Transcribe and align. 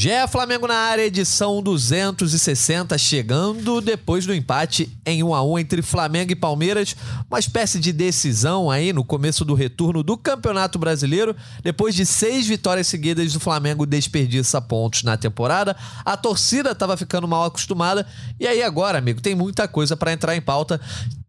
Gé 0.00 0.28
Flamengo 0.28 0.68
na 0.68 0.76
área, 0.76 1.02
edição 1.02 1.60
260, 1.60 2.96
chegando 2.96 3.80
depois 3.80 4.24
do 4.24 4.32
empate 4.32 4.96
em 5.04 5.24
1 5.24 5.34
a 5.34 5.42
1 5.42 5.58
entre 5.58 5.82
Flamengo 5.82 6.30
e 6.30 6.36
Palmeiras, 6.36 6.94
uma 7.28 7.40
espécie 7.40 7.80
de 7.80 7.92
decisão 7.92 8.70
aí 8.70 8.92
no 8.92 9.02
começo 9.04 9.44
do 9.44 9.54
retorno 9.54 10.04
do 10.04 10.16
Campeonato 10.16 10.78
Brasileiro. 10.78 11.34
Depois 11.64 11.96
de 11.96 12.06
seis 12.06 12.46
vitórias 12.46 12.86
seguidas, 12.86 13.34
o 13.34 13.40
Flamengo 13.40 13.84
desperdiça 13.84 14.60
pontos 14.60 15.02
na 15.02 15.16
temporada. 15.16 15.74
A 16.04 16.16
torcida 16.16 16.70
estava 16.70 16.96
ficando 16.96 17.26
mal 17.26 17.42
acostumada 17.42 18.06
e 18.38 18.46
aí 18.46 18.62
agora, 18.62 18.98
amigo, 18.98 19.20
tem 19.20 19.34
muita 19.34 19.66
coisa 19.66 19.96
para 19.96 20.12
entrar 20.12 20.36
em 20.36 20.40
pauta 20.40 20.80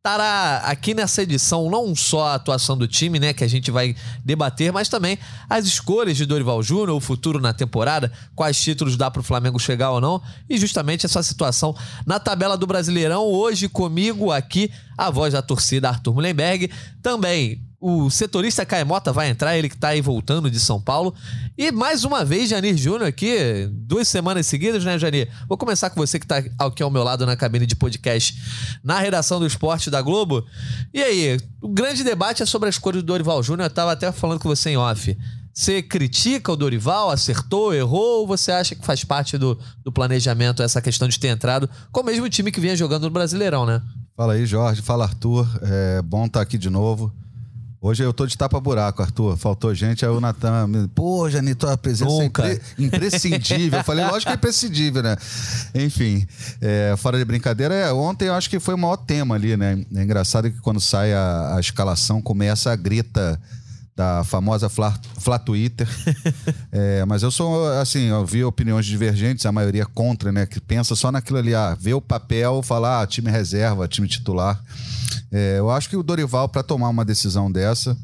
estará 0.09 0.61
aqui 0.65 0.95
nessa 0.95 1.21
edição 1.21 1.69
não 1.69 1.95
só 1.95 2.29
a 2.29 2.35
atuação 2.35 2.75
do 2.75 2.87
time, 2.87 3.19
né, 3.19 3.31
que 3.31 3.43
a 3.43 3.47
gente 3.47 3.69
vai 3.69 3.95
debater, 4.25 4.73
mas 4.73 4.89
também 4.89 5.19
as 5.47 5.65
escolhas 5.65 6.17
de 6.17 6.25
Dorival 6.25 6.63
Júnior, 6.63 6.97
o 6.97 6.99
futuro 6.99 7.39
na 7.39 7.53
temporada, 7.53 8.11
quais 8.35 8.59
títulos 8.59 8.97
dá 8.97 9.11
para 9.11 9.19
o 9.19 9.23
Flamengo 9.23 9.59
chegar 9.59 9.91
ou 9.91 10.01
não, 10.01 10.19
e 10.49 10.57
justamente 10.57 11.05
essa 11.05 11.21
situação 11.21 11.75
na 12.07 12.19
tabela 12.19 12.57
do 12.57 12.65
Brasileirão. 12.65 13.23
Hoje 13.25 13.69
comigo 13.69 14.31
aqui 14.31 14.71
a 14.97 15.11
voz 15.11 15.33
da 15.33 15.43
torcida 15.43 15.89
Arthur 15.89 16.15
Mullenberg, 16.15 16.71
também 17.03 17.68
o 17.81 18.09
setorista 18.09 18.65
Caemota 18.65 19.13
vai 19.13 19.29
entrar, 19.29 19.57
ele 19.57 19.69
que 19.69 19.75
está 19.75 19.89
aí 19.89 20.01
voltando 20.01 20.51
de 20.51 20.59
São 20.59 20.81
Paulo. 20.81 21.13
E 21.57 21.71
mais 21.71 22.03
uma 22.03 22.25
vez, 22.25 22.49
Janir 22.49 22.75
Júnior 22.75 23.07
aqui, 23.07 23.69
duas 23.71 24.07
semanas 24.07 24.47
seguidas, 24.47 24.83
né, 24.83 24.99
Janir? 24.99 25.29
Vou 25.47 25.57
começar 25.57 25.89
com 25.89 25.99
você 25.99 26.19
que 26.19 26.25
está 26.25 26.43
aqui 26.59 26.83
ao 26.83 26.91
meu 26.91 27.03
lado 27.03 27.25
na 27.25 27.37
cabine 27.37 27.65
de 27.65 27.77
podcast 27.77 28.37
na 28.83 28.99
redação 28.99 29.39
do 29.39 29.47
esporte 29.47 29.89
da 29.89 30.01
Globo. 30.01 30.45
E 30.93 31.01
aí, 31.01 31.37
o 31.61 31.69
grande 31.69 32.03
debate 32.03 32.43
é 32.43 32.45
sobre 32.45 32.67
as 32.67 32.77
cores 32.77 33.01
do 33.01 33.05
Dorival 33.05 33.41
Júnior. 33.41 33.65
Eu 33.65 33.69
estava 33.69 33.93
até 33.93 34.11
falando 34.11 34.39
com 34.39 34.49
você 34.49 34.71
em 34.71 34.77
off. 34.77 35.17
Você 35.53 35.81
critica 35.81 36.51
o 36.51 36.57
Dorival, 36.57 37.09
acertou, 37.09 37.73
errou, 37.73 38.21
ou 38.21 38.27
você 38.27 38.51
acha 38.51 38.75
que 38.75 38.85
faz 38.85 39.03
parte 39.03 39.37
do, 39.37 39.57
do 39.83 39.91
planejamento 39.91 40.61
essa 40.61 40.81
questão 40.81 41.07
de 41.07 41.19
ter 41.19 41.29
entrado 41.29 41.69
com 41.91 42.01
o 42.01 42.05
mesmo 42.05 42.29
time 42.29 42.51
que 42.51 42.59
vinha 42.59 42.75
jogando 42.75 43.03
no 43.03 43.09
Brasileirão, 43.09 43.65
né? 43.65 43.81
Fala 44.15 44.33
aí, 44.33 44.45
Jorge. 44.45 44.81
Fala, 44.81 45.05
Arthur. 45.05 45.47
É 45.61 46.01
bom 46.01 46.25
estar 46.25 46.39
tá 46.39 46.43
aqui 46.43 46.57
de 46.57 46.69
novo. 46.69 47.13
Hoje 47.81 48.03
eu 48.03 48.11
tô 48.11 48.25
de 48.25 48.37
tapa-buraco, 48.37 49.01
Arthur. 49.01 49.37
Faltou 49.37 49.73
gente, 49.73 50.05
aí 50.05 50.11
o 50.11 50.19
Natan 50.19 50.67
me. 50.67 50.87
Pô, 50.89 51.29
Janito, 51.29 51.65
a 51.65 51.77
presença 51.77 52.11
é 52.21 52.25
impre... 52.25 52.61
imprescindível. 52.77 53.79
Eu 53.79 53.85
falei, 53.85 54.03
lógico 54.03 54.23
que 54.23 54.31
é 54.31 54.35
imprescindível, 54.35 55.01
né? 55.01 55.15
Enfim, 55.73 56.27
é, 56.59 56.93
fora 56.97 57.17
de 57.17 57.23
brincadeira, 57.23 57.73
é, 57.73 57.93
ontem 57.93 58.27
eu 58.27 58.33
acho 58.33 58.49
que 58.49 58.59
foi 58.59 58.73
o 58.73 58.77
maior 58.77 58.97
tema 58.97 59.35
ali, 59.35 59.55
né? 59.55 59.81
É 59.95 60.03
engraçado 60.03 60.51
que 60.51 60.59
quando 60.59 60.81
sai 60.81 61.13
a, 61.13 61.55
a 61.55 61.59
escalação, 61.61 62.21
começa 62.21 62.69
a 62.69 62.75
grita 62.75 63.39
da 63.95 64.25
famosa 64.25 64.67
Fla, 64.67 64.93
Fla 65.17 65.39
Twitter. 65.39 65.87
é, 66.73 67.05
mas 67.05 67.23
eu 67.23 67.31
sou, 67.31 67.65
assim, 67.79 68.07
eu 68.07 68.25
vi 68.25 68.43
opiniões 68.43 68.85
divergentes, 68.85 69.45
a 69.45 69.53
maioria 69.53 69.85
contra, 69.85 70.33
né? 70.33 70.45
Que 70.45 70.59
pensa 70.59 70.97
só 70.97 71.13
naquilo 71.13 71.37
ali, 71.37 71.55
ah, 71.55 71.77
vê 71.79 71.93
o 71.93 72.01
papel, 72.01 72.61
falar 72.61 73.01
ah, 73.01 73.07
time 73.07 73.31
reserva, 73.31 73.87
time 73.87 74.07
titular. 74.07 74.61
É, 75.31 75.59
eu 75.59 75.69
acho 75.69 75.89
que 75.89 75.97
o 75.97 76.03
Dorival, 76.03 76.49
para 76.49 76.63
tomar 76.63 76.89
uma 76.89 77.05
decisão 77.05 77.51
dessa, 77.51 77.97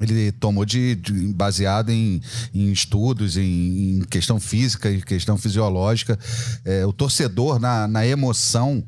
ele 0.00 0.30
tomou 0.32 0.64
de, 0.64 0.94
de 0.94 1.12
baseado 1.32 1.90
em, 1.90 2.20
em 2.54 2.70
estudos, 2.70 3.36
em, 3.36 3.98
em, 3.98 4.00
questão 4.08 4.38
física 4.38 4.90
e 4.90 5.02
questão 5.02 5.36
fisiológica. 5.36 6.18
É, 6.64 6.86
o 6.86 6.92
torcedor, 6.92 7.58
na, 7.58 7.88
na 7.88 8.06
emoção, 8.06 8.84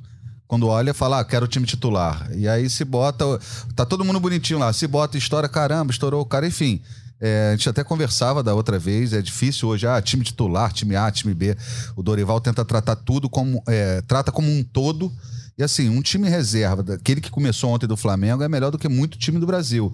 quando 0.47 0.69
olha, 0.69 0.95
fala, 0.95 1.21
ah, 1.21 1.25
quero 1.25 1.45
o 1.45 1.49
time 1.49 1.67
titular. 1.67 2.31
E 2.35 2.49
aí 2.49 2.71
se 2.71 2.85
bota. 2.85 3.25
Tá 3.75 3.85
todo 3.85 4.05
mundo 4.05 4.21
bonitinho 4.21 4.59
lá. 4.59 4.73
Se 4.73 4.87
bota 4.87 5.19
história, 5.19 5.49
caramba, 5.49 5.91
estourou 5.93 6.21
o 6.21 6.27
cara, 6.27 6.47
enfim. 6.47 6.81
É, 7.21 7.51
a 7.51 7.57
gente 7.57 7.69
até 7.69 7.85
conversava 7.85 8.43
da 8.43 8.55
outra 8.55 8.79
vez, 8.79 9.13
é 9.13 9.21
difícil 9.21 9.69
hoje, 9.69 9.87
ah, 9.87 10.01
time 10.01 10.25
titular, 10.25 10.73
time 10.73 10.97
A, 10.97 11.11
time 11.11 11.35
B. 11.35 11.55
O 11.95 12.03
Dorival 12.03 12.41
tenta 12.41 12.65
tratar 12.65 12.97
tudo 12.97 13.29
como. 13.29 13.63
É, 13.69 14.01
trata 14.03 14.33
como 14.33 14.51
um 14.51 14.63
todo 14.63 15.13
e 15.61 15.63
assim, 15.63 15.91
um 15.91 16.01
time 16.01 16.27
reserva, 16.27 16.83
daquele 16.83 17.21
que 17.21 17.31
começou 17.31 17.69
ontem 17.69 17.87
do 17.87 17.95
Flamengo, 17.95 18.43
é 18.43 18.49
melhor 18.49 18.71
do 18.71 18.79
que 18.79 18.89
muito 18.89 19.19
time 19.19 19.39
do 19.39 19.47
Brasil. 19.47 19.93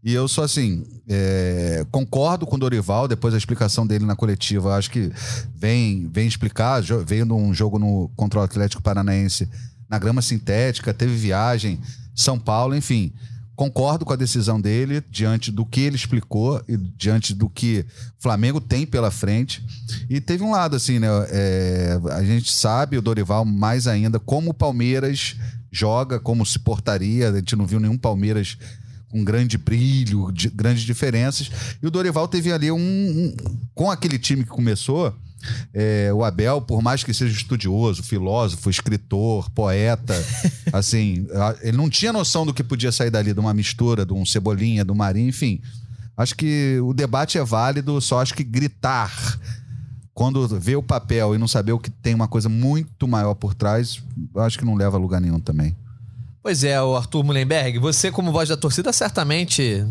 E 0.00 0.14
eu 0.14 0.28
sou 0.28 0.44
assim, 0.44 0.86
é, 1.08 1.84
concordo 1.90 2.46
com 2.46 2.54
o 2.54 2.58
Dorival, 2.58 3.08
depois 3.08 3.32
da 3.34 3.38
explicação 3.38 3.84
dele 3.84 4.06
na 4.06 4.14
coletiva, 4.14 4.76
acho 4.76 4.88
que 4.92 5.10
vem, 5.56 6.08
vem 6.08 6.28
explicar, 6.28 6.80
veio 7.04 7.26
num 7.26 7.52
jogo 7.52 7.80
no, 7.80 8.08
contra 8.14 8.38
o 8.38 8.42
Atlético 8.44 8.80
Paranaense 8.80 9.48
na 9.90 9.98
grama 9.98 10.22
sintética, 10.22 10.94
teve 10.94 11.16
viagem, 11.16 11.80
São 12.14 12.38
Paulo, 12.38 12.76
enfim 12.76 13.12
concordo 13.58 14.04
com 14.04 14.12
a 14.12 14.16
decisão 14.16 14.60
dele 14.60 15.02
diante 15.10 15.50
do 15.50 15.66
que 15.66 15.80
ele 15.80 15.96
explicou 15.96 16.62
e 16.68 16.76
diante 16.76 17.34
do 17.34 17.50
que 17.50 17.84
Flamengo 18.16 18.60
tem 18.60 18.86
pela 18.86 19.10
frente. 19.10 19.66
E 20.08 20.20
teve 20.20 20.44
um 20.44 20.52
lado 20.52 20.76
assim, 20.76 21.00
né? 21.00 21.08
É, 21.28 21.98
a 22.12 22.22
gente 22.22 22.52
sabe, 22.52 22.96
o 22.96 23.02
Dorival 23.02 23.44
mais 23.44 23.88
ainda, 23.88 24.20
como 24.20 24.52
o 24.52 24.54
Palmeiras 24.54 25.34
joga, 25.72 26.20
como 26.20 26.46
se 26.46 26.56
portaria. 26.60 27.30
A 27.30 27.34
gente 27.34 27.56
não 27.56 27.66
viu 27.66 27.80
nenhum 27.80 27.98
Palmeiras 27.98 28.56
com 29.08 29.24
grande 29.24 29.56
brilho, 29.56 30.30
de, 30.32 30.48
grandes 30.50 30.82
diferenças. 30.82 31.50
E 31.82 31.86
o 31.86 31.90
Dorival 31.90 32.28
teve 32.28 32.52
ali 32.52 32.70
um, 32.70 32.78
um 32.78 33.36
com 33.74 33.90
aquele 33.90 34.18
time 34.18 34.44
que 34.44 34.50
começou 34.50 35.14
é, 35.72 36.10
o 36.12 36.24
Abel, 36.24 36.60
por 36.60 36.82
mais 36.82 37.04
que 37.04 37.14
seja 37.14 37.34
estudioso, 37.34 38.02
filósofo, 38.02 38.68
escritor, 38.68 39.48
poeta, 39.50 40.14
assim, 40.72 41.26
ele 41.62 41.76
não 41.76 41.88
tinha 41.88 42.12
noção 42.12 42.44
do 42.44 42.52
que 42.52 42.64
podia 42.64 42.92
sair 42.92 43.10
dali, 43.10 43.32
de 43.32 43.40
uma 43.40 43.54
mistura, 43.54 44.04
de 44.04 44.12
um 44.12 44.26
cebolinha, 44.26 44.84
do 44.84 44.94
marinho, 44.94 45.28
enfim. 45.28 45.60
Acho 46.16 46.34
que 46.34 46.78
o 46.82 46.92
debate 46.92 47.38
é 47.38 47.44
válido, 47.44 48.00
só 48.00 48.20
acho 48.20 48.34
que 48.34 48.42
gritar 48.42 49.38
quando 50.12 50.48
vê 50.48 50.74
o 50.74 50.82
papel 50.82 51.36
e 51.36 51.38
não 51.38 51.46
saber 51.46 51.70
o 51.70 51.78
que 51.78 51.90
tem 51.90 52.12
uma 52.12 52.26
coisa 52.26 52.48
muito 52.48 53.06
maior 53.06 53.34
por 53.34 53.54
trás, 53.54 54.02
acho 54.38 54.58
que 54.58 54.64
não 54.64 54.74
leva 54.74 54.96
a 54.96 55.00
lugar 55.00 55.20
nenhum 55.20 55.38
também. 55.38 55.76
Pois 56.48 56.64
é, 56.64 56.80
o 56.80 56.96
Arthur 56.96 57.22
Mullenberg, 57.22 57.78
você 57.78 58.10
como 58.10 58.32
voz 58.32 58.48
da 58.48 58.56
torcida 58.56 58.90
certamente 58.90 59.84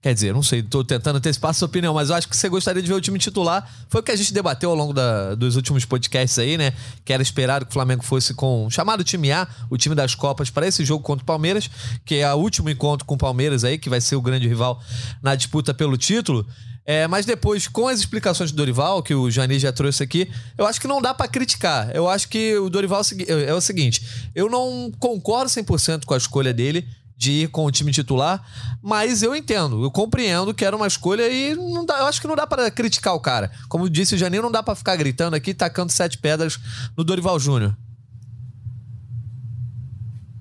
Quer 0.00 0.14
dizer, 0.14 0.32
não 0.32 0.42
sei, 0.42 0.62
tô 0.62 0.82
tentando 0.82 1.16
antecipar 1.16 1.50
a 1.50 1.52
sua 1.52 1.66
opinião, 1.66 1.92
mas 1.92 2.08
eu 2.08 2.16
acho 2.16 2.26
que 2.26 2.34
você 2.34 2.48
gostaria 2.48 2.80
de 2.80 2.88
ver 2.88 2.94
o 2.94 3.00
time 3.02 3.18
titular. 3.18 3.70
Foi 3.90 4.00
o 4.00 4.02
que 4.02 4.10
a 4.10 4.16
gente 4.16 4.32
debateu 4.32 4.70
ao 4.70 4.76
longo 4.76 4.94
da, 4.94 5.34
dos 5.34 5.56
últimos 5.56 5.84
podcasts 5.84 6.38
aí, 6.38 6.56
né? 6.56 6.72
Que 7.04 7.12
era 7.12 7.22
esperado 7.22 7.66
que 7.66 7.70
o 7.70 7.74
Flamengo 7.74 8.02
fosse 8.02 8.32
com 8.32 8.70
chamado 8.70 9.04
time 9.04 9.30
A, 9.30 9.46
o 9.68 9.76
time 9.76 9.94
das 9.94 10.14
Copas, 10.14 10.48
para 10.48 10.66
esse 10.66 10.86
jogo 10.86 11.04
contra 11.04 11.22
o 11.22 11.26
Palmeiras, 11.26 11.68
que 12.02 12.14
é 12.14 12.32
o 12.32 12.38
último 12.38 12.70
encontro 12.70 13.04
com 13.04 13.16
o 13.16 13.18
Palmeiras 13.18 13.62
aí, 13.62 13.76
que 13.76 13.90
vai 13.90 14.00
ser 14.00 14.16
o 14.16 14.22
grande 14.22 14.48
rival 14.48 14.80
na 15.20 15.34
disputa 15.34 15.74
pelo 15.74 15.98
título. 15.98 16.46
É, 16.90 17.06
mas 17.06 17.26
depois, 17.26 17.68
com 17.68 17.86
as 17.86 17.98
explicações 17.98 18.50
do 18.50 18.56
Dorival, 18.56 19.02
que 19.02 19.14
o 19.14 19.30
Jani 19.30 19.58
já 19.58 19.70
trouxe 19.70 20.02
aqui, 20.02 20.26
eu 20.56 20.64
acho 20.66 20.80
que 20.80 20.88
não 20.88 21.02
dá 21.02 21.12
para 21.12 21.28
criticar. 21.28 21.94
Eu 21.94 22.08
acho 22.08 22.26
que 22.30 22.56
o 22.56 22.70
Dorival 22.70 23.02
é, 23.28 23.50
é 23.50 23.52
o 23.52 23.60
seguinte: 23.60 24.30
eu 24.34 24.48
não 24.48 24.90
concordo 24.98 25.50
100% 25.50 26.06
com 26.06 26.14
a 26.14 26.16
escolha 26.16 26.54
dele 26.54 26.88
de 27.14 27.42
ir 27.42 27.48
com 27.48 27.66
o 27.66 27.70
time 27.70 27.92
titular, 27.92 28.42
mas 28.80 29.22
eu 29.22 29.36
entendo, 29.36 29.84
eu 29.84 29.90
compreendo 29.90 30.54
que 30.54 30.64
era 30.64 30.74
uma 30.74 30.86
escolha 30.86 31.28
e 31.28 31.54
não 31.54 31.84
dá, 31.84 31.98
eu 31.98 32.06
acho 32.06 32.22
que 32.22 32.26
não 32.26 32.34
dá 32.34 32.46
para 32.46 32.70
criticar 32.70 33.14
o 33.14 33.20
cara. 33.20 33.50
Como 33.68 33.90
disse 33.90 34.14
o 34.14 34.18
Janine, 34.18 34.42
não 34.42 34.50
dá 34.50 34.62
para 34.62 34.74
ficar 34.74 34.96
gritando 34.96 35.36
aqui, 35.36 35.52
tacando 35.52 35.92
sete 35.92 36.16
pedras 36.16 36.58
no 36.96 37.04
Dorival 37.04 37.38
Júnior. 37.38 37.76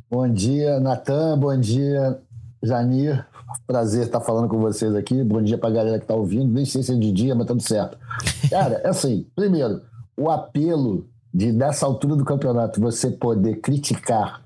Bom 0.09 0.31
dia, 0.31 0.79
Natan, 0.79 1.37
bom 1.37 1.59
dia, 1.59 2.17
Janir. 2.63 3.25
Prazer 3.65 4.05
estar 4.05 4.19
falando 4.19 4.49
com 4.49 4.59
vocês 4.59 4.93
aqui. 4.95 5.23
Bom 5.23 5.41
dia 5.41 5.57
para 5.57 5.69
a 5.69 5.73
galera 5.73 5.97
que 5.97 6.03
está 6.03 6.15
ouvindo. 6.15 6.51
Nem 6.51 6.65
sei 6.65 6.83
se 6.83 6.91
é 6.91 6.95
de 6.95 7.11
dia, 7.11 7.33
mas 7.33 7.47
tudo 7.47 7.61
certo. 7.61 7.97
Cara, 8.49 8.81
é 8.83 8.89
assim, 8.89 9.25
primeiro, 9.35 9.81
o 10.17 10.29
apelo 10.29 11.07
de, 11.33 11.51
dessa 11.51 11.85
altura 11.85 12.15
do 12.15 12.25
campeonato, 12.25 12.81
você 12.81 13.11
poder 13.11 13.61
criticar 13.61 14.41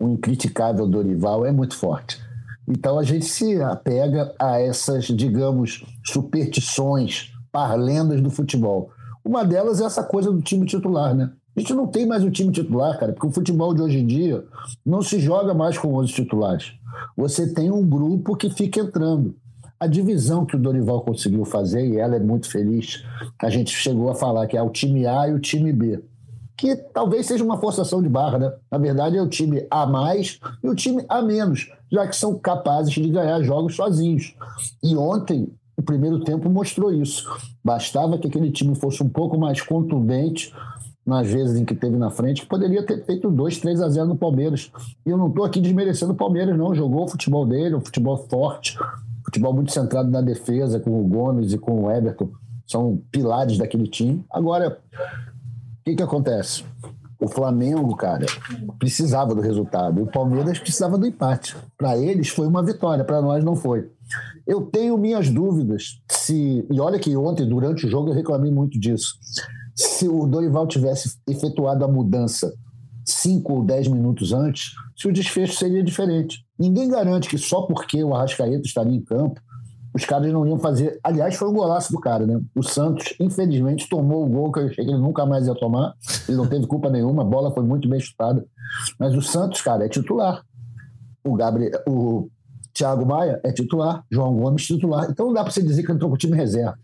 o 0.00 0.08
incriticável 0.08 0.86
Dorival 0.86 1.44
é 1.44 1.52
muito 1.52 1.76
forte. 1.76 2.20
Então 2.66 2.98
a 2.98 3.04
gente 3.04 3.24
se 3.24 3.60
apega 3.60 4.34
a 4.38 4.60
essas, 4.60 5.04
digamos, 5.04 5.84
superstições, 6.04 7.32
parlendas 7.52 8.20
do 8.20 8.30
futebol. 8.30 8.90
Uma 9.24 9.44
delas 9.44 9.80
é 9.80 9.84
essa 9.84 10.02
coisa 10.02 10.32
do 10.32 10.40
time 10.40 10.64
titular, 10.66 11.14
né? 11.14 11.30
A 11.56 11.60
gente 11.60 11.74
não 11.74 11.86
tem 11.86 12.06
mais 12.06 12.24
o 12.24 12.30
time 12.30 12.52
titular, 12.52 12.98
cara, 12.98 13.12
porque 13.12 13.26
o 13.26 13.32
futebol 13.32 13.74
de 13.74 13.82
hoje 13.82 13.98
em 13.98 14.06
dia 14.06 14.44
não 14.86 15.02
se 15.02 15.20
joga 15.20 15.52
mais 15.52 15.76
com 15.76 15.94
11 15.94 16.12
titulares. 16.12 16.72
Você 17.16 17.52
tem 17.52 17.70
um 17.70 17.86
grupo 17.86 18.36
que 18.36 18.50
fica 18.50 18.80
entrando. 18.80 19.34
A 19.78 19.86
divisão 19.86 20.44
que 20.44 20.56
o 20.56 20.58
Dorival 20.58 21.00
conseguiu 21.00 21.44
fazer, 21.44 21.86
e 21.86 21.96
ela 21.96 22.16
é 22.16 22.20
muito 22.20 22.50
feliz, 22.50 23.02
a 23.38 23.48
gente 23.48 23.70
chegou 23.70 24.10
a 24.10 24.14
falar 24.14 24.46
que 24.46 24.56
é 24.56 24.62
o 24.62 24.70
time 24.70 25.06
A 25.06 25.28
e 25.28 25.32
o 25.32 25.40
time 25.40 25.72
B 25.72 26.02
que 26.60 26.76
talvez 26.76 27.24
seja 27.24 27.42
uma 27.42 27.56
forçação 27.56 28.02
de 28.02 28.08
barra, 28.10 28.38
né? 28.38 28.52
Na 28.70 28.76
verdade, 28.76 29.16
é 29.16 29.22
o 29.22 29.26
time 29.26 29.66
A 29.70 29.86
mais 29.86 30.38
e 30.62 30.68
o 30.68 30.74
time 30.74 31.02
A 31.08 31.22
menos, 31.22 31.72
já 31.90 32.06
que 32.06 32.14
são 32.14 32.38
capazes 32.38 32.92
de 32.92 33.08
ganhar 33.08 33.42
jogos 33.42 33.74
sozinhos. 33.74 34.36
E 34.82 34.94
ontem 34.94 35.48
o 35.74 35.82
primeiro 35.82 36.20
tempo 36.20 36.50
mostrou 36.50 36.92
isso. 36.92 37.26
Bastava 37.64 38.18
que 38.18 38.28
aquele 38.28 38.50
time 38.50 38.74
fosse 38.74 39.02
um 39.02 39.08
pouco 39.08 39.38
mais 39.38 39.62
contundente 39.62 40.52
nas 41.10 41.26
vezes 41.26 41.58
em 41.58 41.64
que 41.64 41.74
teve 41.74 41.96
na 41.96 42.08
frente, 42.08 42.46
poderia 42.46 42.86
ter 42.86 43.04
feito 43.04 43.28
2, 43.30 43.58
3 43.58 43.82
a 43.82 43.88
0 43.88 44.06
no 44.06 44.16
Palmeiras. 44.16 44.70
E 45.04 45.10
eu 45.10 45.18
não 45.18 45.26
estou 45.26 45.44
aqui 45.44 45.60
desmerecendo 45.60 46.12
o 46.12 46.16
Palmeiras, 46.16 46.56
não. 46.56 46.72
Jogou 46.72 47.04
o 47.04 47.08
futebol 47.08 47.44
dele, 47.44 47.74
um 47.74 47.80
futebol 47.80 48.16
forte, 48.16 48.78
futebol 49.24 49.52
muito 49.52 49.72
centrado 49.72 50.08
na 50.08 50.20
defesa, 50.20 50.78
com 50.78 51.00
o 51.00 51.08
Gomes 51.08 51.52
e 51.52 51.58
com 51.58 51.82
o 51.82 51.90
Everton. 51.90 52.30
São 52.64 53.02
pilares 53.10 53.58
daquele 53.58 53.88
time. 53.88 54.24
Agora, 54.30 54.78
o 54.92 55.84
que, 55.84 55.96
que 55.96 56.02
acontece? 56.02 56.64
O 57.20 57.28
Flamengo, 57.28 57.94
cara, 57.96 58.24
precisava 58.78 59.34
do 59.34 59.40
resultado. 59.40 60.02
O 60.02 60.06
Palmeiras 60.06 60.58
precisava 60.58 60.96
do 60.96 61.06
empate. 61.06 61.56
Para 61.76 61.98
eles 61.98 62.28
foi 62.28 62.46
uma 62.46 62.62
vitória, 62.62 63.04
para 63.04 63.20
nós 63.20 63.44
não 63.44 63.56
foi. 63.56 63.90
Eu 64.46 64.62
tenho 64.62 64.96
minhas 64.96 65.28
dúvidas 65.28 66.00
se. 66.08 66.64
E 66.70 66.80
olha 66.80 66.98
que 66.98 67.14
ontem, 67.16 67.46
durante 67.46 67.86
o 67.86 67.90
jogo, 67.90 68.10
eu 68.10 68.14
reclamei 68.14 68.50
muito 68.50 68.78
disso. 68.78 69.18
Se 69.80 70.06
o 70.06 70.26
Dorival 70.26 70.66
tivesse 70.66 71.16
efetuado 71.26 71.82
a 71.82 71.88
mudança 71.88 72.52
cinco 73.02 73.54
ou 73.54 73.64
dez 73.64 73.88
minutos 73.88 74.30
antes, 74.30 74.72
se 74.94 75.08
o 75.08 75.12
desfecho 75.12 75.54
seria 75.54 75.82
diferente. 75.82 76.44
Ninguém 76.58 76.86
garante 76.86 77.30
que 77.30 77.38
só 77.38 77.62
porque 77.62 78.04
o 78.04 78.14
Arrascaeta 78.14 78.66
estaria 78.66 78.94
em 78.94 79.00
campo, 79.00 79.40
os 79.94 80.04
caras 80.04 80.30
não 80.30 80.46
iam 80.46 80.58
fazer. 80.58 81.00
Aliás, 81.02 81.34
foi 81.34 81.48
um 81.48 81.54
golaço 81.54 81.90
do 81.90 81.98
cara, 81.98 82.26
né? 82.26 82.38
O 82.54 82.62
Santos, 82.62 83.14
infelizmente, 83.18 83.88
tomou 83.88 84.26
o 84.26 84.28
gol 84.28 84.52
que 84.52 84.60
eu 84.60 84.66
achei 84.66 84.84
que 84.84 84.90
ele 84.90 85.00
nunca 85.00 85.24
mais 85.24 85.46
ia 85.46 85.54
tomar. 85.54 85.94
Ele 86.28 86.36
não 86.36 86.46
teve 86.46 86.66
culpa 86.66 86.90
nenhuma, 86.90 87.22
a 87.22 87.24
bola 87.24 87.50
foi 87.50 87.64
muito 87.64 87.88
bem 87.88 87.98
chutada. 87.98 88.46
Mas 88.98 89.14
o 89.14 89.22
Santos, 89.22 89.62
cara, 89.62 89.86
é 89.86 89.88
titular. 89.88 90.44
O 91.24 91.34
Gabriel, 91.34 91.82
o 91.88 92.28
Thiago 92.74 93.06
Maia 93.06 93.40
é 93.42 93.50
titular, 93.50 94.04
João 94.10 94.36
Gomes 94.36 94.66
titular. 94.66 95.08
Então 95.10 95.26
não 95.26 95.32
dá 95.32 95.42
para 95.42 95.50
você 95.50 95.62
dizer 95.62 95.84
que 95.84 95.90
entrou 95.90 96.10
com 96.10 96.16
o 96.16 96.18
time 96.18 96.36
reserva. 96.36 96.78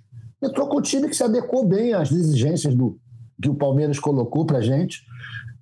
Entrou 0.46 0.69
com 0.69 0.76
o 0.76 0.82
time 0.82 1.08
que 1.08 1.16
se 1.16 1.22
adequou 1.22 1.66
bem 1.66 1.93
às 1.93 2.12
exigências 2.12 2.75
do 2.75 2.98
que 3.43 3.48
o 3.48 3.54
Palmeiras 3.54 3.98
colocou 3.98 4.46
pra 4.46 4.60
gente. 4.60 5.02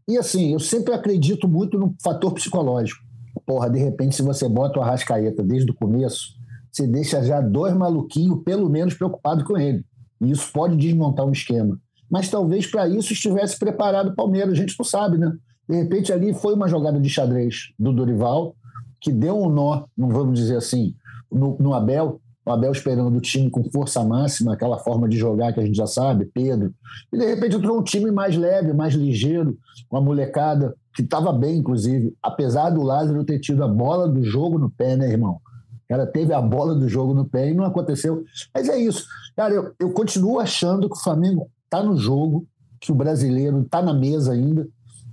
E 0.06 0.18
assim, 0.18 0.52
eu 0.52 0.60
sempre 0.60 0.92
acredito 0.92 1.48
muito 1.48 1.78
no 1.78 1.94
fator 2.02 2.32
psicológico. 2.32 3.02
Porra, 3.46 3.70
de 3.70 3.78
repente, 3.78 4.14
se 4.14 4.22
você 4.22 4.48
bota 4.48 4.78
o 4.78 4.82
Arrascaeta 4.82 5.42
desde 5.42 5.70
o 5.70 5.74
começo, 5.74 6.34
você 6.70 6.86
deixa 6.86 7.22
já 7.22 7.40
dois 7.40 7.74
maluquinhos, 7.74 8.42
pelo 8.44 8.68
menos, 8.68 8.94
preocupados 8.94 9.44
com 9.44 9.56
ele. 9.56 9.84
E 10.20 10.30
isso 10.30 10.50
pode 10.52 10.76
desmontar 10.76 11.26
um 11.26 11.32
esquema. 11.32 11.78
Mas 12.10 12.28
talvez 12.28 12.66
para 12.66 12.88
isso 12.88 13.12
estivesse 13.12 13.58
preparado 13.58 14.10
o 14.10 14.14
Palmeiras, 14.14 14.52
a 14.52 14.56
gente 14.56 14.76
não 14.78 14.84
sabe, 14.84 15.18
né? 15.18 15.32
De 15.68 15.76
repente 15.76 16.12
ali 16.12 16.34
foi 16.34 16.54
uma 16.54 16.68
jogada 16.68 17.00
de 17.00 17.08
xadrez 17.08 17.72
do 17.78 17.92
Dorival, 17.92 18.54
que 19.00 19.10
deu 19.10 19.40
um 19.40 19.48
nó, 19.48 19.84
não 19.96 20.08
vamos 20.08 20.38
dizer 20.38 20.56
assim, 20.56 20.94
no, 21.30 21.56
no 21.58 21.74
Abel, 21.74 22.20
o 22.46 22.50
Abel 22.50 22.72
esperando 22.72 23.16
o 23.16 23.20
time 23.20 23.50
com 23.50 23.64
força 23.70 24.04
máxima, 24.04 24.52
aquela 24.52 24.78
forma 24.78 25.08
de 25.08 25.16
jogar 25.16 25.52
que 25.52 25.60
a 25.60 25.64
gente 25.64 25.76
já 25.76 25.86
sabe, 25.86 26.26
Pedro. 26.26 26.74
E 27.12 27.16
de 27.16 27.24
repente 27.24 27.56
entrou 27.56 27.78
um 27.78 27.82
time 27.82 28.10
mais 28.10 28.36
leve, 28.36 28.72
mais 28.72 28.94
ligeiro, 28.94 29.56
uma 29.90 30.00
molecada 30.00 30.74
que 30.94 31.02
estava 31.02 31.32
bem, 31.32 31.58
inclusive, 31.58 32.14
apesar 32.22 32.70
do 32.70 32.82
Lázaro 32.82 33.24
ter 33.24 33.38
tido 33.38 33.64
a 33.64 33.68
bola 33.68 34.06
do 34.06 34.22
jogo 34.22 34.58
no 34.58 34.70
pé, 34.70 34.96
né, 34.96 35.10
irmão? 35.10 35.40
Cara, 35.88 36.06
teve 36.06 36.32
a 36.32 36.40
bola 36.40 36.74
do 36.74 36.88
jogo 36.88 37.14
no 37.14 37.24
pé 37.24 37.50
e 37.50 37.54
não 37.54 37.64
aconteceu. 37.64 38.24
Mas 38.54 38.68
é 38.68 38.76
isso. 38.78 39.06
Cara, 39.36 39.54
eu, 39.54 39.74
eu 39.78 39.90
continuo 39.90 40.38
achando 40.38 40.88
que 40.88 40.96
o 40.96 41.02
Flamengo 41.02 41.48
está 41.64 41.82
no 41.82 41.96
jogo, 41.96 42.46
que 42.80 42.92
o 42.92 42.94
brasileiro 42.94 43.62
está 43.62 43.82
na 43.82 43.94
mesa 43.94 44.32
ainda, 44.32 44.68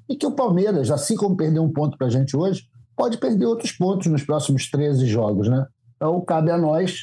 e 0.07 0.15
que 0.15 0.25
o 0.25 0.31
Palmeiras, 0.31 0.91
assim 0.91 1.15
como 1.15 1.37
perdeu 1.37 1.63
um 1.63 1.71
ponto 1.71 1.97
para 1.97 2.07
a 2.07 2.09
gente 2.09 2.35
hoje, 2.35 2.63
pode 2.95 3.17
perder 3.17 3.45
outros 3.45 3.71
pontos 3.71 4.07
nos 4.07 4.23
próximos 4.23 4.69
13 4.69 5.07
jogos, 5.07 5.47
né? 5.47 5.65
Então 5.95 6.19
cabe 6.21 6.51
a 6.51 6.57
nós 6.57 6.99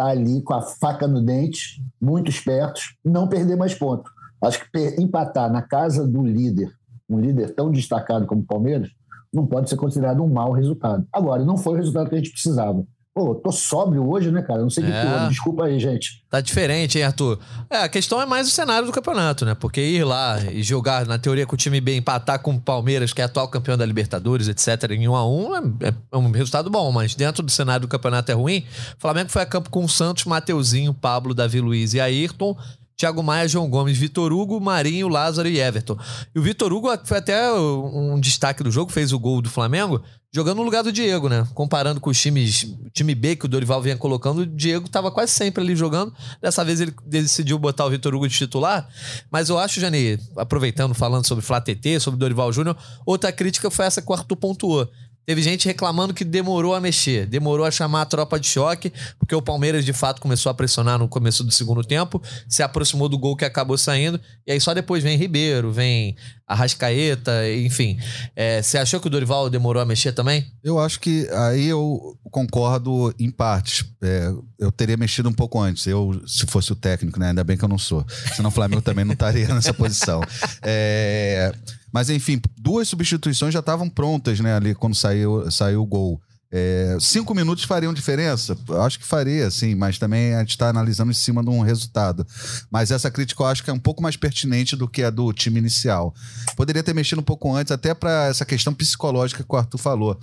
tá 0.00 0.06
ali 0.06 0.40
com 0.40 0.54
a 0.54 0.62
faca 0.62 1.06
no 1.06 1.20
dente, 1.20 1.84
muito 2.00 2.30
espertos, 2.30 2.96
não 3.04 3.28
perder 3.28 3.54
mais 3.54 3.74
pontos. 3.74 4.10
Acho 4.42 4.58
que 4.70 4.96
empatar 4.98 5.52
na 5.52 5.60
casa 5.60 6.08
do 6.08 6.24
líder, 6.24 6.72
um 7.06 7.20
líder 7.20 7.54
tão 7.54 7.70
destacado 7.70 8.26
como 8.26 8.40
o 8.40 8.46
Palmeiras, 8.46 8.88
não 9.30 9.46
pode 9.46 9.68
ser 9.68 9.76
considerado 9.76 10.22
um 10.22 10.32
mau 10.32 10.52
resultado. 10.52 11.06
Agora, 11.12 11.44
não 11.44 11.58
foi 11.58 11.74
o 11.74 11.76
resultado 11.76 12.08
que 12.08 12.14
a 12.14 12.18
gente 12.18 12.32
precisava. 12.32 12.82
Pô, 13.20 13.34
tô 13.34 13.52
sóbrio 13.52 14.08
hoje, 14.08 14.30
né, 14.30 14.40
cara? 14.40 14.62
Não 14.62 14.70
sei 14.70 14.82
o 14.82 14.86
é. 14.86 14.90
que 14.90 15.06
foi. 15.06 15.28
Desculpa 15.28 15.64
aí, 15.66 15.78
gente. 15.78 16.24
Tá 16.30 16.40
diferente, 16.40 16.96
hein, 16.96 17.04
Arthur? 17.04 17.38
É, 17.68 17.82
a 17.82 17.88
questão 17.88 18.18
é 18.18 18.24
mais 18.24 18.48
o 18.48 18.50
cenário 18.50 18.86
do 18.86 18.92
campeonato, 18.92 19.44
né? 19.44 19.54
Porque 19.54 19.78
ir 19.78 20.04
lá 20.04 20.40
e 20.50 20.62
jogar, 20.62 21.04
na 21.04 21.18
teoria, 21.18 21.44
com 21.44 21.54
o 21.54 21.58
time 21.58 21.82
bem, 21.82 21.98
empatar 21.98 22.40
com 22.40 22.54
o 22.54 22.58
Palmeiras, 22.58 23.12
que 23.12 23.20
é 23.20 23.24
atual 23.24 23.46
campeão 23.48 23.76
da 23.76 23.84
Libertadores, 23.84 24.48
etc., 24.48 24.92
em 24.92 25.06
1 25.06 25.14
a 25.14 25.28
1 25.28 25.54
é, 25.54 25.94
é 26.12 26.16
um 26.16 26.30
resultado 26.30 26.70
bom, 26.70 26.90
mas 26.90 27.14
dentro 27.14 27.42
do 27.42 27.50
cenário 27.50 27.82
do 27.82 27.90
campeonato 27.90 28.32
é 28.32 28.34
ruim. 28.34 28.64
O 28.96 29.00
Flamengo 29.00 29.28
foi 29.28 29.42
a 29.42 29.46
campo 29.46 29.68
com 29.68 29.84
o 29.84 29.88
Santos, 29.88 30.24
Mateuzinho, 30.24 30.94
Pablo, 30.94 31.34
Davi 31.34 31.60
Luiz 31.60 31.92
e 31.92 32.00
Ayrton. 32.00 32.56
Thiago 32.96 33.22
Maia, 33.22 33.48
João 33.48 33.68
Gomes, 33.68 33.96
Vitor 33.96 34.30
Hugo, 34.30 34.60
Marinho, 34.60 35.08
Lázaro 35.08 35.48
e 35.48 35.58
Everton. 35.58 35.96
E 36.34 36.38
o 36.38 36.42
Vitor 36.42 36.70
Hugo 36.70 36.88
foi 37.04 37.16
até 37.16 37.50
um 37.50 38.20
destaque 38.20 38.62
do 38.62 38.70
jogo, 38.70 38.92
fez 38.92 39.10
o 39.10 39.18
gol 39.18 39.40
do 39.40 39.48
Flamengo, 39.48 40.02
jogando 40.32 40.58
no 40.58 40.62
lugar 40.62 40.82
do 40.82 40.92
Diego, 40.92 41.28
né? 41.28 41.46
Comparando 41.54 42.00
com 42.00 42.10
os 42.10 42.20
times, 42.20 42.74
time 42.92 43.14
B 43.14 43.36
que 43.36 43.46
o 43.46 43.48
Dorival 43.48 43.82
vinha 43.82 43.96
colocando, 43.96 44.40
o 44.40 44.46
Diego 44.46 44.86
estava 44.86 45.10
quase 45.10 45.32
sempre 45.32 45.62
ali 45.62 45.74
jogando. 45.74 46.14
Dessa 46.40 46.64
vez 46.64 46.80
ele 46.80 46.94
decidiu 47.04 47.58
botar 47.58 47.86
o 47.86 47.90
Vitor 47.90 48.14
Hugo 48.14 48.28
de 48.28 48.36
titular. 48.36 48.88
Mas 49.30 49.48
eu 49.48 49.58
acho, 49.58 49.80
Jani, 49.80 50.18
aproveitando, 50.36 50.94
falando 50.94 51.26
sobre 51.26 51.44
Flá 51.44 51.60
TT, 51.60 51.98
sobre 52.00 52.18
Dorival 52.18 52.52
Júnior, 52.52 52.76
outra 53.04 53.32
crítica 53.32 53.70
foi 53.70 53.86
essa 53.86 54.00
que 54.00 54.10
o 54.10 54.14
Arthur 54.14 54.36
pontuou. 54.36 54.90
Teve 55.26 55.42
gente 55.42 55.66
reclamando 55.66 56.12
que 56.12 56.24
demorou 56.24 56.74
a 56.74 56.80
mexer, 56.80 57.26
demorou 57.26 57.64
a 57.64 57.70
chamar 57.70 58.02
a 58.02 58.06
tropa 58.06 58.40
de 58.40 58.48
choque, 58.48 58.92
porque 59.18 59.34
o 59.34 59.42
Palmeiras 59.42 59.84
de 59.84 59.92
fato 59.92 60.20
começou 60.20 60.50
a 60.50 60.54
pressionar 60.54 60.98
no 60.98 61.08
começo 61.08 61.44
do 61.44 61.52
segundo 61.52 61.84
tempo, 61.84 62.20
se 62.48 62.62
aproximou 62.62 63.08
do 63.08 63.18
gol 63.18 63.36
que 63.36 63.44
acabou 63.44 63.78
saindo, 63.78 64.20
e 64.46 64.52
aí 64.52 64.60
só 64.60 64.74
depois 64.74 65.02
vem 65.04 65.16
Ribeiro, 65.16 65.70
vem 65.70 66.16
Arrascaeta, 66.48 67.48
enfim. 67.52 67.96
É, 68.34 68.60
você 68.60 68.76
achou 68.76 68.98
que 68.98 69.06
o 69.06 69.10
Dorival 69.10 69.48
demorou 69.48 69.80
a 69.80 69.86
mexer 69.86 70.10
também? 70.12 70.52
Eu 70.64 70.80
acho 70.80 70.98
que 70.98 71.28
aí 71.30 71.66
eu 71.66 72.18
concordo 72.28 73.14
em 73.18 73.30
partes. 73.30 73.84
É, 74.02 74.32
eu 74.58 74.72
teria 74.72 74.96
mexido 74.96 75.28
um 75.28 75.32
pouco 75.32 75.60
antes, 75.60 75.86
eu, 75.86 76.20
se 76.26 76.46
fosse 76.46 76.72
o 76.72 76.76
técnico, 76.76 77.20
né? 77.20 77.28
Ainda 77.28 77.44
bem 77.44 77.56
que 77.56 77.64
eu 77.64 77.68
não 77.68 77.78
sou. 77.78 78.04
Senão 78.34 78.48
o 78.48 78.52
Flamengo 78.52 78.82
também 78.82 79.04
não 79.04 79.12
estaria 79.12 79.46
nessa 79.54 79.72
posição. 79.72 80.20
É. 80.62 81.54
Mas 81.92 82.10
enfim, 82.10 82.40
duas 82.58 82.88
substituições 82.88 83.52
já 83.52 83.60
estavam 83.60 83.88
prontas, 83.88 84.40
né, 84.40 84.54
ali 84.54 84.74
quando 84.74 84.94
saiu, 84.94 85.50
saiu 85.50 85.82
o 85.82 85.86
gol. 85.86 86.20
É, 86.52 86.96
cinco 86.98 87.32
minutos 87.32 87.62
fariam 87.62 87.94
diferença? 87.94 88.58
Acho 88.84 88.98
que 88.98 89.06
faria, 89.06 89.48
sim, 89.52 89.76
mas 89.76 89.98
também 89.98 90.34
a 90.34 90.40
gente 90.40 90.50
está 90.50 90.68
analisando 90.68 91.12
em 91.12 91.14
cima 91.14 91.44
de 91.44 91.48
um 91.48 91.60
resultado. 91.60 92.26
Mas 92.68 92.90
essa 92.90 93.08
crítica 93.10 93.42
eu 93.42 93.46
acho 93.46 93.62
que 93.62 93.70
é 93.70 93.72
um 93.72 93.78
pouco 93.78 94.02
mais 94.02 94.16
pertinente 94.16 94.74
do 94.74 94.88
que 94.88 95.04
a 95.04 95.10
do 95.10 95.32
time 95.32 95.60
inicial. 95.60 96.12
Poderia 96.56 96.82
ter 96.82 96.92
mexido 96.92 97.20
um 97.20 97.24
pouco 97.24 97.54
antes, 97.54 97.70
até 97.70 97.94
para 97.94 98.26
essa 98.26 98.44
questão 98.44 98.74
psicológica 98.74 99.44
que 99.44 99.54
o 99.54 99.56
Arthur 99.56 99.78
falou. 99.78 100.18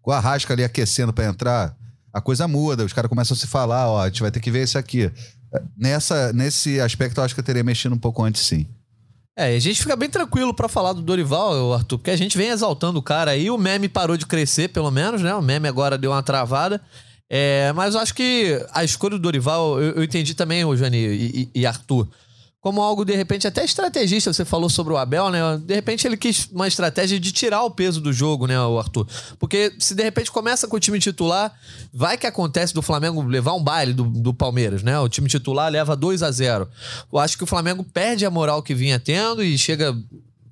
Com 0.00 0.12
a 0.12 0.18
Rasca 0.18 0.54
ali 0.54 0.64
aquecendo 0.64 1.12
para 1.12 1.26
entrar, 1.26 1.76
a 2.10 2.22
coisa 2.22 2.48
muda, 2.48 2.82
os 2.82 2.94
caras 2.94 3.10
começam 3.10 3.34
a 3.34 3.38
se 3.38 3.46
falar: 3.46 3.90
ó, 3.90 4.00
a 4.00 4.08
gente 4.08 4.22
vai 4.22 4.30
ter 4.30 4.40
que 4.40 4.50
ver 4.50 4.64
isso 4.64 4.78
aqui. 4.78 5.12
Nessa, 5.76 6.32
nesse 6.32 6.80
aspecto, 6.80 7.20
eu 7.20 7.24
acho 7.24 7.34
que 7.34 7.40
eu 7.40 7.44
teria 7.44 7.62
mexido 7.62 7.94
um 7.94 7.98
pouco 7.98 8.24
antes, 8.24 8.40
sim. 8.46 8.66
É, 9.38 9.54
a 9.54 9.58
gente 9.58 9.80
fica 9.82 9.94
bem 9.94 10.08
tranquilo 10.08 10.54
para 10.54 10.66
falar 10.66 10.94
do 10.94 11.02
Dorival, 11.02 11.74
Arthur, 11.74 11.98
porque 11.98 12.10
a 12.10 12.16
gente 12.16 12.38
vem 12.38 12.48
exaltando 12.48 12.98
o 12.98 13.02
cara 13.02 13.32
aí, 13.32 13.50
o 13.50 13.58
meme 13.58 13.86
parou 13.86 14.16
de 14.16 14.24
crescer, 14.24 14.68
pelo 14.68 14.90
menos, 14.90 15.20
né? 15.20 15.34
O 15.34 15.42
meme 15.42 15.68
agora 15.68 15.98
deu 15.98 16.10
uma 16.10 16.22
travada. 16.22 16.80
É, 17.28 17.70
mas 17.74 17.94
eu 17.94 18.00
acho 18.00 18.14
que 18.14 18.58
a 18.72 18.82
escolha 18.82 19.16
do 19.16 19.18
Dorival, 19.18 19.82
eu, 19.82 19.96
eu 19.96 20.04
entendi 20.04 20.32
também, 20.32 20.64
o 20.64 20.74
Jani 20.74 20.96
e, 20.96 21.50
e, 21.54 21.66
Arthur 21.66 22.08
como 22.66 22.82
algo, 22.82 23.04
de 23.04 23.14
repente, 23.14 23.46
até 23.46 23.64
estrategista. 23.64 24.32
Você 24.32 24.44
falou 24.44 24.68
sobre 24.68 24.92
o 24.92 24.96
Abel, 24.96 25.30
né? 25.30 25.38
De 25.64 25.72
repente 25.72 26.04
ele 26.04 26.16
quis 26.16 26.48
uma 26.50 26.66
estratégia 26.66 27.20
de 27.20 27.30
tirar 27.30 27.62
o 27.62 27.70
peso 27.70 28.00
do 28.00 28.12
jogo, 28.12 28.48
né, 28.48 28.60
o 28.60 28.76
Arthur? 28.76 29.06
Porque 29.38 29.72
se 29.78 29.94
de 29.94 30.02
repente 30.02 30.32
começa 30.32 30.66
com 30.66 30.74
o 30.74 30.80
time 30.80 30.98
titular, 30.98 31.54
vai 31.94 32.18
que 32.18 32.26
acontece 32.26 32.74
do 32.74 32.82
Flamengo 32.82 33.22
levar 33.22 33.52
um 33.52 33.62
baile 33.62 33.92
do, 33.92 34.02
do 34.02 34.34
Palmeiras, 34.34 34.82
né? 34.82 34.98
O 34.98 35.08
time 35.08 35.28
titular 35.28 35.70
leva 35.70 35.94
2 35.94 36.24
a 36.24 36.30
0 36.32 36.68
Eu 37.12 37.20
acho 37.20 37.38
que 37.38 37.44
o 37.44 37.46
Flamengo 37.46 37.84
perde 37.84 38.26
a 38.26 38.30
moral 38.30 38.60
que 38.64 38.74
vinha 38.74 38.98
tendo 38.98 39.44
e 39.44 39.56
chega 39.56 39.92
um 39.92 40.04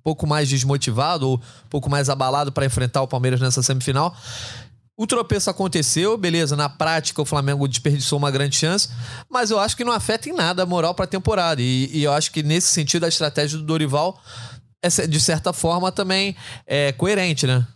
pouco 0.04 0.24
mais 0.24 0.48
desmotivado 0.48 1.28
ou 1.28 1.34
um 1.38 1.68
pouco 1.68 1.90
mais 1.90 2.08
abalado 2.08 2.52
para 2.52 2.64
enfrentar 2.64 3.02
o 3.02 3.08
Palmeiras 3.08 3.40
nessa 3.40 3.60
semifinal. 3.60 4.16
O 4.96 5.06
tropeço 5.06 5.50
aconteceu, 5.50 6.16
beleza. 6.16 6.54
Na 6.54 6.68
prática, 6.68 7.20
o 7.20 7.24
Flamengo 7.24 7.66
desperdiçou 7.66 8.16
uma 8.16 8.30
grande 8.30 8.54
chance, 8.54 8.88
mas 9.28 9.50
eu 9.50 9.58
acho 9.58 9.76
que 9.76 9.84
não 9.84 9.92
afeta 9.92 10.28
em 10.28 10.32
nada 10.32 10.62
a 10.62 10.66
moral 10.66 10.94
para 10.94 11.04
a 11.04 11.08
temporada. 11.08 11.60
E, 11.60 11.90
e, 11.92 12.04
eu 12.04 12.12
acho 12.12 12.30
que 12.30 12.42
nesse 12.42 12.68
sentido 12.68 13.04
a 13.04 13.08
estratégia 13.08 13.58
do 13.58 13.64
Dorival 13.64 14.20
é, 14.84 15.06
de 15.06 15.20
certa 15.20 15.52
forma, 15.52 15.90
também 15.90 16.36
é 16.66 16.92
coerente, 16.92 17.46
né? 17.46 17.66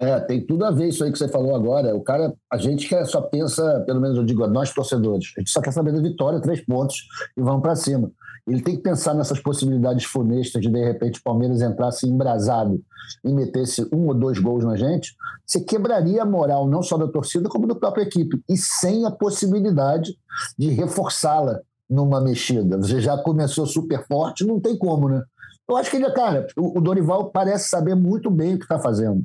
É, 0.00 0.18
tem 0.20 0.44
tudo 0.44 0.64
a 0.64 0.70
ver 0.70 0.88
isso 0.88 1.02
aí 1.02 1.10
que 1.10 1.18
você 1.18 1.28
falou 1.28 1.54
agora. 1.54 1.94
O 1.94 2.02
cara, 2.02 2.32
a 2.52 2.58
gente 2.58 2.88
quer, 2.88 3.04
só 3.06 3.20
pensa, 3.20 3.82
pelo 3.86 4.00
menos 4.00 4.16
eu 4.16 4.24
digo, 4.24 4.46
nós 4.48 4.72
torcedores, 4.72 5.32
a 5.36 5.40
gente 5.40 5.50
só 5.50 5.60
quer 5.60 5.72
saber 5.72 5.92
da 5.92 6.00
vitória, 6.00 6.40
três 6.40 6.60
pontos 6.60 7.06
e 7.36 7.40
vamos 7.40 7.62
para 7.62 7.74
cima. 7.74 8.10
Ele 8.48 8.62
tem 8.62 8.76
que 8.76 8.82
pensar 8.82 9.14
nessas 9.14 9.38
possibilidades 9.38 10.04
funestas 10.04 10.62
de, 10.62 10.70
de 10.70 10.84
repente, 10.84 11.20
o 11.20 11.22
Palmeiras 11.22 11.60
entrasse 11.60 12.08
embrasado 12.08 12.82
e 13.24 13.32
metesse 13.32 13.86
um 13.92 14.08
ou 14.08 14.14
dois 14.14 14.38
gols 14.38 14.64
na 14.64 14.76
gente. 14.76 15.14
Você 15.46 15.60
quebraria 15.60 16.22
a 16.22 16.26
moral 16.26 16.66
não 16.66 16.82
só 16.82 16.96
da 16.96 17.06
torcida, 17.06 17.48
como 17.48 17.66
da 17.66 17.74
própria 17.74 18.02
equipe. 18.02 18.42
E 18.48 18.56
sem 18.56 19.04
a 19.04 19.10
possibilidade 19.10 20.16
de 20.58 20.70
reforçá-la 20.70 21.60
numa 21.88 22.20
mexida. 22.20 22.76
Você 22.76 23.00
já 23.00 23.16
começou 23.18 23.66
super 23.66 24.06
forte, 24.06 24.46
não 24.46 24.60
tem 24.60 24.76
como, 24.76 25.08
né? 25.08 25.22
Eu 25.68 25.76
acho 25.76 25.90
que 25.90 25.96
ele, 25.96 26.10
cara, 26.12 26.46
o 26.56 26.80
Dorival 26.80 27.30
parece 27.30 27.68
saber 27.68 27.94
muito 27.94 28.30
bem 28.30 28.54
o 28.54 28.58
que 28.58 28.64
está 28.64 28.78
fazendo. 28.78 29.22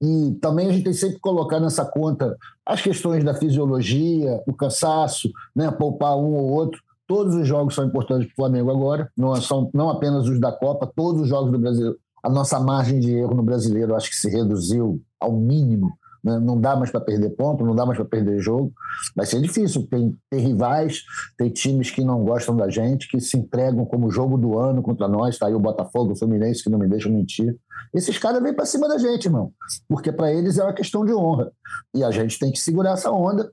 E 0.00 0.36
também 0.40 0.68
a 0.68 0.72
gente 0.72 0.84
tem 0.84 0.92
sempre 0.92 1.16
que 1.16 1.20
colocar 1.20 1.60
nessa 1.60 1.84
conta 1.84 2.36
as 2.66 2.80
questões 2.80 3.22
da 3.22 3.34
fisiologia, 3.34 4.42
o 4.46 4.52
cansaço, 4.52 5.30
né, 5.54 5.70
poupar 5.70 6.16
um 6.16 6.34
ou 6.34 6.50
outro. 6.50 6.80
Todos 7.12 7.34
os 7.34 7.46
jogos 7.46 7.74
são 7.74 7.84
importantes 7.84 8.24
para 8.24 8.32
o 8.32 8.36
Flamengo 8.36 8.70
agora, 8.70 9.12
não 9.14 9.36
são 9.36 9.70
não 9.74 9.90
apenas 9.90 10.26
os 10.26 10.40
da 10.40 10.50
Copa, 10.50 10.90
todos 10.96 11.20
os 11.20 11.28
jogos 11.28 11.52
do 11.52 11.58
Brasil. 11.58 11.94
A 12.22 12.30
nossa 12.30 12.58
margem 12.58 13.00
de 13.00 13.14
erro 13.14 13.34
no 13.34 13.42
brasileiro 13.42 13.94
acho 13.94 14.08
que 14.08 14.16
se 14.16 14.30
reduziu 14.30 14.98
ao 15.20 15.30
mínimo 15.30 15.92
né? 16.22 16.38
Não 16.38 16.60
dá 16.60 16.76
mais 16.76 16.90
para 16.90 17.00
perder 17.00 17.30
ponto, 17.30 17.64
não 17.64 17.74
dá 17.74 17.84
mais 17.84 17.98
para 17.98 18.06
perder 18.06 18.38
jogo. 18.38 18.72
Vai 19.16 19.26
ser 19.26 19.40
difícil. 19.40 19.86
Tem, 19.88 20.16
tem 20.30 20.40
rivais, 20.40 21.02
tem 21.36 21.50
times 21.50 21.90
que 21.90 22.04
não 22.04 22.24
gostam 22.24 22.56
da 22.56 22.70
gente, 22.70 23.08
que 23.08 23.20
se 23.20 23.36
entregam 23.36 23.84
como 23.84 24.10
jogo 24.10 24.38
do 24.38 24.58
ano 24.58 24.82
contra 24.82 25.08
nós. 25.08 25.38
Tá 25.38 25.48
aí 25.48 25.54
o 25.54 25.60
Botafogo, 25.60 26.12
o 26.12 26.16
Fluminense, 26.16 26.62
que 26.62 26.70
não 26.70 26.78
me 26.78 26.88
deixam 26.88 27.12
mentir. 27.12 27.56
Esses 27.92 28.18
caras 28.18 28.42
vêm 28.42 28.54
para 28.54 28.64
cima 28.64 28.88
da 28.88 28.98
gente, 28.98 29.26
irmão. 29.26 29.52
Porque 29.88 30.12
para 30.12 30.32
eles 30.32 30.58
é 30.58 30.62
uma 30.62 30.72
questão 30.72 31.04
de 31.04 31.12
honra. 31.12 31.50
E 31.94 32.04
a 32.04 32.10
gente 32.10 32.38
tem 32.38 32.52
que 32.52 32.58
segurar 32.58 32.92
essa 32.92 33.10
onda. 33.10 33.50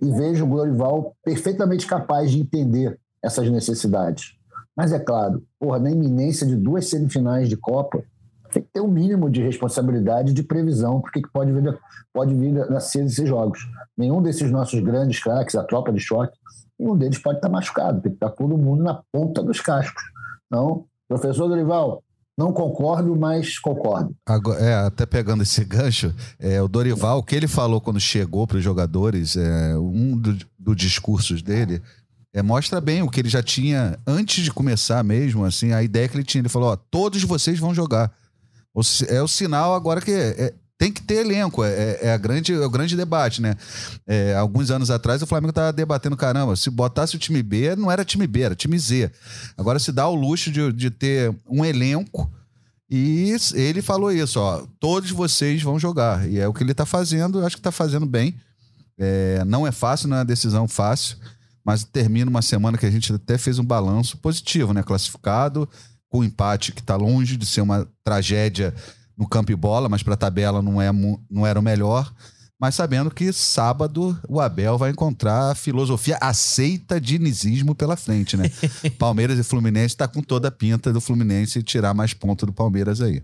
E 0.00 0.10
vejo 0.10 0.44
o 0.44 0.48
Glorival 0.48 1.14
perfeitamente 1.24 1.86
capaz 1.86 2.30
de 2.30 2.40
entender 2.40 2.98
essas 3.22 3.50
necessidades. 3.50 4.34
Mas 4.76 4.92
é 4.92 4.98
claro, 4.98 5.42
porra, 5.58 5.78
na 5.78 5.90
iminência 5.90 6.46
de 6.46 6.56
duas 6.56 6.88
semifinais 6.88 7.48
de 7.48 7.56
Copa, 7.56 8.02
tem 8.52 8.62
que 8.62 8.68
ter 8.72 8.80
um 8.80 8.90
mínimo 8.90 9.30
de 9.30 9.42
responsabilidade 9.42 10.32
de 10.32 10.42
previsão, 10.42 11.00
porque 11.00 11.22
pode 11.32 11.52
vir, 11.52 11.78
pode 12.12 12.34
vir 12.34 12.60
a 12.60 12.80
ser 12.80 13.04
desses 13.04 13.28
jogos. 13.28 13.60
Nenhum 13.96 14.20
desses 14.20 14.50
nossos 14.50 14.80
grandes 14.80 15.22
craques, 15.22 15.54
a 15.54 15.64
tropa 15.64 15.92
de 15.92 16.00
choque, 16.00 16.36
nenhum 16.78 16.96
deles 16.96 17.18
pode 17.18 17.38
estar 17.38 17.48
machucado, 17.48 18.00
tem 18.00 18.10
que 18.10 18.16
estar 18.16 18.30
todo 18.30 18.58
mundo 18.58 18.82
na 18.82 19.02
ponta 19.12 19.42
dos 19.42 19.60
cascos. 19.60 20.02
Então, 20.46 20.84
professor 21.08 21.48
Dorival, 21.48 22.02
não 22.36 22.52
concordo, 22.52 23.14
mas 23.16 23.58
concordo. 23.58 24.14
Agora, 24.26 24.60
é, 24.60 24.74
até 24.86 25.04
pegando 25.04 25.42
esse 25.42 25.62
gancho, 25.66 26.14
é, 26.38 26.60
o 26.62 26.68
Dorival, 26.68 27.18
o 27.18 27.22
que 27.22 27.36
ele 27.36 27.48
falou 27.48 27.80
quando 27.80 28.00
chegou 28.00 28.46
para 28.46 28.58
os 28.58 28.64
jogadores, 28.64 29.36
é, 29.36 29.76
um 29.76 30.16
dos 30.16 30.46
do 30.58 30.74
discursos 30.74 31.42
dele, 31.42 31.82
é, 32.32 32.42
mostra 32.42 32.80
bem 32.80 33.02
o 33.02 33.08
que 33.08 33.20
ele 33.20 33.28
já 33.28 33.42
tinha 33.42 33.98
antes 34.06 34.44
de 34.44 34.52
começar 34.52 35.02
mesmo, 35.02 35.44
assim, 35.44 35.72
a 35.72 35.82
ideia 35.82 36.08
que 36.08 36.16
ele 36.16 36.24
tinha. 36.24 36.40
Ele 36.40 36.48
falou: 36.48 36.70
ó, 36.70 36.76
todos 36.76 37.22
vocês 37.24 37.58
vão 37.58 37.74
jogar. 37.74 38.12
É 39.08 39.20
o 39.20 39.26
sinal 39.26 39.74
agora 39.74 40.00
que 40.00 40.12
é, 40.12 40.54
tem 40.80 40.90
que 40.90 41.02
ter 41.02 41.16
elenco, 41.16 41.62
é, 41.62 41.98
é, 42.00 42.10
a 42.14 42.16
grande, 42.16 42.54
é 42.54 42.64
o 42.64 42.70
grande 42.70 42.96
debate, 42.96 43.42
né? 43.42 43.54
É, 44.06 44.34
alguns 44.34 44.70
anos 44.70 44.90
atrás 44.90 45.20
o 45.20 45.26
Flamengo 45.26 45.50
estava 45.50 45.74
debatendo, 45.74 46.16
caramba, 46.16 46.56
se 46.56 46.70
botasse 46.70 47.14
o 47.14 47.18
time 47.18 47.42
B, 47.42 47.76
não 47.76 47.90
era 47.90 48.02
time 48.02 48.26
B, 48.26 48.40
era 48.40 48.54
time 48.54 48.78
Z. 48.78 49.10
Agora 49.58 49.78
se 49.78 49.92
dá 49.92 50.08
o 50.08 50.14
luxo 50.14 50.50
de, 50.50 50.72
de 50.72 50.88
ter 50.88 51.36
um 51.46 51.62
elenco 51.66 52.32
e 52.90 53.36
ele 53.52 53.82
falou 53.82 54.10
isso, 54.10 54.40
ó, 54.40 54.66
todos 54.80 55.10
vocês 55.10 55.62
vão 55.62 55.78
jogar. 55.78 56.26
E 56.26 56.38
é 56.38 56.48
o 56.48 56.54
que 56.54 56.62
ele 56.62 56.72
está 56.72 56.86
fazendo, 56.86 57.44
acho 57.44 57.56
que 57.56 57.60
está 57.60 57.70
fazendo 57.70 58.06
bem. 58.06 58.34
É, 58.98 59.44
não 59.44 59.66
é 59.66 59.72
fácil, 59.72 60.08
não 60.08 60.16
é 60.16 60.20
uma 60.20 60.24
decisão 60.24 60.66
fácil, 60.66 61.18
mas 61.62 61.84
termina 61.84 62.30
uma 62.30 62.40
semana 62.40 62.78
que 62.78 62.86
a 62.86 62.90
gente 62.90 63.12
até 63.12 63.36
fez 63.36 63.58
um 63.58 63.64
balanço 63.64 64.16
positivo, 64.16 64.72
né? 64.72 64.82
Classificado, 64.82 65.68
com 66.08 66.20
o 66.20 66.24
empate 66.24 66.72
que 66.72 66.80
está 66.80 66.96
longe 66.96 67.36
de 67.36 67.44
ser 67.44 67.60
uma 67.60 67.86
tragédia 68.02 68.74
no 69.20 69.28
campo 69.28 69.52
e 69.52 69.54
bola, 69.56 69.86
mas 69.86 70.02
para 70.02 70.14
a 70.14 70.16
tabela 70.16 70.62
não, 70.62 70.80
é, 70.80 70.90
não 71.30 71.46
era 71.46 71.60
o 71.60 71.62
melhor. 71.62 72.10
Mas 72.58 72.74
sabendo 72.74 73.10
que 73.10 73.32
sábado 73.32 74.18
o 74.28 74.40
Abel 74.40 74.78
vai 74.78 74.90
encontrar 74.90 75.50
a 75.50 75.54
filosofia 75.54 76.16
aceita 76.20 76.98
de 76.98 77.18
dinizismo 77.18 77.74
pela 77.74 77.96
frente, 77.96 78.36
né? 78.36 78.50
Palmeiras 78.98 79.38
e 79.38 79.42
Fluminense 79.42 79.94
está 79.94 80.08
com 80.08 80.22
toda 80.22 80.48
a 80.48 80.50
pinta 80.50 80.92
do 80.92 81.00
Fluminense 81.00 81.62
tirar 81.62 81.94
mais 81.94 82.14
pontos 82.14 82.46
do 82.46 82.52
Palmeiras 82.52 83.00
aí. 83.00 83.22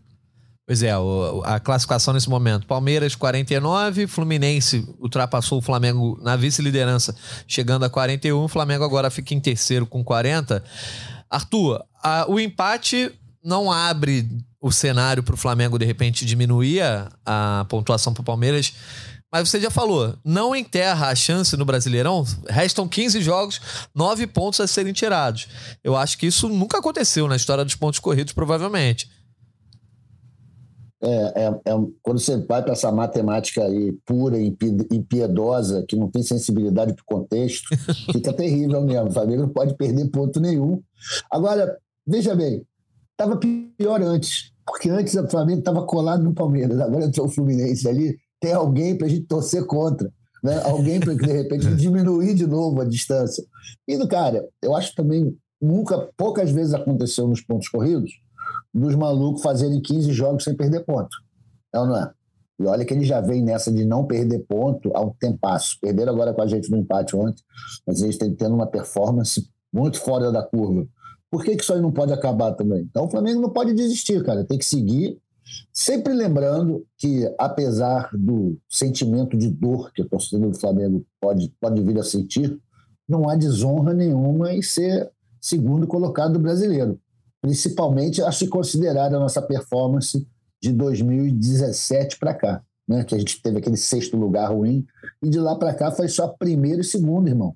Pois 0.66 0.82
é, 0.82 0.96
o, 0.98 1.42
a 1.44 1.60
classificação 1.60 2.12
nesse 2.12 2.28
momento: 2.28 2.66
Palmeiras 2.66 3.14
49, 3.14 4.06
Fluminense 4.06 4.86
ultrapassou 4.98 5.58
o 5.58 5.62
Flamengo 5.62 6.18
na 6.22 6.34
vice-liderança, 6.34 7.14
chegando 7.46 7.84
a 7.84 7.90
41. 7.90 8.36
O 8.36 8.48
Flamengo 8.48 8.84
agora 8.84 9.10
fica 9.10 9.34
em 9.34 9.40
terceiro 9.40 9.86
com 9.86 10.02
40. 10.02 10.62
Arthur, 11.30 11.84
a, 12.02 12.26
o 12.28 12.40
empate 12.40 13.12
não 13.44 13.70
abre 13.70 14.28
o 14.66 14.72
cenário 14.72 15.22
para 15.22 15.34
o 15.34 15.38
Flamengo 15.38 15.78
de 15.78 15.84
repente 15.84 16.24
diminuir 16.24 16.82
a, 17.24 17.64
pontuação 17.68 18.12
para 18.12 18.22
o 18.22 18.24
Palmeiras. 18.24 18.72
Mas 19.32 19.48
você 19.48 19.60
já 19.60 19.70
falou, 19.70 20.16
não 20.24 20.54
enterra 20.54 21.08
a 21.08 21.14
chance 21.14 21.56
no 21.56 21.64
Brasileirão. 21.64 22.24
Restam 22.48 22.88
15 22.88 23.20
jogos, 23.20 23.60
9 23.94 24.26
pontos 24.28 24.60
a 24.60 24.66
serem 24.66 24.92
tirados. 24.92 25.48
Eu 25.82 25.96
acho 25.96 26.16
que 26.16 26.26
isso 26.26 26.48
nunca 26.48 26.78
aconteceu 26.78 27.26
na 27.28 27.36
história 27.36 27.64
dos 27.64 27.74
pontos 27.74 27.98
corridos, 27.98 28.32
provavelmente. 28.32 29.08
É, 31.02 31.08
é, 31.08 31.46
é, 31.48 31.72
quando 32.02 32.18
você 32.18 32.38
vai 32.38 32.62
para 32.62 32.72
essa 32.72 32.90
matemática 32.90 33.62
aí 33.62 33.92
pura 34.04 34.38
e 34.38 34.56
impiedosa, 34.90 35.84
que 35.86 35.94
não 35.94 36.10
tem 36.10 36.22
sensibilidade 36.22 36.94
para 36.94 37.02
o 37.02 37.18
contexto, 37.18 37.68
fica 38.12 38.32
terrível 38.32 38.82
mesmo. 38.82 39.08
O 39.08 39.12
Flamengo 39.12 39.42
não 39.42 39.48
pode 39.50 39.76
perder 39.76 40.08
ponto 40.08 40.40
nenhum. 40.40 40.82
Agora, 41.30 41.78
veja 42.06 42.34
bem, 42.34 42.64
estava 43.12 43.36
pior 43.36 44.00
antes, 44.02 44.52
porque 44.66 44.90
antes 44.90 45.14
o 45.14 45.28
Flamengo 45.28 45.60
estava 45.60 45.86
colado 45.86 46.22
no 46.24 46.34
Palmeiras, 46.34 46.80
agora 46.80 47.04
entrou 47.04 47.26
o 47.26 47.30
Fluminense 47.30 47.88
ali, 47.88 48.18
tem 48.40 48.52
alguém 48.52 48.96
para 48.96 49.06
a 49.06 49.10
gente 49.10 49.26
torcer 49.26 49.64
contra. 49.64 50.12
Né? 50.42 50.60
Alguém 50.64 51.00
para 51.00 51.14
de 51.14 51.32
repente 51.32 51.66
diminuir 51.76 52.34
de 52.34 52.46
novo 52.46 52.80
a 52.80 52.84
distância. 52.84 53.44
E, 53.88 54.06
cara, 54.06 54.46
eu 54.62 54.74
acho 54.76 54.94
também 54.94 55.36
nunca, 55.60 56.10
poucas 56.16 56.50
vezes 56.50 56.74
aconteceu 56.74 57.26
nos 57.26 57.40
pontos 57.40 57.68
corridos, 57.68 58.10
dos 58.74 58.94
malucos 58.94 59.42
fazerem 59.42 59.80
15 59.80 60.12
jogos 60.12 60.44
sem 60.44 60.54
perder 60.54 60.84
ponto. 60.84 61.16
É 61.72 61.78
ou 61.78 61.86
não 61.86 61.96
é? 61.96 62.10
E 62.58 62.64
olha 62.64 62.84
que 62.84 62.94
ele 62.94 63.04
já 63.04 63.20
vem 63.20 63.42
nessa 63.42 63.70
de 63.70 63.84
não 63.84 64.06
perder 64.06 64.40
ponto 64.46 64.90
há 64.94 65.00
um 65.00 65.12
tempasso. 65.18 65.76
Perderam 65.80 66.12
agora 66.12 66.32
com 66.32 66.42
a 66.42 66.46
gente 66.46 66.70
no 66.70 66.78
empate 66.78 67.14
ontem, 67.14 67.42
mas 67.86 68.00
eles 68.00 68.14
estão 68.14 68.34
tendo 68.34 68.54
uma 68.54 68.66
performance 68.66 69.46
muito 69.72 70.00
fora 70.00 70.32
da 70.32 70.42
curva. 70.42 70.86
Por 71.30 71.44
que, 71.44 71.56
que 71.56 71.62
isso 71.62 71.74
aí 71.74 71.80
não 71.80 71.92
pode 71.92 72.12
acabar 72.12 72.52
também? 72.52 72.82
Então 72.82 73.06
o 73.06 73.10
Flamengo 73.10 73.40
não 73.40 73.50
pode 73.50 73.74
desistir, 73.74 74.22
cara. 74.24 74.44
Tem 74.44 74.58
que 74.58 74.64
seguir, 74.64 75.18
sempre 75.72 76.12
lembrando 76.12 76.86
que, 76.96 77.28
apesar 77.38 78.10
do 78.12 78.58
sentimento 78.68 79.36
de 79.36 79.50
dor 79.50 79.92
que 79.92 80.02
o 80.02 80.08
torcedor 80.08 80.50
do 80.50 80.58
Flamengo 80.58 81.04
pode, 81.20 81.52
pode 81.60 81.82
vir 81.82 81.98
a 81.98 82.04
sentir, 82.04 82.58
não 83.08 83.28
há 83.28 83.36
desonra 83.36 83.92
nenhuma 83.92 84.52
em 84.52 84.62
ser 84.62 85.10
segundo 85.40 85.86
colocado 85.86 86.34
do 86.34 86.38
brasileiro 86.38 87.00
principalmente 87.46 88.20
a 88.22 88.32
se 88.32 88.48
considerar 88.48 89.14
a 89.14 89.20
nossa 89.20 89.40
performance 89.40 90.26
de 90.60 90.72
2017 90.72 92.18
para 92.18 92.34
cá, 92.34 92.62
né? 92.88 93.04
que 93.04 93.14
a 93.14 93.18
gente 93.18 93.40
teve 93.40 93.58
aquele 93.58 93.76
sexto 93.76 94.16
lugar 94.16 94.52
ruim, 94.52 94.84
e 95.22 95.30
de 95.30 95.38
lá 95.38 95.54
para 95.54 95.72
cá 95.72 95.92
foi 95.92 96.08
só 96.08 96.26
primeiro 96.26 96.80
e 96.80 96.84
segundo, 96.84 97.28
irmão. 97.28 97.54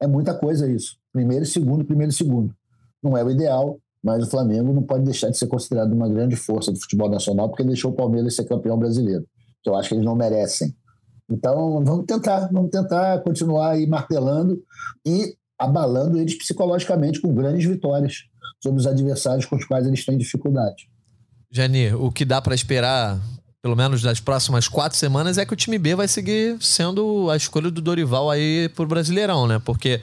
É 0.00 0.08
muita 0.08 0.34
coisa 0.34 0.68
isso. 0.68 0.96
Primeiro 1.12 1.44
e 1.44 1.46
segundo, 1.46 1.84
primeiro 1.84 2.10
e 2.12 2.14
segundo. 2.14 2.52
Não 3.02 3.16
é 3.16 3.24
o 3.24 3.30
ideal, 3.30 3.78
mas 4.02 4.24
o 4.24 4.30
Flamengo 4.30 4.72
não 4.72 4.82
pode 4.82 5.04
deixar 5.04 5.30
de 5.30 5.38
ser 5.38 5.46
considerado 5.46 5.92
uma 5.92 6.08
grande 6.08 6.36
força 6.36 6.72
do 6.72 6.80
futebol 6.80 7.10
nacional 7.10 7.48
porque 7.48 7.64
deixou 7.64 7.90
o 7.90 7.94
Palmeiras 7.94 8.34
ser 8.34 8.44
campeão 8.44 8.78
brasileiro, 8.78 9.26
que 9.62 9.70
eu 9.70 9.74
acho 9.74 9.88
que 9.88 9.94
eles 9.94 10.04
não 10.04 10.14
merecem. 10.14 10.74
Então, 11.30 11.84
vamos 11.84 12.06
tentar, 12.06 12.48
vamos 12.50 12.70
tentar 12.70 13.20
continuar 13.22 13.72
aí 13.72 13.86
martelando 13.86 14.62
e 15.06 15.36
abalando 15.58 16.18
eles 16.18 16.38
psicologicamente 16.38 17.20
com 17.20 17.34
grandes 17.34 17.66
vitórias 17.66 18.24
sobre 18.62 18.80
os 18.80 18.86
adversários 18.86 19.44
com 19.44 19.56
os 19.56 19.64
quais 19.64 19.86
eles 19.86 20.04
têm 20.04 20.16
dificuldade. 20.16 20.88
Jani, 21.50 21.94
o 21.94 22.10
que 22.10 22.24
dá 22.24 22.40
para 22.40 22.54
esperar, 22.54 23.20
pelo 23.62 23.74
menos 23.74 24.02
nas 24.04 24.20
próximas 24.20 24.68
quatro 24.68 24.96
semanas, 24.96 25.36
é 25.36 25.44
que 25.44 25.52
o 25.52 25.56
time 25.56 25.78
B 25.78 25.94
vai 25.94 26.06
seguir 26.06 26.56
sendo 26.60 27.28
a 27.30 27.36
escolha 27.36 27.70
do 27.70 27.80
Dorival 27.80 28.30
aí 28.30 28.68
pro 28.74 28.86
Brasileirão, 28.86 29.46
né? 29.46 29.60
Porque 29.64 30.00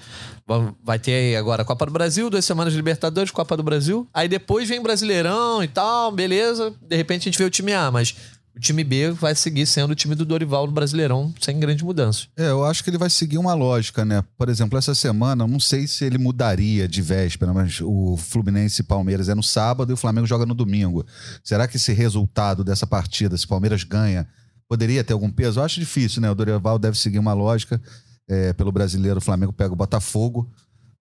vai 0.84 1.00
ter 1.00 1.36
agora 1.38 1.62
a 1.62 1.66
Copa 1.66 1.86
do 1.86 1.92
Brasil, 1.92 2.30
duas 2.30 2.46
semanas 2.46 2.74
de 2.74 2.78
Libertadores, 2.78 3.32
Copa 3.32 3.56
do 3.56 3.64
Brasil. 3.64 4.08
Aí 4.14 4.28
depois 4.28 4.68
vem 4.68 4.82
Brasileirão 4.82 5.64
e 5.64 5.68
tal, 5.68 6.12
beleza. 6.12 6.74
De 6.82 6.96
repente 6.96 7.22
a 7.22 7.32
gente 7.32 7.38
vê 7.38 7.46
o 7.46 7.50
time 7.50 7.74
A, 7.74 7.90
mas 7.90 8.16
o 8.56 8.60
time 8.60 8.84
B 8.84 9.12
vai 9.12 9.36
seguir 9.36 9.66
sendo 9.66 9.92
o 9.92 9.96
time 9.96 10.16
do 10.16 10.24
Dorival 10.24 10.66
do 10.66 10.72
Brasileirão, 10.72 11.34
sem 11.42 11.60
grandes 11.60 11.84
mudanças. 11.84 12.30
É, 12.38 12.50
eu 12.50 12.64
acho 12.64 12.84
que 12.84 12.90
ele 12.90 12.98
vai 12.98 13.10
seguir 13.10 13.38
uma 13.38 13.54
lógica, 13.54 14.06
né? 14.06 14.24
Por 14.38 14.48
exemplo, 14.48 14.78
essa 14.78 14.96
semana, 14.96 15.46
não 15.46 15.60
sei 15.60 15.88
se 15.88 16.06
ele 16.06 16.18
mudaria 16.18 16.88
de 16.88 17.02
véspera, 17.02 17.54
mas 17.54 17.82
o 17.82 18.16
Fluminense 18.16 18.82
e 18.82 18.86
Palmeiras 18.86 19.28
é 19.28 19.36
no 19.36 19.44
sábado 19.44 19.92
e 19.92 19.94
o 19.94 19.98
Flamengo 19.98 20.26
joga 20.26 20.46
no 20.46 20.54
domingo. 20.54 21.06
Será 21.44 21.68
que 21.68 21.76
esse 21.76 21.92
resultado 21.92 22.64
dessa 22.64 22.88
partida, 22.88 23.38
se 23.38 23.46
o 23.46 23.50
Palmeiras 23.50 23.84
ganha, 23.84 24.26
poderia 24.70 25.04
ter 25.04 25.12
algum 25.12 25.30
peso? 25.30 25.60
Eu 25.60 25.64
acho 25.64 25.80
difícil, 25.80 26.22
né? 26.22 26.32
O 26.32 26.36
Dorival 26.36 26.80
deve 26.80 26.98
seguir 26.98 27.20
uma 27.20 27.34
lógica. 27.34 27.82
É, 28.28 28.54
pelo 28.54 28.72
brasileiro, 28.72 29.18
o 29.18 29.22
Flamengo 29.22 29.52
pega 29.52 29.74
o 29.74 29.78
Botafogo 29.78 30.50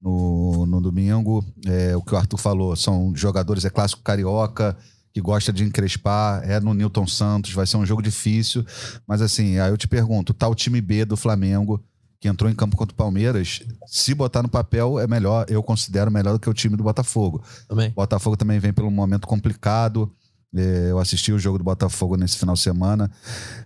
no, 0.02 0.66
no 0.66 0.80
domingo. 0.80 1.44
É, 1.66 1.96
o 1.96 2.02
que 2.02 2.14
o 2.14 2.18
Arthur 2.18 2.36
falou, 2.36 2.74
são 2.74 3.14
jogadores, 3.14 3.64
é 3.64 3.70
clássico 3.70 4.02
carioca, 4.02 4.76
que 5.14 5.20
gosta 5.20 5.52
de 5.52 5.62
encrespar, 5.62 6.42
é 6.42 6.58
no 6.58 6.74
Newton 6.74 7.06
Santos, 7.06 7.52
vai 7.52 7.64
ser 7.68 7.76
um 7.76 7.86
jogo 7.86 8.02
difícil. 8.02 8.66
Mas 9.06 9.22
assim, 9.22 9.60
aí 9.60 9.70
eu 9.70 9.76
te 9.76 9.86
pergunto, 9.86 10.34
tá 10.34 10.48
o 10.48 10.56
time 10.56 10.80
B 10.80 11.04
do 11.04 11.16
Flamengo, 11.16 11.80
que 12.20 12.26
entrou 12.26 12.50
em 12.50 12.54
campo 12.54 12.76
contra 12.76 12.92
o 12.92 12.96
Palmeiras, 12.96 13.62
se 13.86 14.12
botar 14.12 14.42
no 14.42 14.48
papel 14.48 14.98
é 14.98 15.06
melhor, 15.06 15.46
eu 15.48 15.62
considero 15.62 16.10
melhor 16.10 16.32
do 16.32 16.40
que 16.40 16.50
o 16.50 16.52
time 16.52 16.76
do 16.76 16.82
Botafogo. 16.82 17.44
Também. 17.68 17.90
Botafogo 17.90 18.36
também 18.36 18.58
vem 18.58 18.72
pelo 18.72 18.90
momento 18.90 19.28
complicado. 19.28 20.12
É, 20.52 20.90
eu 20.90 20.98
assisti 20.98 21.32
o 21.32 21.38
jogo 21.38 21.58
do 21.58 21.64
Botafogo 21.64 22.16
nesse 22.16 22.36
final 22.36 22.56
de 22.56 22.60
semana. 22.60 23.08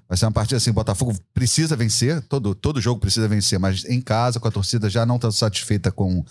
Vai 0.07 0.19
ser 0.19 0.26
uma 0.26 0.33
partida 0.33 0.59
assim: 0.59 0.73
Botafogo 0.73 1.14
precisa 1.33 1.76
vencer, 1.76 2.21
todo, 2.23 2.55
todo 2.55 2.81
jogo 2.81 3.00
precisa 3.00 3.26
vencer, 3.26 3.59
mas 3.59 3.87
em 3.87 4.02
casa, 4.02 4.38
com 4.38 4.49
a 4.49 4.50
torcida 4.50 4.90
já 4.90 5.07
não 5.07 5.17
está 5.17 5.31
satisfeita 5.31 5.90
com, 5.90 6.23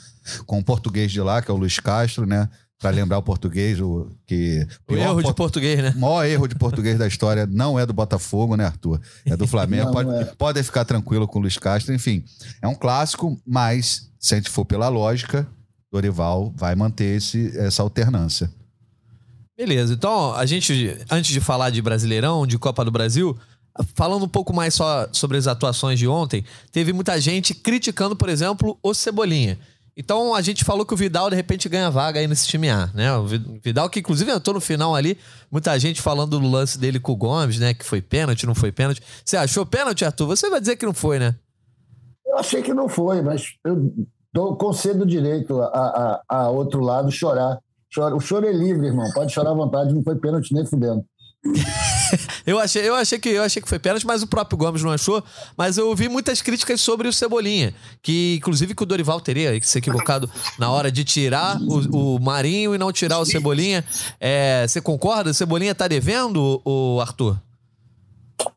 com 0.46 0.60
o 0.60 0.64
português 0.64 1.12
de 1.12 1.22
lá, 1.22 1.42
que 1.42 1.50
é 1.50 1.54
o 1.54 1.58
Luiz 1.58 1.80
Castro, 1.80 2.28
né? 2.28 2.50
Para 2.80 2.92
lembrar 2.92 3.18
o 3.18 3.24
português, 3.24 3.82
o 3.82 4.08
que. 4.26 4.68
O 4.88 4.96
erro 4.96 5.24
de 5.24 5.34
português, 5.34 5.82
né? 5.82 5.94
O 5.96 6.00
maior 6.00 6.26
erro 6.26 6.48
de 6.48 6.56
português 6.56 6.98
da 7.00 7.08
história 7.08 7.48
não 7.48 7.80
é 7.80 7.86
do 7.86 7.94
Botafogo, 7.94 8.56
né, 8.56 8.66
Arthur? 8.66 9.02
É 9.26 9.36
do 9.36 9.46
Flamengo. 9.48 9.86
não, 9.86 9.92
pode, 9.92 10.10
é. 10.12 10.26
pode 10.38 10.64
ficar 10.64 10.86
tranquilo 10.86 11.28
com 11.28 11.40
o 11.40 11.42
Luiz 11.42 11.58
Castro. 11.58 11.94
Enfim, 11.94 12.24
é 12.62 12.68
um 12.68 12.76
clássico, 12.76 13.40
mas 13.46 14.12
se 14.20 14.36
a 14.36 14.38
gente 14.38 14.50
for 14.50 14.64
pela 14.64 14.90
lógica, 14.90 15.48
Dorival 15.92 16.54
vai 16.56 16.76
manter 16.76 17.18
esse, 17.18 17.58
essa 17.58 17.82
alternância. 17.82 18.52
Beleza, 19.58 19.94
então 19.94 20.36
a 20.36 20.46
gente, 20.46 20.96
antes 21.10 21.32
de 21.32 21.40
falar 21.40 21.72
de 21.72 21.82
Brasileirão, 21.82 22.46
de 22.46 22.60
Copa 22.60 22.86
do 22.86 22.92
Brasil, 22.92 23.36
falando 23.96 24.26
um 24.26 24.30
pouco 24.30 24.54
mais 24.54 24.76
só 24.76 25.08
sobre 25.12 25.36
as 25.36 25.48
atuações 25.48 25.98
de 25.98 26.08
ontem, 26.08 26.46
teve 26.72 26.94
muita 26.94 27.20
gente 27.20 27.56
criticando, 27.56 28.16
por 28.16 28.30
exemplo, 28.30 28.78
o 28.84 28.94
Cebolinha. 28.94 29.58
Então 29.98 30.36
a 30.36 30.42
gente 30.42 30.64
falou 30.64 30.86
que 30.86 30.94
o 30.94 30.98
Vidal 30.98 31.28
de 31.30 31.36
repente 31.36 31.68
ganha 31.68 31.90
vaga 31.90 32.20
aí 32.20 32.28
nesse 32.28 32.48
time 32.48 32.70
A, 32.70 32.88
né? 32.94 33.12
O 33.18 33.26
Vidal 33.26 33.90
que 33.90 34.00
inclusive 34.00 34.30
entrou 34.30 34.54
no 34.54 34.62
final 34.62 34.94
ali, 34.94 35.18
muita 35.52 35.78
gente 35.80 36.02
falando 36.02 36.40
do 36.40 36.48
lance 36.48 36.78
dele 36.78 37.00
com 37.00 37.14
o 37.14 37.16
Gomes, 37.16 37.58
né? 37.58 37.74
Que 37.74 37.84
foi 37.84 38.00
pênalti, 38.00 38.46
não 38.46 38.54
foi 38.54 38.72
pênalti. 38.72 39.02
Você 39.26 39.36
achou 39.36 39.66
pênalti, 39.66 40.06
Arthur? 40.06 40.28
Você 40.28 40.50
vai 40.52 40.60
dizer 40.60 40.76
que 40.76 40.86
não 40.86 40.94
foi, 40.94 41.18
né? 41.18 41.36
Eu 42.26 42.38
achei 42.38 42.62
que 42.62 42.74
não 42.74 42.88
foi, 42.88 43.24
mas 43.24 43.56
eu 43.66 43.92
dou, 44.32 44.56
concedo 44.56 45.04
direito 45.04 45.60
a, 45.60 46.22
a, 46.30 46.38
a 46.38 46.50
outro 46.50 46.80
lado 46.82 47.12
chorar 47.12 47.58
Chora, 47.94 48.16
o 48.16 48.20
choro 48.20 48.46
é 48.46 48.52
livre, 48.52 48.88
irmão. 48.88 49.10
Pode 49.14 49.34
chorar 49.34 49.52
à 49.52 49.54
vontade, 49.54 49.94
não 49.94 50.04
foi 50.04 50.16
pênalti 50.16 50.54
nem 50.54 50.66
fudendo. 50.66 51.04
Eu, 52.46 52.60
achei, 52.60 52.88
eu, 52.88 52.96
achei 52.96 53.20
que, 53.20 53.30
eu 53.30 53.44
achei 53.44 53.62
que 53.62 53.68
foi 53.68 53.80
pênalti, 53.80 54.06
mas 54.06 54.24
o 54.24 54.28
próprio 54.28 54.58
Gomes 54.58 54.84
não 54.84 54.92
achou. 54.92 55.24
Mas 55.58 55.78
eu 55.78 55.88
ouvi 55.88 56.08
muitas 56.10 56.42
críticas 56.42 56.82
sobre 56.82 57.08
o 57.08 57.14
Cebolinha. 57.14 57.74
Que, 58.02 58.36
inclusive, 58.38 58.74
que 58.76 58.84
o 58.84 58.86
Dorival 58.86 59.20
teria 59.20 59.60
se 59.62 59.78
equivocado 59.78 60.30
na 60.58 60.72
hora 60.72 60.92
de 60.92 61.04
tirar 61.04 61.60
o, 61.62 62.16
o 62.16 62.20
Marinho 62.20 62.74
e 62.74 62.78
não 62.78 62.92
tirar 62.92 63.20
o 63.20 63.26
Cebolinha. 63.26 63.84
É, 64.20 64.66
você 64.68 64.82
concorda? 64.82 65.32
O 65.32 65.34
Cebolinha 65.34 65.76
tá 65.76 65.88
devendo, 65.88 66.62
o 66.64 67.00
Arthur? 67.02 67.38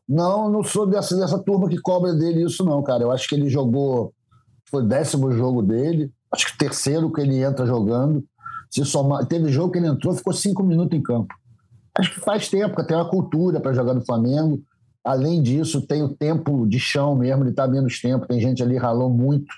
Não, 0.07 0.49
não 0.49 0.63
sou 0.63 0.85
dessa, 0.85 1.15
dessa 1.15 1.39
turma 1.39 1.67
que 1.67 1.79
cobra 1.79 2.13
dele 2.13 2.45
isso, 2.45 2.63
não, 2.63 2.83
cara. 2.83 3.03
Eu 3.03 3.11
acho 3.11 3.27
que 3.27 3.35
ele 3.35 3.49
jogou. 3.49 4.13
Foi 4.69 4.83
o 4.83 4.87
décimo 4.87 5.31
jogo 5.31 5.61
dele. 5.61 6.11
Acho 6.31 6.47
que 6.47 6.57
terceiro 6.57 7.11
que 7.11 7.21
ele 7.21 7.43
entra 7.43 7.65
jogando. 7.65 8.23
Se 8.69 8.85
somar, 8.85 9.25
teve 9.25 9.51
jogo 9.51 9.73
que 9.73 9.79
ele 9.79 9.87
entrou, 9.87 10.13
ficou 10.13 10.31
cinco 10.31 10.63
minutos 10.63 10.97
em 10.97 11.01
campo. 11.01 11.33
Acho 11.97 12.13
que 12.13 12.19
faz 12.19 12.47
tempo, 12.49 12.73
porque 12.73 12.87
tem 12.87 12.97
uma 12.97 13.09
cultura 13.09 13.59
para 13.59 13.73
jogar 13.73 13.93
no 13.93 14.05
Flamengo. 14.05 14.61
Além 15.03 15.41
disso, 15.41 15.81
tem 15.81 16.03
o 16.03 16.09
tempo 16.09 16.67
de 16.67 16.79
chão 16.79 17.15
mesmo, 17.15 17.43
ele 17.43 17.49
está 17.49 17.67
menos 17.67 17.99
tempo, 17.99 18.27
tem 18.27 18.39
gente 18.39 18.61
ali 18.61 18.77
ralou 18.77 19.09
muito. 19.09 19.51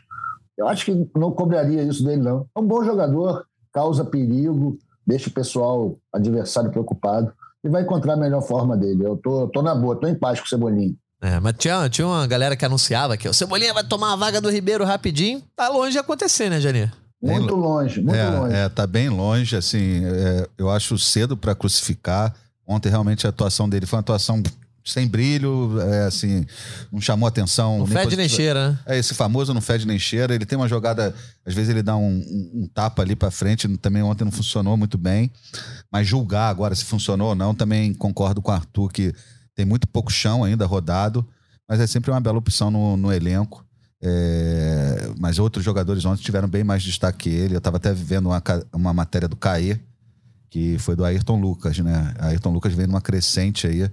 Eu 0.58 0.68
acho 0.68 0.86
que 0.86 1.10
não 1.16 1.32
cobraria 1.32 1.84
isso 1.84 2.04
dele, 2.04 2.22
não. 2.22 2.48
É 2.56 2.60
um 2.60 2.66
bom 2.66 2.84
jogador, 2.84 3.46
causa 3.72 4.06
perigo, 4.06 4.78
deixa 5.06 5.30
o 5.30 5.34
pessoal 5.34 5.98
adversário 6.14 6.72
preocupado 6.72 7.34
e 7.64 7.70
vai 7.70 7.82
encontrar 7.82 8.14
a 8.14 8.18
melhor 8.18 8.42
forma 8.42 8.78
dele. 8.78 9.06
Eu 9.06 9.18
tô, 9.18 9.48
tô 9.48 9.62
na 9.62 9.76
boa, 9.76 10.00
tô 10.00 10.08
em 10.08 10.16
paz 10.16 10.40
com 10.40 10.46
o 10.46 10.50
Cebolinha. 10.50 10.96
É, 11.22 11.40
mas 11.40 11.56
tinha, 11.58 11.90
tinha 11.90 12.06
uma 12.06 12.28
galera 12.28 12.56
que 12.56 12.66
anunciava 12.66 13.16
que 13.16 13.28
o 13.28 13.34
Cebolinha 13.34 13.74
vai 13.74 13.84
tomar 13.84 14.14
a 14.14 14.16
vaga 14.16 14.42
do 14.42 14.50
Ribeiro 14.50 14.84
rapidinho. 14.84 15.42
Tá 15.56 15.70
longe 15.70 15.94
de 15.94 16.00
acontecer, 16.00 16.50
né, 16.50 16.60
Janir? 16.60 16.92
Muito 17.32 17.56
longe, 17.56 18.02
muito 18.02 18.16
é, 18.16 18.30
longe. 18.30 18.56
É, 18.56 18.70
tá 18.70 18.86
bem 18.86 19.10
longe, 19.10 19.56
assim, 19.56 20.04
é, 20.04 20.48
eu 20.58 20.70
acho 20.70 20.98
cedo 21.00 21.38
para 21.38 21.56
crucificar. 21.56 22.36
Ontem 22.68 22.90
realmente 22.90 23.26
a 23.26 23.30
atuação 23.30 23.70
dele 23.70 23.86
foi 23.86 23.98
uma 23.98 24.02
atuação 24.02 24.44
sem 24.86 25.08
brilho, 25.08 25.80
é, 25.80 26.06
assim, 26.06 26.46
não 26.92 27.00
chamou 27.00 27.28
atenção. 27.28 27.80
Não 27.80 27.88
fede 27.88 28.18
nem 28.18 28.28
cheira, 28.28 28.72
né? 28.72 28.80
É, 28.86 28.98
esse 28.98 29.14
famoso 29.14 29.54
não 29.54 29.62
fede 29.62 29.88
nem 29.88 29.98
cheira. 29.98 30.36
Ele 30.36 30.46
tem 30.46 30.58
uma 30.58 30.68
jogada, 30.68 31.16
às 31.46 31.54
vezes 31.54 31.70
ele 31.70 31.82
dá 31.82 31.96
um, 31.96 32.10
um, 32.10 32.52
um, 32.64 32.68
tapa 32.68 33.02
ali 33.02 33.16
para 33.16 33.32
frente, 33.32 33.68
também 33.78 34.04
ontem 34.04 34.26
não 34.26 34.32
funcionou 34.32 34.76
muito 34.76 34.98
bem. 34.98 35.32
Mas 35.90 36.08
julgar 36.08 36.50
agora 36.50 36.76
se 36.76 36.84
funcionou 36.84 37.30
ou 37.30 37.36
não, 37.36 37.56
também 37.56 37.94
concordo 37.94 38.42
com 38.42 38.52
o 38.52 38.54
Arthur 38.54 38.92
que 38.92 39.14
tem 39.56 39.66
muito 39.66 39.88
pouco 39.88 40.12
chão 40.12 40.44
ainda 40.44 40.66
rodado, 40.66 41.26
mas 41.70 41.80
é 41.80 41.88
sempre 41.88 42.12
uma 42.12 42.20
bela 42.20 42.38
opção 42.38 42.70
no, 42.70 42.98
no 42.98 43.14
elenco. 43.14 43.66
É, 44.06 45.12
mas 45.18 45.40
outros 45.40 45.64
jogadores 45.64 46.04
ontem 46.04 46.22
tiveram 46.22 46.48
bem 46.48 46.62
mais 46.62 46.84
destaque 46.84 47.30
que 47.30 47.30
ele. 47.30 47.56
Eu 47.56 47.60
estava 47.60 47.78
até 47.78 47.94
vendo 47.94 48.28
uma, 48.28 48.44
uma 48.74 48.94
matéria 48.94 49.30
do 49.30 49.38
Caê, 49.38 49.80
que 50.50 50.78
foi 50.78 50.94
do 50.94 51.06
Ayrton 51.06 51.40
Lucas, 51.40 51.78
né? 51.80 52.14
Ayrton 52.20 52.52
Lucas 52.52 52.74
vem 52.74 52.86
numa 52.86 53.00
crescente 53.00 53.66
aí. 53.66 53.90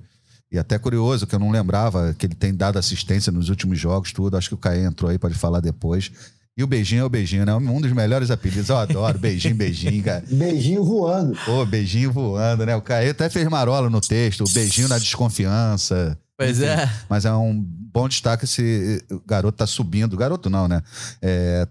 E 0.50 0.58
até 0.58 0.76
curioso, 0.80 1.28
que 1.28 1.34
eu 1.34 1.38
não 1.38 1.52
lembrava 1.52 2.12
que 2.18 2.26
ele 2.26 2.34
tem 2.34 2.52
dado 2.52 2.76
assistência 2.76 3.30
nos 3.30 3.48
últimos 3.48 3.78
jogos, 3.78 4.12
tudo. 4.12 4.36
Acho 4.36 4.48
que 4.48 4.54
o 4.56 4.58
Caê 4.58 4.84
entrou 4.84 5.08
aí, 5.08 5.16
pode 5.16 5.36
falar 5.36 5.60
depois. 5.60 6.10
E 6.56 6.64
o 6.64 6.66
beijinho 6.66 7.02
é 7.02 7.04
o 7.04 7.08
beijinho, 7.08 7.46
né? 7.46 7.54
Um 7.54 7.80
dos 7.80 7.92
melhores 7.92 8.32
apelidos. 8.32 8.68
Eu 8.68 8.76
adoro. 8.76 9.16
Beijinho, 9.16 9.54
beijinho, 9.54 10.02
cara. 10.02 10.24
beijinho 10.28 10.84
voando. 10.84 11.38
Pô, 11.46 11.64
beijinho 11.64 12.10
voando, 12.10 12.66
né? 12.66 12.74
O 12.74 12.82
Caê 12.82 13.10
até 13.10 13.30
fez 13.30 13.46
marola 13.48 13.88
no 13.88 14.00
texto. 14.00 14.42
O 14.42 14.52
beijinho 14.52 14.88
na 14.88 14.98
desconfiança. 14.98 16.18
Pois 16.40 16.58
Enfim, 16.58 16.70
é. 16.70 16.90
Mas 17.06 17.26
é 17.26 17.32
um 17.34 17.54
bom 17.54 18.08
destaque 18.08 18.46
esse 18.46 19.04
garoto 19.26 19.58
tá 19.58 19.66
subindo. 19.66 20.16
Garoto 20.16 20.48
não, 20.48 20.66
né? 20.66 20.82
É, 21.20 21.68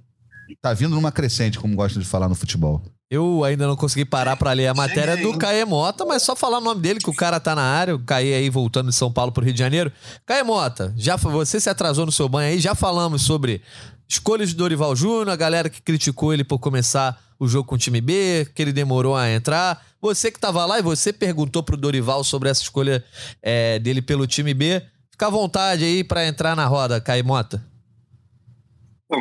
tá 0.61 0.73
vindo 0.73 0.93
numa 0.93 1.11
crescente, 1.11 1.57
como 1.57 1.75
gosta 1.75 1.99
de 1.99 2.05
falar 2.05 2.29
no 2.29 2.35
futebol. 2.35 2.79
Eu 3.09 3.43
ainda 3.43 3.65
não 3.65 3.75
consegui 3.75 4.05
parar 4.05 4.37
para 4.37 4.53
ler 4.53 4.67
a 4.67 4.73
matéria 4.75 5.17
do 5.17 5.35
Caê 5.39 5.65
Mota, 5.65 6.05
mas 6.05 6.21
só 6.21 6.35
falar 6.35 6.59
o 6.59 6.61
nome 6.61 6.79
dele, 6.81 6.99
que 6.99 7.09
o 7.09 7.15
cara 7.15 7.39
tá 7.39 7.55
na 7.55 7.63
área, 7.63 7.95
o 7.95 7.99
Caê 7.99 8.35
aí 8.35 8.47
voltando 8.51 8.89
de 8.89 8.95
São 8.95 9.11
Paulo 9.11 9.31
pro 9.31 9.43
Rio 9.43 9.53
de 9.53 9.57
Janeiro. 9.57 9.91
Caê 10.27 10.43
Mota, 10.43 10.93
já, 10.95 11.15
você 11.15 11.59
se 11.59 11.67
atrasou 11.67 12.05
no 12.05 12.11
seu 12.11 12.29
banho 12.29 12.51
aí, 12.51 12.59
já 12.59 12.75
falamos 12.75 13.23
sobre 13.23 13.63
escolhas 14.09 14.49
de 14.49 14.55
Dorival 14.55 14.95
Júnior, 14.95 15.29
a 15.29 15.35
galera 15.35 15.69
que 15.69 15.81
criticou 15.81 16.33
ele 16.33 16.43
por 16.43 16.57
começar 16.57 17.21
o 17.39 17.47
jogo 17.47 17.69
com 17.69 17.75
o 17.75 17.77
time 17.77 18.01
B, 18.01 18.47
que 18.55 18.61
ele 18.61 18.73
demorou 18.73 19.15
a 19.15 19.29
entrar. 19.29 19.85
Você 20.01 20.31
que 20.31 20.37
estava 20.37 20.65
lá 20.65 20.79
e 20.79 20.81
você 20.81 21.13
perguntou 21.13 21.61
pro 21.61 21.77
Dorival 21.77 22.23
sobre 22.23 22.49
essa 22.49 22.63
escolha 22.63 23.03
é, 23.41 23.77
dele 23.79 24.01
pelo 24.01 24.25
time 24.25 24.53
B. 24.53 24.81
Fica 25.11 25.27
à 25.27 25.29
vontade 25.29 25.85
aí 25.85 26.03
para 26.03 26.25
entrar 26.25 26.55
na 26.55 26.65
roda, 26.65 26.99
Caimota. 26.99 27.63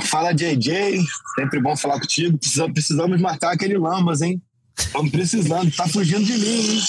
Fala, 0.03 0.33
JJ. 0.33 1.01
Sempre 1.35 1.61
bom 1.61 1.77
falar 1.77 2.01
contigo. 2.01 2.37
Precisamos, 2.39 2.73
precisamos 2.73 3.21
marcar 3.21 3.53
aquele 3.53 3.79
Lamas, 3.79 4.21
hein? 4.21 4.43
Estamos 4.79 5.11
precisando, 5.11 5.71
tá 5.75 5.87
fugindo 5.89 6.25
de 6.25 6.39
mim, 6.39 6.71
hein? 6.71 6.81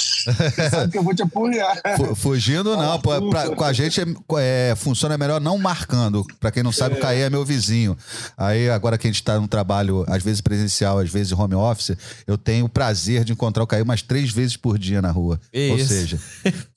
sabe 0.69 0.91
que 0.91 0.97
eu 0.97 1.04
vou 1.04 1.13
te 1.13 1.23
apoiar. 1.23 1.82
Fugindo 2.15 2.78
não, 2.78 2.99
pô, 2.99 3.30
pra, 3.30 3.49
com 3.49 3.63
a 3.63 3.73
gente 3.73 3.99
é, 3.99 4.06
é, 4.39 4.75
funciona 4.75 5.17
melhor 5.17 5.41
não 5.41 5.58
marcando. 5.58 6.25
Para 6.39 6.52
quem 6.52 6.63
não 6.63 6.71
sabe, 6.71 6.95
é. 6.95 6.97
o 6.97 7.02
Caê 7.02 7.21
é 7.21 7.30
meu 7.30 7.43
vizinho. 7.43 7.97
Aí 8.38 8.69
agora 8.69 8.97
que 8.97 9.08
a 9.08 9.12
gente 9.12 9.23
tá 9.23 9.39
no 9.39 9.47
trabalho, 9.47 10.06
às 10.08 10.23
vezes 10.23 10.39
presencial, 10.39 10.99
às 10.99 11.10
vezes 11.10 11.34
home 11.34 11.56
office, 11.56 11.97
eu 12.28 12.38
tenho 12.38 12.65
o 12.65 12.69
prazer 12.69 13.23
de 13.23 13.34
encontrar 13.34 13.63
o 13.63 13.67
Caê 13.67 13.82
umas 13.82 14.02
três 14.02 14.32
vezes 14.32 14.56
por 14.56 14.78
dia 14.78 15.02
na 15.02 15.12
rua. 15.12 15.39
Isso. 15.52 15.73
Ou 15.73 15.80
seja, 15.80 16.19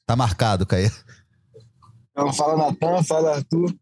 tá 0.07 0.17
marcado, 0.17 0.67
Caê. 0.67 0.91
Então, 2.11 2.33
fala 2.33 2.57
Natan, 2.57 3.03
fala 3.03 3.37
Arthur. 3.37 3.75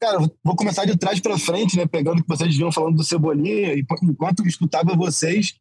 Cara, 0.00 0.18
vou 0.44 0.56
começar 0.56 0.84
de 0.84 0.96
trás 0.96 1.20
para 1.20 1.38
frente, 1.38 1.76
né? 1.76 1.86
Pegando 1.86 2.18
o 2.20 2.22
que 2.22 2.28
vocês 2.28 2.54
vinham 2.54 2.70
falando 2.70 2.96
do 2.96 3.04
Cebolinha, 3.04 3.74
e 3.74 3.84
enquanto 4.02 4.40
eu 4.40 4.46
escutava 4.46 4.94
vocês, 4.94 5.54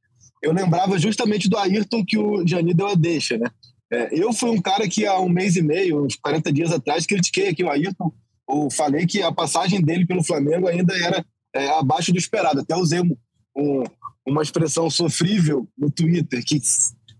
eu 0.45 0.53
lembrava 0.53 0.99
justamente 0.99 1.49
do 1.49 1.57
Ayrton 1.57 2.05
que 2.05 2.19
o 2.19 2.47
Jani 2.47 2.71
deu 2.71 2.87
a 2.87 2.93
deixa, 2.93 3.35
né? 3.35 3.47
É, 3.91 4.09
eu 4.11 4.31
fui 4.31 4.51
um 4.51 4.61
cara 4.61 4.87
que 4.87 5.03
há 5.03 5.19
um 5.19 5.27
mês 5.27 5.55
e 5.55 5.61
meio, 5.63 6.05
uns 6.05 6.15
40 6.15 6.53
dias 6.53 6.71
atrás, 6.71 7.07
critiquei 7.07 7.49
aqui 7.49 7.63
o 7.63 7.69
Ayrton, 7.69 8.13
ou 8.45 8.69
falei 8.69 9.07
que 9.07 9.23
a 9.23 9.31
passagem 9.31 9.81
dele 9.81 10.05
pelo 10.05 10.23
Flamengo 10.23 10.67
ainda 10.67 10.95
era 10.95 11.25
é, 11.53 11.67
abaixo 11.69 12.11
do 12.11 12.19
esperado. 12.19 12.59
Até 12.59 12.75
usei 12.75 13.01
um, 13.01 13.17
um, 13.57 13.83
uma 14.23 14.43
expressão 14.43 14.87
sofrível 14.87 15.67
no 15.75 15.89
Twitter, 15.89 16.43
que 16.45 16.61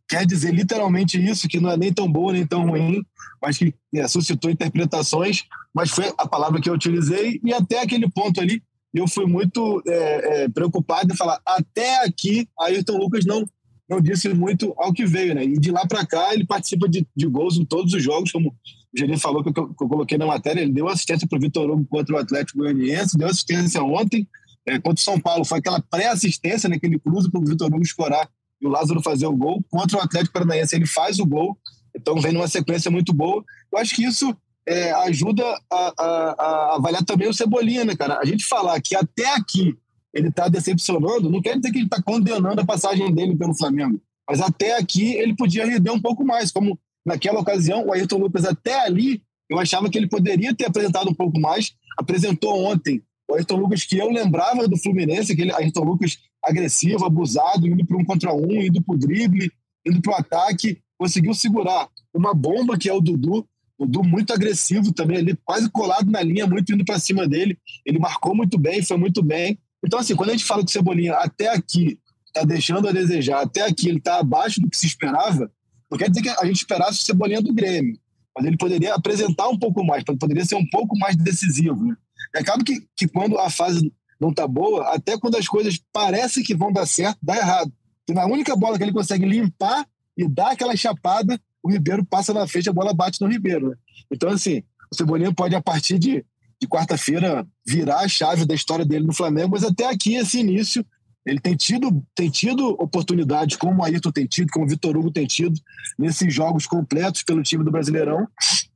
quer 0.08 0.24
dizer 0.24 0.54
literalmente 0.54 1.20
isso, 1.20 1.48
que 1.48 1.60
não 1.60 1.72
é 1.72 1.78
nem 1.78 1.92
tão 1.92 2.12
boa 2.12 2.32
nem 2.32 2.46
tão 2.46 2.68
ruim, 2.70 3.04
mas 3.42 3.58
que 3.58 3.74
é, 3.96 4.08
suscitou 4.08 4.52
interpretações, 4.52 5.46
mas 5.74 5.90
foi 5.90 6.14
a 6.16 6.28
palavra 6.28 6.62
que 6.62 6.70
eu 6.70 6.76
utilizei, 6.76 7.40
e 7.44 7.52
até 7.52 7.82
aquele 7.82 8.08
ponto 8.08 8.40
ali 8.40 8.62
eu 8.98 9.08
fui 9.08 9.26
muito 9.26 9.82
é, 9.88 10.44
é, 10.44 10.50
preocupado 10.50 11.14
em 11.14 11.18
falar 11.18 11.40
até 11.46 12.04
aqui 12.06 12.48
Ayrton 12.60 12.98
Lucas 12.98 13.26
não 13.26 13.46
não 13.88 14.02
disse 14.02 14.28
muito 14.30 14.74
ao 14.78 14.92
que 14.92 15.06
veio, 15.06 15.36
né? 15.36 15.44
E 15.44 15.60
de 15.60 15.70
lá 15.70 15.86
para 15.86 16.04
cá 16.06 16.34
ele 16.34 16.44
participa 16.44 16.90
de, 16.90 17.08
de 17.16 17.28
gols 17.28 17.58
em 17.58 17.64
todos 17.64 17.94
os 17.94 18.02
jogos, 18.02 18.32
como 18.32 18.50
o 18.50 18.98
Geni 18.98 19.20
falou 19.20 19.44
que 19.44 19.50
eu, 19.50 19.54
que 19.54 19.84
eu, 19.84 19.88
coloquei 19.88 20.18
na 20.18 20.26
matéria, 20.26 20.62
ele 20.62 20.72
deu 20.72 20.88
assistência 20.88 21.28
para 21.28 21.38
o 21.38 21.42
Vitor 21.42 21.70
Hugo 21.70 21.86
contra 21.86 22.16
o 22.16 22.18
Atlético 22.18 22.60
Goianiense, 22.60 23.18
deu 23.18 23.28
assistência 23.28 23.84
ontem 23.84 24.28
é, 24.66 24.80
contra 24.80 25.00
o 25.00 25.06
São 25.06 25.20
Paulo. 25.20 25.46
Foi 25.46 25.60
aquela 25.60 25.80
pré-assistência, 25.82 26.68
né, 26.68 26.80
que 26.80 26.86
ele 26.86 26.98
cruza 26.98 27.30
para 27.30 27.40
o 27.40 27.46
Vitor 27.46 27.68
Hugo 27.68 27.82
escorar 27.82 28.28
e 28.60 28.66
o 28.66 28.70
Lázaro 28.70 29.02
fazer 29.04 29.28
o 29.28 29.36
gol. 29.36 29.64
Contra 29.70 29.98
o 29.98 30.02
Atlético 30.02 30.34
Paranaense, 30.34 30.76
ele 30.76 30.88
faz 30.88 31.20
o 31.20 31.26
gol. 31.26 31.58
Então 31.96 32.20
vem 32.20 32.34
numa 32.34 32.48
sequência 32.48 32.90
muito 32.90 33.14
boa. 33.14 33.44
Eu 33.72 33.80
acho 33.80 33.96
que 33.96 34.04
isso 34.04 34.36
é, 34.68 34.92
ajuda 34.92 35.44
a, 35.72 35.94
a, 35.98 36.36
a, 36.38 36.76
avaliar 36.76 37.04
também 37.04 37.28
o 37.28 37.34
Cebolinha, 37.34 37.86
né, 37.86 37.96
cara? 37.96 38.20
A 38.20 38.26
gente 38.26 38.46
falar 38.46 38.82
que 38.82 38.96
até 38.96 39.36
aqui 39.36 39.78
ele 40.14 40.30
está 40.30 40.48
decepcionando, 40.48 41.30
não 41.30 41.42
quer 41.42 41.58
dizer 41.58 41.72
que 41.72 41.78
ele 41.78 41.86
está 41.86 42.02
condenando 42.02 42.60
a 42.60 42.66
passagem 42.66 43.14
dele 43.14 43.36
pelo 43.36 43.54
Flamengo. 43.54 44.02
Mas 44.28 44.42
até 44.42 44.78
aqui 44.78 45.14
ele 45.14 45.36
podia 45.36 45.66
render 45.66 45.92
um 45.92 46.02
pouco 46.02 46.26
mais. 46.26 46.52
Como 46.52 46.80
naquela 47.06 47.40
ocasião, 47.40 47.86
o 47.86 47.94
Ayrton 47.94 48.18
Lucas 48.18 48.46
até 48.46 48.80
ali, 48.86 49.22
eu 49.50 49.60
achava 49.60 49.90
que 49.90 49.98
ele 49.98 50.08
poderia 50.08 50.56
ter 50.56 50.66
apresentado 50.66 51.10
um 51.10 51.14
pouco 51.14 51.40
mais. 51.40 51.74
Apresentou 51.98 52.64
ontem 52.64 53.04
o 53.30 53.36
Ayrton 53.36 53.58
Lucas 53.58 53.84
que 53.84 53.98
eu 53.98 54.10
lembrava 54.10 54.68
do 54.68 54.78
Fluminense, 54.78 55.34
aquele 55.34 55.54
Ayrton 55.54 55.84
Lucas 55.84 56.18
agressivo, 56.44 57.06
abusado, 57.06 57.68
indo 57.68 57.86
para 57.86 57.98
um 57.98 58.06
contra 58.06 58.34
um, 58.34 58.62
indo 58.62 58.82
para 58.82 58.96
o 58.96 58.98
drible, 58.98 59.52
indo 59.86 60.02
para 60.02 60.14
o 60.14 60.16
ataque. 60.16 60.80
Conseguiu 60.98 61.34
segurar 61.34 61.90
uma 62.14 62.34
bomba 62.34 62.78
que 62.78 62.90
é 62.90 62.94
o 62.94 63.02
Dudu. 63.02 63.46
O 63.78 63.86
Dudu 63.86 64.04
muito 64.04 64.34
agressivo 64.34 64.94
também, 64.94 65.18
ali 65.18 65.38
quase 65.44 65.70
colado 65.70 66.10
na 66.10 66.22
linha, 66.22 66.48
muito 66.48 66.74
indo 66.74 66.86
para 66.86 67.00
cima 67.00 67.28
dele. 67.28 67.58
Ele 67.86 68.00
marcou 68.00 68.36
muito 68.36 68.58
bem, 68.58 68.84
foi 68.84 68.98
muito 68.98 69.22
bem. 69.22 69.60
Então, 69.84 70.00
assim, 70.00 70.16
quando 70.16 70.30
a 70.30 70.32
gente 70.34 70.46
fala 70.46 70.64
que 70.64 70.70
o 70.70 70.72
Cebolinha 70.72 71.14
até 71.16 71.50
aqui 71.50 72.00
está 72.28 72.44
deixando 72.44 72.88
a 72.88 72.92
desejar, 72.92 73.42
até 73.42 73.62
aqui 73.62 73.90
ele 73.90 73.98
está 73.98 74.20
abaixo 74.20 74.62
do 74.62 74.70
que 74.70 74.78
se 74.78 74.88
esperava, 74.88 75.52
não 75.92 75.98
quer 75.98 76.10
dizer 76.10 76.22
que 76.22 76.30
a 76.30 76.46
gente 76.46 76.58
esperasse 76.58 77.00
o 77.00 77.04
Cebolinha 77.04 77.42
do 77.42 77.54
Grêmio, 77.54 77.98
mas 78.36 78.46
ele 78.46 78.58
poderia 78.58 78.94
apresentar 78.96 79.48
um 79.48 79.58
pouco 79.58 79.84
mais, 79.86 80.04
poderia 80.04 80.44
ser 80.46 80.56
um 80.56 80.68
pouco 80.70 80.98
mais 80.98 81.16
decisivo. 81.16 81.86
Né? 81.86 81.96
E 82.36 82.40
acaba 82.40 82.64
que, 82.64 82.86
que 82.96 83.08
quando 83.08 83.38
a 83.38 83.50
fase 83.50 83.92
não 84.20 84.30
está 84.30 84.48
boa, 84.48 84.94
até 84.94 85.18
quando 85.18 85.36
as 85.36 85.48
coisas 85.48 85.80
parecem 85.92 86.44
que 86.44 86.56
vão 86.56 86.72
dar 86.72 86.86
certo, 86.86 87.18
dá 87.22 87.38
errado. 87.38 87.72
E 88.10 88.14
na 88.14 88.26
única 88.26 88.56
bola 88.56 88.78
que 88.78 88.84
ele 88.84 88.94
consegue 88.94 89.26
limpar 89.26 89.86
e 90.18 90.28
dar 90.28 90.52
aquela 90.52 90.76
chapada, 90.76 91.40
o 91.66 91.72
Ribeiro 91.72 92.06
passa 92.06 92.34
na 92.34 92.48
frente, 92.48 92.70
a 92.70 92.74
bola 92.74 92.94
bate 92.94 93.20
no 93.22 93.28
Ribeiro. 93.28 93.70
Né? 93.70 93.76
Então, 94.12 94.30
assim, 94.30 94.64
o 94.92 94.96
Cebolinha 94.96 95.34
pode, 95.34 95.56
a 95.56 95.62
partir 95.62 95.98
de 95.98 96.24
de 96.62 96.68
quarta-feira 96.68 97.46
virar 97.66 98.00
a 98.00 98.08
chave 98.08 98.46
da 98.46 98.56
história 98.56 98.86
dele 98.86 99.06
no 99.06 99.14
Flamengo, 99.14 99.52
mas 99.52 99.64
até 99.64 99.88
aqui, 99.88 100.16
esse 100.16 100.40
início, 100.40 100.86
ele 101.26 101.40
tem 101.40 101.56
tido, 101.56 102.04
tem 102.16 102.30
tido 102.30 102.70
oportunidades, 102.82 103.58
como 103.58 103.82
o 103.82 103.84
Ayrton 103.84 104.12
tem 104.12 104.26
tido, 104.26 104.52
como 104.52 104.66
o 104.66 104.70
Vitor 104.70 104.96
Hugo 104.96 105.12
tem 105.12 105.26
tido, 105.26 105.60
nesses 105.98 106.34
jogos 106.34 106.66
completos 106.66 107.24
pelo 107.24 107.44
time 107.44 107.64
do 107.64 107.72
Brasileirão, 107.72 108.28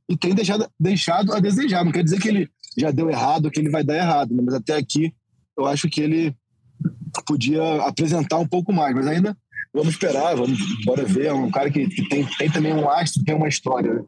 e 0.08 0.16
tem 0.16 0.34
deixado, 0.34 0.68
deixado 0.78 1.32
a 1.32 1.40
desejar. 1.40 1.84
Não 1.84 1.92
quer 1.92 2.04
dizer 2.04 2.20
que 2.20 2.28
ele 2.28 2.50
já 2.76 2.90
deu 2.90 3.08
errado, 3.08 3.50
que 3.50 3.60
ele 3.60 3.70
vai 3.70 3.84
dar 3.84 3.96
errado, 3.96 4.34
né? 4.34 4.42
mas 4.44 4.54
até 4.54 4.76
aqui 4.76 5.14
eu 5.56 5.66
acho 5.66 5.88
que 5.88 6.00
ele 6.00 6.34
podia 7.26 7.82
apresentar 7.82 8.38
um 8.38 8.46
pouco 8.46 8.72
mais, 8.72 8.94
mas 8.94 9.06
ainda 9.06 9.36
vamos 9.72 9.90
esperar, 9.90 10.36
vamos 10.36 10.58
bora 10.84 11.04
ver. 11.04 11.26
É 11.26 11.32
um 11.32 11.50
cara 11.50 11.70
que, 11.70 11.88
que 11.88 12.08
tem, 12.08 12.26
tem 12.38 12.50
também 12.50 12.74
um 12.74 12.88
astro, 12.88 13.24
tem 13.24 13.34
uma 13.34 13.48
história. 13.48 13.94
Né? 13.94 14.02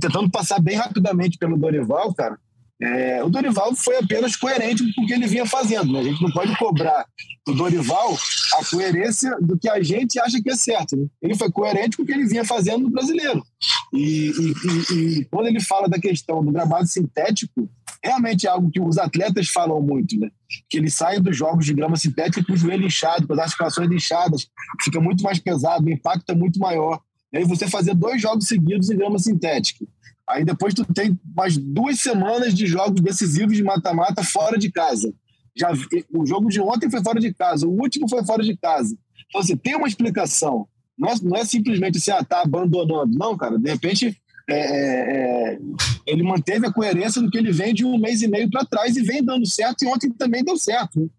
Tentando 0.00 0.30
passar 0.30 0.60
bem 0.60 0.76
rapidamente 0.76 1.38
pelo 1.38 1.56
Dorival, 1.56 2.12
cara, 2.14 2.38
é, 2.82 3.22
o 3.22 3.30
Dorival 3.30 3.74
foi 3.74 3.96
apenas 3.96 4.36
coerente 4.36 4.82
com 4.94 5.02
o 5.02 5.06
que 5.06 5.12
ele 5.12 5.26
vinha 5.26 5.46
fazendo. 5.46 5.92
Né? 5.92 6.00
A 6.00 6.02
gente 6.02 6.22
não 6.22 6.30
pode 6.30 6.56
cobrar 6.58 7.06
do 7.46 7.54
Dorival 7.54 8.16
a 8.58 8.64
coerência 8.64 9.36
do 9.40 9.58
que 9.58 9.68
a 9.68 9.82
gente 9.82 10.18
acha 10.18 10.40
que 10.42 10.50
é 10.50 10.56
certo. 10.56 10.96
Né? 10.96 11.06
Ele 11.22 11.36
foi 11.36 11.50
coerente 11.50 11.96
com 11.96 12.02
o 12.02 12.06
que 12.06 12.12
ele 12.12 12.26
vinha 12.26 12.44
fazendo 12.44 12.84
no 12.84 12.90
brasileiro. 12.90 13.44
E, 13.92 14.30
e, 14.30 14.92
e, 14.92 15.20
e, 15.20 15.24
quando 15.26 15.46
ele 15.46 15.60
fala 15.60 15.88
da 15.88 15.98
questão 15.98 16.44
do 16.44 16.50
gramado 16.50 16.86
sintético, 16.86 17.68
realmente 18.04 18.46
é 18.46 18.50
algo 18.50 18.70
que 18.70 18.80
os 18.80 18.98
atletas 18.98 19.48
falam 19.48 19.80
muito, 19.80 20.18
né? 20.18 20.30
Que 20.68 20.78
eles 20.78 20.94
saem 20.94 21.20
dos 21.20 21.36
jogos 21.36 21.64
de 21.64 21.72
grama 21.72 21.96
sintética 21.96 22.44
com 22.44 22.52
o 22.52 22.56
joelho 22.56 22.86
inchado, 22.86 23.26
com 23.26 23.32
as 23.32 23.38
articulações 23.38 23.90
inchadas, 23.90 24.46
fica 24.82 25.00
muito 25.00 25.22
mais 25.24 25.38
pesado, 25.38 25.86
o 25.86 25.90
impacto 25.90 26.30
é 26.30 26.34
muito 26.34 26.58
maior. 26.58 27.00
E 27.32 27.38
aí 27.38 27.44
você 27.44 27.68
fazer 27.68 27.94
dois 27.94 28.20
jogos 28.20 28.46
seguidos 28.46 28.90
em 28.90 28.96
grama 28.96 29.18
sintética 29.18 29.84
Aí 30.28 30.44
depois 30.44 30.72
tu 30.72 30.84
tem 30.86 31.18
mais 31.36 31.56
duas 31.56 32.00
semanas 32.00 32.54
de 32.54 32.66
jogos 32.66 33.00
decisivos 33.00 33.56
de 33.56 33.62
mata-mata 33.62 34.24
fora 34.24 34.58
de 34.58 34.70
casa. 34.70 35.12
Já 35.56 35.70
o 36.12 36.26
jogo 36.26 36.48
de 36.48 36.60
ontem 36.60 36.90
foi 36.90 37.02
fora 37.02 37.20
de 37.20 37.32
casa, 37.32 37.66
o 37.66 37.70
último 37.70 38.08
foi 38.08 38.24
fora 38.24 38.42
de 38.42 38.56
casa. 38.56 38.96
Então, 39.28 39.40
assim, 39.40 39.56
tem 39.56 39.76
uma 39.76 39.86
explicação. 39.86 40.66
Não 40.98 41.10
é, 41.10 41.14
não 41.22 41.36
é 41.36 41.44
simplesmente 41.44 41.98
assim, 41.98 42.10
ah, 42.10 42.24
tá 42.24 42.40
abandonando. 42.40 43.16
Não, 43.16 43.36
cara, 43.36 43.58
de 43.58 43.70
repente 43.70 44.16
é, 44.48 44.56
é, 44.56 45.54
é 45.54 45.58
ele 46.06 46.22
manteve 46.22 46.66
a 46.66 46.72
coerência 46.72 47.20
do 47.20 47.30
que 47.30 47.38
ele 47.38 47.52
vem 47.52 47.72
de 47.72 47.84
um 47.84 47.98
mês 47.98 48.22
e 48.22 48.28
meio 48.28 48.50
para 48.50 48.64
trás 48.64 48.96
e 48.96 49.02
vem 49.02 49.22
dando 49.22 49.46
certo, 49.46 49.84
e 49.84 49.88
ontem 49.88 50.10
também 50.10 50.44
deu 50.44 50.56
certo. 50.56 51.10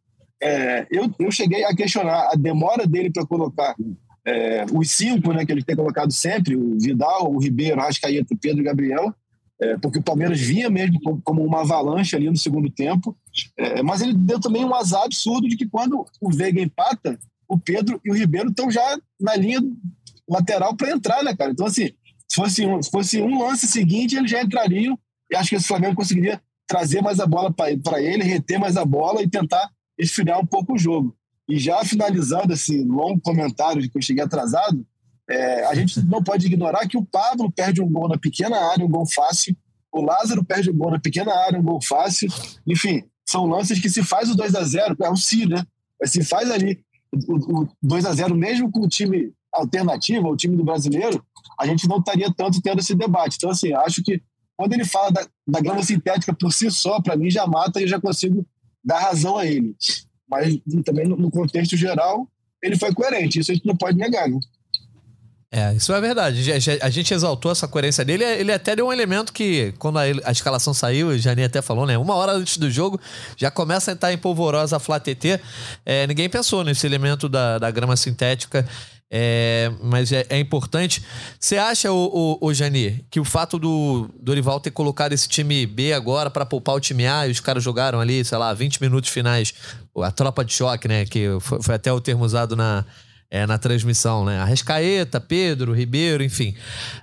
É, 0.41 0.85
eu, 0.91 1.09
eu 1.19 1.31
cheguei 1.31 1.63
a 1.63 1.75
questionar 1.75 2.29
a 2.31 2.35
demora 2.35 2.85
dele 2.85 3.09
para 3.09 3.25
colocar 3.25 3.75
é, 4.25 4.65
os 4.73 4.91
cinco 4.91 5.33
né, 5.33 5.45
que 5.45 5.51
ele 5.51 5.63
tem 5.63 5.75
colocado 5.75 6.11
sempre, 6.11 6.55
o 6.55 6.77
Vidal, 6.79 7.31
o 7.31 7.39
Ribeiro, 7.39 7.79
o 7.79 8.37
Pedro 8.37 8.61
e 8.61 8.65
Gabriel, 8.65 9.13
é, 9.61 9.77
porque 9.77 9.99
o 9.99 10.03
Palmeiras 10.03 10.39
vinha 10.39 10.69
mesmo 10.69 10.99
como 11.23 11.43
uma 11.43 11.61
avalanche 11.61 12.15
ali 12.15 12.29
no 12.29 12.37
segundo 12.37 12.69
tempo, 12.69 13.17
mas 13.85 14.01
ele 14.01 14.13
deu 14.13 14.39
também 14.39 14.65
um 14.65 14.75
azar 14.75 15.03
absurdo 15.03 15.47
de 15.47 15.55
que 15.55 15.67
quando 15.67 16.05
o 16.19 16.29
Veiga 16.29 16.61
empata, 16.61 17.17
o 17.47 17.57
Pedro 17.57 17.99
e 18.03 18.11
o 18.11 18.13
Ribeiro 18.13 18.49
estão 18.49 18.69
já 18.69 18.97
na 19.19 19.35
linha 19.35 19.61
lateral 20.27 20.75
para 20.75 20.91
entrar, 20.91 21.23
né, 21.23 21.35
cara? 21.35 21.51
Então, 21.51 21.65
assim, 21.65 21.91
se 22.29 22.35
fosse, 22.35 22.65
um, 22.65 22.81
se 22.81 22.91
fosse 22.91 23.21
um 23.21 23.43
lance 23.43 23.67
seguinte, 23.67 24.15
eles 24.15 24.31
já 24.31 24.41
entrariam 24.41 24.97
e 25.31 25.35
acho 25.35 25.49
que 25.49 25.55
esse 25.55 25.67
Flamengo 25.67 25.95
conseguiria 25.95 26.41
trazer 26.67 27.01
mais 27.01 27.19
a 27.19 27.27
bola 27.27 27.53
para 27.53 28.01
ele, 28.01 28.23
reter 28.23 28.59
mais 28.59 28.77
a 28.77 28.85
bola 28.85 29.21
e 29.21 29.29
tentar 29.29 29.69
esfriar 29.97 30.39
um 30.39 30.45
pouco 30.45 30.73
o 30.73 30.77
jogo. 30.77 31.15
E 31.47 31.59
já 31.59 31.83
finalizando 31.85 32.53
esse 32.53 32.83
longo 32.83 33.21
comentário 33.21 33.81
de 33.81 33.89
que 33.89 33.97
eu 33.97 34.01
cheguei 34.01 34.23
atrasado, 34.23 34.85
é, 35.29 35.65
a 35.65 35.75
gente 35.75 36.03
não 36.05 36.23
pode 36.23 36.45
ignorar 36.45 36.87
que 36.87 36.97
o 36.97 37.05
Pablo 37.05 37.51
perde 37.51 37.81
um 37.81 37.89
gol 37.89 38.07
na 38.07 38.17
pequena 38.17 38.57
área, 38.71 38.85
um 38.85 38.89
gol 38.89 39.05
fácil. 39.07 39.55
O 39.91 40.01
Lázaro 40.01 40.43
perde 40.43 40.69
um 40.69 40.77
gol 40.77 40.91
na 40.91 40.99
pequena 40.99 41.33
área, 41.33 41.59
um 41.59 41.63
gol 41.63 41.81
fácil. 41.81 42.27
Enfim, 42.67 43.03
são 43.27 43.45
lances 43.45 43.79
que 43.79 43.89
se 43.89 44.03
faz 44.03 44.29
o 44.29 44.35
2 44.35 44.55
a 44.55 44.63
0 44.63 44.95
é 45.01 45.09
o 45.09 45.15
si, 45.15 45.45
né? 45.45 45.65
Mas 45.99 46.11
se 46.11 46.23
faz 46.23 46.51
ali 46.51 46.83
o, 47.27 47.61
o 47.61 47.69
2 47.81 48.05
a 48.05 48.13
0 48.13 48.35
mesmo 48.35 48.71
com 48.71 48.81
o 48.81 48.87
time 48.87 49.31
alternativo, 49.55 50.29
o 50.29 50.37
time 50.37 50.55
do 50.55 50.63
brasileiro, 50.63 51.23
a 51.59 51.65
gente 51.65 51.87
não 51.87 51.97
estaria 51.97 52.31
tanto 52.33 52.61
tendo 52.61 52.79
esse 52.79 52.95
debate. 52.95 53.35
Então, 53.37 53.49
assim, 53.49 53.73
acho 53.73 54.03
que 54.03 54.21
quando 54.55 54.73
ele 54.73 54.85
fala 54.85 55.11
da, 55.11 55.27
da 55.47 55.59
grama 55.59 55.83
sintética 55.83 56.33
por 56.33 56.51
si 56.51 56.69
só, 56.71 57.01
para 57.01 57.15
mim 57.15 57.29
já 57.29 57.45
mata 57.47 57.79
e 57.79 57.83
eu 57.83 57.87
já 57.87 57.99
consigo 57.99 58.45
dar 58.83 58.99
razão 58.99 59.37
a 59.37 59.45
ele 59.45 59.75
mas 60.29 60.57
também 60.83 61.07
no 61.07 61.29
contexto 61.29 61.77
geral 61.77 62.27
ele 62.61 62.77
foi 62.77 62.93
coerente, 62.93 63.39
isso 63.39 63.51
a 63.51 63.53
gente 63.53 63.65
não 63.65 63.75
pode 63.75 63.97
negar, 63.97 64.27
né? 64.27 64.39
É, 65.51 65.73
isso 65.73 65.93
é 65.93 66.01
verdade. 66.01 66.51
A 66.81 66.89
gente 66.89 67.13
exaltou 67.13 67.49
essa 67.49 67.65
coerência 67.65 68.03
dele. 68.03 68.25
Ele 68.25 68.51
até 68.51 68.75
deu 68.75 68.87
um 68.87 68.91
elemento 68.91 69.31
que, 69.31 69.73
quando 69.79 69.99
a, 69.99 70.31
escalação 70.31 70.73
saiu, 70.73 71.09
o 71.09 71.17
Jani 71.17 71.45
até 71.45 71.61
falou, 71.61 71.85
né? 71.85 71.97
Uma 71.97 72.15
hora 72.15 72.33
antes 72.33 72.57
do 72.57 72.69
jogo, 72.69 72.99
já 73.37 73.49
começa 73.49 73.91
a 73.91 73.93
entrar 73.93 74.11
em 74.11 74.17
polvorosa 74.17 74.75
a 74.75 74.79
Flá 74.79 74.99
TT. 74.99 75.39
É, 75.85 76.07
ninguém 76.07 76.27
pensou 76.27 76.61
nesse 76.61 76.85
elemento 76.85 77.29
da, 77.29 77.57
da 77.57 77.71
grama 77.71 77.95
sintética. 77.95 78.67
É, 79.11 79.71
mas 79.81 80.11
é, 80.11 80.25
é, 80.29 80.39
importante. 80.39 81.03
Você 81.39 81.57
acha, 81.57 81.91
o, 81.91 82.37
o, 82.41 82.53
Jani, 82.53 83.05
que 83.09 83.19
o 83.19 83.23
fato 83.23 83.59
do 83.59 84.09
Dorival 84.19 84.59
ter 84.59 84.71
colocado 84.71 85.13
esse 85.13 85.27
time 85.27 85.65
B 85.65 85.93
agora 85.93 86.29
para 86.29 86.45
poupar 86.45 86.75
o 86.75 86.79
time 86.79 87.05
A 87.07 87.27
e 87.27 87.31
os 87.31 87.39
caras 87.39 87.63
jogaram 87.63 87.99
ali, 87.99 88.25
sei 88.25 88.37
lá, 88.37 88.53
20 88.53 88.81
minutos 88.81 89.09
finais, 89.09 89.53
a 90.01 90.11
tropa 90.11 90.43
de 90.43 90.53
choque, 90.53 90.87
né? 90.87 91.05
Que 91.05 91.37
foi, 91.39 91.61
foi 91.61 91.75
até 91.75 91.93
o 91.93 92.01
termo 92.01 92.25
usado 92.25 92.55
na, 92.55 92.83
é, 93.29 93.45
na 93.45 93.57
transmissão, 93.57 94.25
né? 94.25 94.39
Arrascaeta, 94.39 95.21
Pedro, 95.21 95.73
Ribeiro, 95.73 96.23
enfim. 96.23 96.55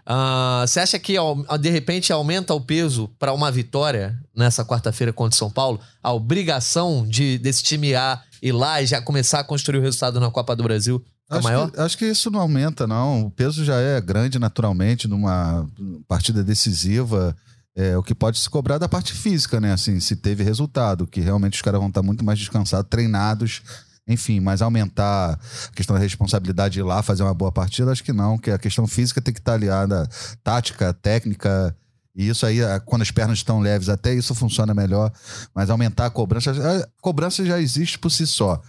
Uh, 0.07 0.67
você 0.67 0.81
acha 0.81 0.99
que 0.99 1.15
de 1.61 1.71
repente 1.71 2.13
aumenta 2.13 2.53
o 2.53 2.61
peso 2.61 3.09
para 3.19 3.33
uma 3.33 3.51
vitória 3.51 4.19
nessa 4.35 4.65
quarta-feira 4.65 5.13
contra 5.13 5.35
o 5.35 5.39
São 5.39 5.51
Paulo? 5.51 5.81
A 6.03 6.13
obrigação 6.13 7.07
de, 7.07 7.39
desse 7.39 7.63
time 7.63 7.95
A 7.95 8.21
ir 8.43 8.53
lá 8.53 8.83
e 8.83 8.87
já 8.87 9.01
começar 9.01 9.41
a 9.41 9.45
construir 9.45 9.79
o 9.79 9.83
resultado 9.83 10.19
na 10.19 10.31
Copa 10.31 10.57
do 10.57 10.65
Brasil 10.65 11.03
acho 11.37 11.45
maior? 11.45 11.71
Que, 11.71 11.81
acho 11.81 11.99
que 11.99 12.07
isso 12.07 12.31
não 12.31 12.41
aumenta, 12.41 12.87
não. 12.87 13.27
O 13.27 13.31
peso 13.31 13.65
já 13.65 13.77
é 13.77 14.01
grande 14.01 14.39
naturalmente 14.39 15.09
numa 15.09 15.67
partida 16.09 16.43
decisiva. 16.43 17.37
É, 17.75 17.97
o 17.97 18.03
que 18.03 18.15
pode 18.15 18.39
se 18.39 18.51
cobrar 18.51 18.77
da 18.77 18.89
parte 18.89 19.15
física, 19.15 19.59
né? 19.59 19.73
Assim, 19.73 19.99
se 19.99 20.15
teve 20.15 20.45
resultado, 20.45 21.07
que 21.07 21.21
realmente 21.21 21.55
os 21.55 21.63
caras 21.63 21.81
vão 21.81 21.89
estar 21.89 22.03
muito 22.03 22.23
mais 22.23 22.39
descansados, 22.39 22.91
treinados, 22.91 23.63
enfim, 24.07 24.41
mas 24.41 24.61
aumentar 24.61 25.33
a 25.33 25.73
questão 25.75 25.95
da 25.95 26.03
responsabilidade 26.03 26.75
de 26.75 26.81
ir 26.81 26.83
lá 26.83 27.03
fazer 27.03 27.23
uma 27.23 27.33
boa 27.33 27.51
partida, 27.51 27.91
acho 27.91 28.05
que 28.05 28.13
não, 28.13 28.37
que 28.37 28.51
a 28.51 28.59
questão 28.59 28.87
física 28.87 29.23
tem 29.23 29.33
que 29.33 29.41
estar 29.41 29.55
aliada 29.55 30.07
tática, 30.43 30.93
técnica, 30.93 31.75
e 32.15 32.29
isso 32.29 32.45
aí, 32.45 32.59
quando 32.85 33.03
as 33.03 33.11
pernas 33.11 33.39
estão 33.39 33.61
leves, 33.61 33.89
até 33.89 34.13
isso 34.13 34.35
funciona 34.35 34.75
melhor, 34.75 35.11
mas 35.55 35.71
aumentar 35.71 36.07
a 36.07 36.11
cobrança, 36.11 36.51
a 36.51 36.87
cobrança 37.01 37.45
já 37.45 37.59
existe 37.59 37.99
por 37.99 38.11
si 38.11 38.27
só. 38.27 38.61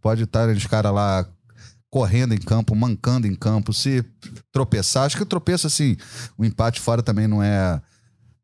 Pode 0.00 0.22
estar 0.22 0.48
os 0.48 0.66
caras 0.66 0.92
lá 0.92 1.26
correndo 1.92 2.32
em 2.32 2.38
campo, 2.38 2.74
mancando 2.74 3.26
em 3.26 3.34
campo, 3.34 3.70
se 3.74 4.02
tropeçar. 4.50 5.04
Acho 5.04 5.18
que 5.18 5.26
tropeço, 5.26 5.66
assim, 5.66 5.94
o 6.38 6.44
empate 6.44 6.80
fora 6.80 7.02
também 7.02 7.28
não 7.28 7.42
é 7.42 7.80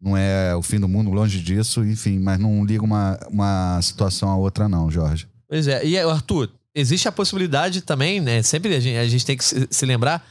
não 0.00 0.16
é 0.16 0.54
o 0.54 0.62
fim 0.62 0.78
do 0.78 0.86
mundo, 0.86 1.10
longe 1.10 1.40
disso, 1.40 1.84
enfim, 1.84 2.20
mas 2.20 2.38
não 2.38 2.64
liga 2.64 2.84
uma, 2.84 3.18
uma 3.28 3.80
situação 3.82 4.28
a 4.28 4.36
outra, 4.36 4.68
não, 4.68 4.88
Jorge. 4.88 5.26
Pois 5.48 5.66
é. 5.66 5.84
E 5.84 5.98
Arthur, 5.98 6.50
existe 6.78 7.08
a 7.08 7.12
possibilidade 7.12 7.82
também, 7.82 8.20
né? 8.20 8.42
Sempre 8.42 8.74
a 8.74 8.80
gente, 8.80 8.96
a 8.96 9.08
gente 9.08 9.26
tem 9.26 9.36
que 9.36 9.44
se, 9.44 9.66
se, 9.68 9.84
lembrar 9.84 10.24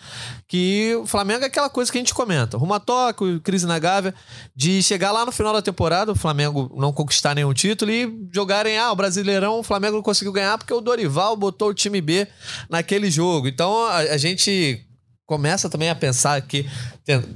que 0.47 0.95
o 0.95 1.05
Flamengo 1.05 1.43
é 1.43 1.47
aquela 1.47 1.69
coisa 1.69 1.91
que 1.91 1.97
a 1.97 2.01
gente 2.01 2.13
comenta. 2.13 2.57
Rumo 2.57 2.73
a 2.73 2.79
Tóquio, 2.79 3.41
crise 3.41 3.65
na 3.65 3.77
Gávea, 3.77 4.15
de 4.55 4.81
chegar 4.81 5.12
lá 5.12 5.25
no 5.25 5.31
final 5.31 5.51
da 5.51 5.62
temporada, 5.62 6.12
o 6.12 6.15
Flamengo 6.15 6.73
não 6.77 6.93
conquistar 6.93 7.36
nenhum 7.36 7.53
título 7.53 7.91
e 7.91 8.29
jogarem, 8.33 8.77
ah, 8.77 8.91
o 8.91 8.95
Brasileirão, 8.95 9.60
o 9.60 9.63
Flamengo 9.63 9.97
não 9.97 10.03
conseguiu 10.03 10.31
ganhar 10.31 10.57
porque 10.57 10.73
o 10.73 10.81
Dorival 10.81 11.36
botou 11.36 11.69
o 11.69 11.73
time 11.73 11.99
B 11.99 12.27
naquele 12.69 13.12
jogo. 13.12 13.47
Então 13.47 13.86
a, 13.86 13.97
a 13.97 14.17
gente 14.17 14.86
começa 15.25 15.69
também 15.69 15.89
a 15.89 15.95
pensar 15.95 16.41
que 16.41 16.65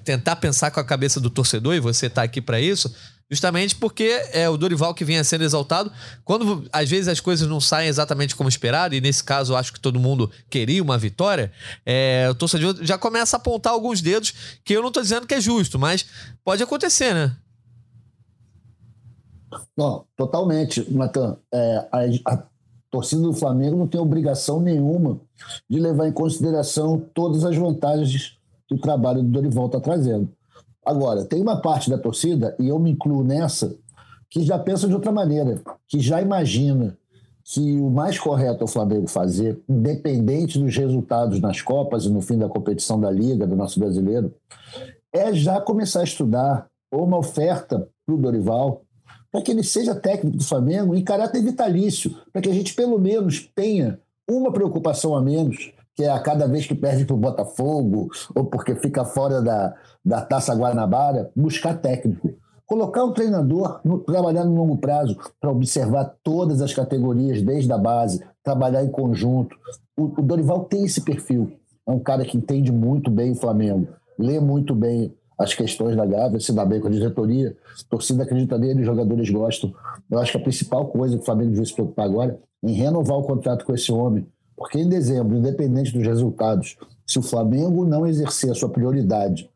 tentar 0.06 0.38
pensar 0.38 0.72
com 0.72 0.80
a 0.80 0.84
cabeça 0.84 1.20
do 1.20 1.30
torcedor 1.30 1.76
e 1.76 1.82
você 1.82 2.06
está 2.06 2.24
aqui 2.24 2.42
para 2.42 2.62
isso 2.62 2.94
Justamente 3.32 3.78
porque 3.78 4.22
é 4.34 4.50
o 4.50 4.58
Dorival 4.58 4.94
que 4.94 5.06
vinha 5.06 5.24
sendo 5.24 5.46
exaltado. 5.46 5.90
Quando 6.26 6.68
às 6.70 6.90
vezes 6.90 7.08
as 7.08 7.22
coisas 7.22 7.48
não 7.48 7.62
saem 7.62 7.88
exatamente 7.88 8.36
como 8.36 8.50
esperado, 8.50 8.94
e 8.94 9.00
nesse 9.00 9.24
caso 9.24 9.56
acho 9.56 9.72
que 9.72 9.80
todo 9.80 9.98
mundo 10.02 10.30
queria 10.50 10.84
uma 10.84 10.98
vitória, 10.98 11.50
é, 11.86 12.28
o 12.30 12.36
torcedor 12.36 12.76
já 12.82 12.98
começa 12.98 13.38
a 13.38 13.40
apontar 13.40 13.72
alguns 13.72 14.02
dedos, 14.02 14.60
que 14.66 14.74
eu 14.74 14.82
não 14.82 14.90
estou 14.90 15.02
dizendo 15.02 15.26
que 15.26 15.34
é 15.34 15.40
justo, 15.40 15.80
mas 15.80 16.06
pode 16.44 16.62
acontecer, 16.62 17.14
né? 17.14 17.34
Não, 19.78 20.04
totalmente, 20.18 20.86
Natan. 20.94 21.38
É, 21.54 21.88
a, 21.90 22.34
a 22.34 22.44
torcida 22.90 23.22
do 23.22 23.34
Flamengo 23.34 23.78
não 23.78 23.88
tem 23.88 24.00
obrigação 24.00 24.60
nenhuma 24.60 25.22
de 25.70 25.80
levar 25.80 26.06
em 26.06 26.12
consideração 26.12 27.02
todas 27.14 27.46
as 27.46 27.56
vantagens 27.56 28.38
que 28.68 28.76
o 28.76 28.80
trabalho 28.80 29.24
do 29.24 29.30
Dorival 29.30 29.68
está 29.68 29.80
trazendo. 29.80 30.30
Agora, 30.86 31.26
tem 31.26 31.42
uma 31.42 31.62
parte 31.62 31.90
da 31.90 31.98
torcida, 31.98 32.56
e 32.60 32.68
eu 32.68 32.80
me 32.80 32.92
incluo 32.92 33.24
nessa, 33.24 33.76
que 34.30 34.42
já 34.44 34.58
pensa 34.58 34.88
de 34.88 34.94
outra 34.94 35.12
maneira, 35.12 35.62
que 35.88 36.00
já 36.00 36.22
imagina 36.22 36.98
que 37.44 37.80
o 37.80 37.90
mais 37.90 38.18
correto 38.18 38.62
é 38.62 38.64
o 38.64 38.68
Flamengo 38.68 39.08
fazer, 39.08 39.60
independente 39.68 40.58
dos 40.58 40.76
resultados 40.76 41.40
nas 41.40 41.62
Copas 41.62 42.06
e 42.06 42.10
no 42.10 42.22
fim 42.22 42.38
da 42.38 42.48
competição 42.48 43.00
da 43.00 43.12
Liga, 43.12 43.46
do 43.46 43.56
nosso 43.56 43.80
brasileiro, 43.80 44.34
é 45.14 45.34
já 45.34 45.60
começar 45.60 46.02
a 46.02 46.06
estudar 46.06 46.68
uma 46.92 47.18
oferta 47.18 47.88
para 48.06 48.16
o 48.16 48.18
Dorival, 48.18 48.84
para 49.32 49.42
que 49.42 49.52
ele 49.52 49.64
seja 49.64 49.96
técnico 49.96 50.38
do 50.38 50.44
Flamengo 50.44 50.96
em 50.96 51.04
caráter 51.04 51.42
vitalício, 51.42 52.16
para 52.32 52.42
que 52.42 52.50
a 52.50 52.54
gente 52.54 52.74
pelo 52.74 53.00
menos 53.00 53.50
tenha 53.56 54.00
uma 54.30 54.52
preocupação 54.52 55.16
a 55.16 55.22
menos 55.22 55.72
que 55.96 56.04
é 56.04 56.10
a 56.10 56.20
cada 56.20 56.48
vez 56.48 56.66
que 56.66 56.76
perde 56.76 57.06
para 57.06 57.16
o 57.16 57.20
Botafogo 57.20 58.10
ou 58.36 58.46
porque 58.46 58.76
fica 58.76 59.04
fora 59.04 59.42
da, 59.42 59.74
da 60.04 60.22
Taça 60.22 60.54
Guanabara, 60.54 61.32
buscar 61.36 61.76
técnico. 61.76 62.34
Colocar 62.66 63.04
um 63.04 63.12
treinador, 63.12 63.82
no, 63.84 64.00
trabalhar 64.00 64.46
no 64.46 64.56
longo 64.56 64.78
prazo, 64.78 65.18
para 65.42 65.52
observar 65.52 66.16
todas 66.24 66.62
as 66.62 66.74
categorias, 66.74 67.42
desde 67.42 67.72
a 67.74 67.78
base, 67.78 68.24
trabalhar 68.42 68.84
em 68.84 68.90
conjunto. 68.90 69.56
O, 69.98 70.06
o 70.06 70.22
Dorival 70.22 70.64
tem 70.64 70.86
esse 70.86 71.02
perfil. 71.02 71.52
É 71.86 71.92
um 71.92 72.00
cara 72.00 72.24
que 72.24 72.38
entende 72.38 72.72
muito 72.72 73.12
bem 73.12 73.32
o 73.32 73.36
Flamengo, 73.36 73.90
lê 74.18 74.40
muito 74.40 74.74
bem 74.74 75.14
as 75.38 75.54
questões 75.54 75.98
da 75.98 76.06
Gávea, 76.06 76.40
se 76.40 76.54
dá 76.54 76.64
bem 76.64 76.80
com 76.80 76.88
a 76.88 76.92
diretoria, 76.92 77.58
a 77.80 77.90
torcida 77.90 78.24
acredita 78.24 78.58
nele, 78.58 78.82
os 78.82 78.86
jogadores 78.86 79.30
gostam. 79.30 79.74
Eu 80.10 80.20
acho 80.20 80.32
que 80.32 80.38
a 80.38 80.42
principal 80.42 80.86
coisa 80.88 81.16
que 81.18 81.24
o 81.24 81.26
Flamengo 81.26 81.50
devia 81.50 81.66
se 81.66 81.74
preocupar 81.74 82.06
agora 82.06 82.40
é 82.64 82.70
em 82.70 82.74
renovar 82.74 83.18
o 83.18 83.24
contrato 83.24 83.66
com 83.66 83.74
esse 83.74 83.92
homem, 83.92 84.26
porque 84.62 84.78
em 84.78 84.88
dezembro, 84.88 85.36
independente 85.36 85.92
dos 85.92 86.06
resultados, 86.06 86.78
se 87.06 87.18
o 87.18 87.24
Flamengo 87.24 87.84
não 87.84 88.06
exercer 88.06 88.52
a 88.52 88.54
sua 88.54 88.70
prioridade 88.70 89.50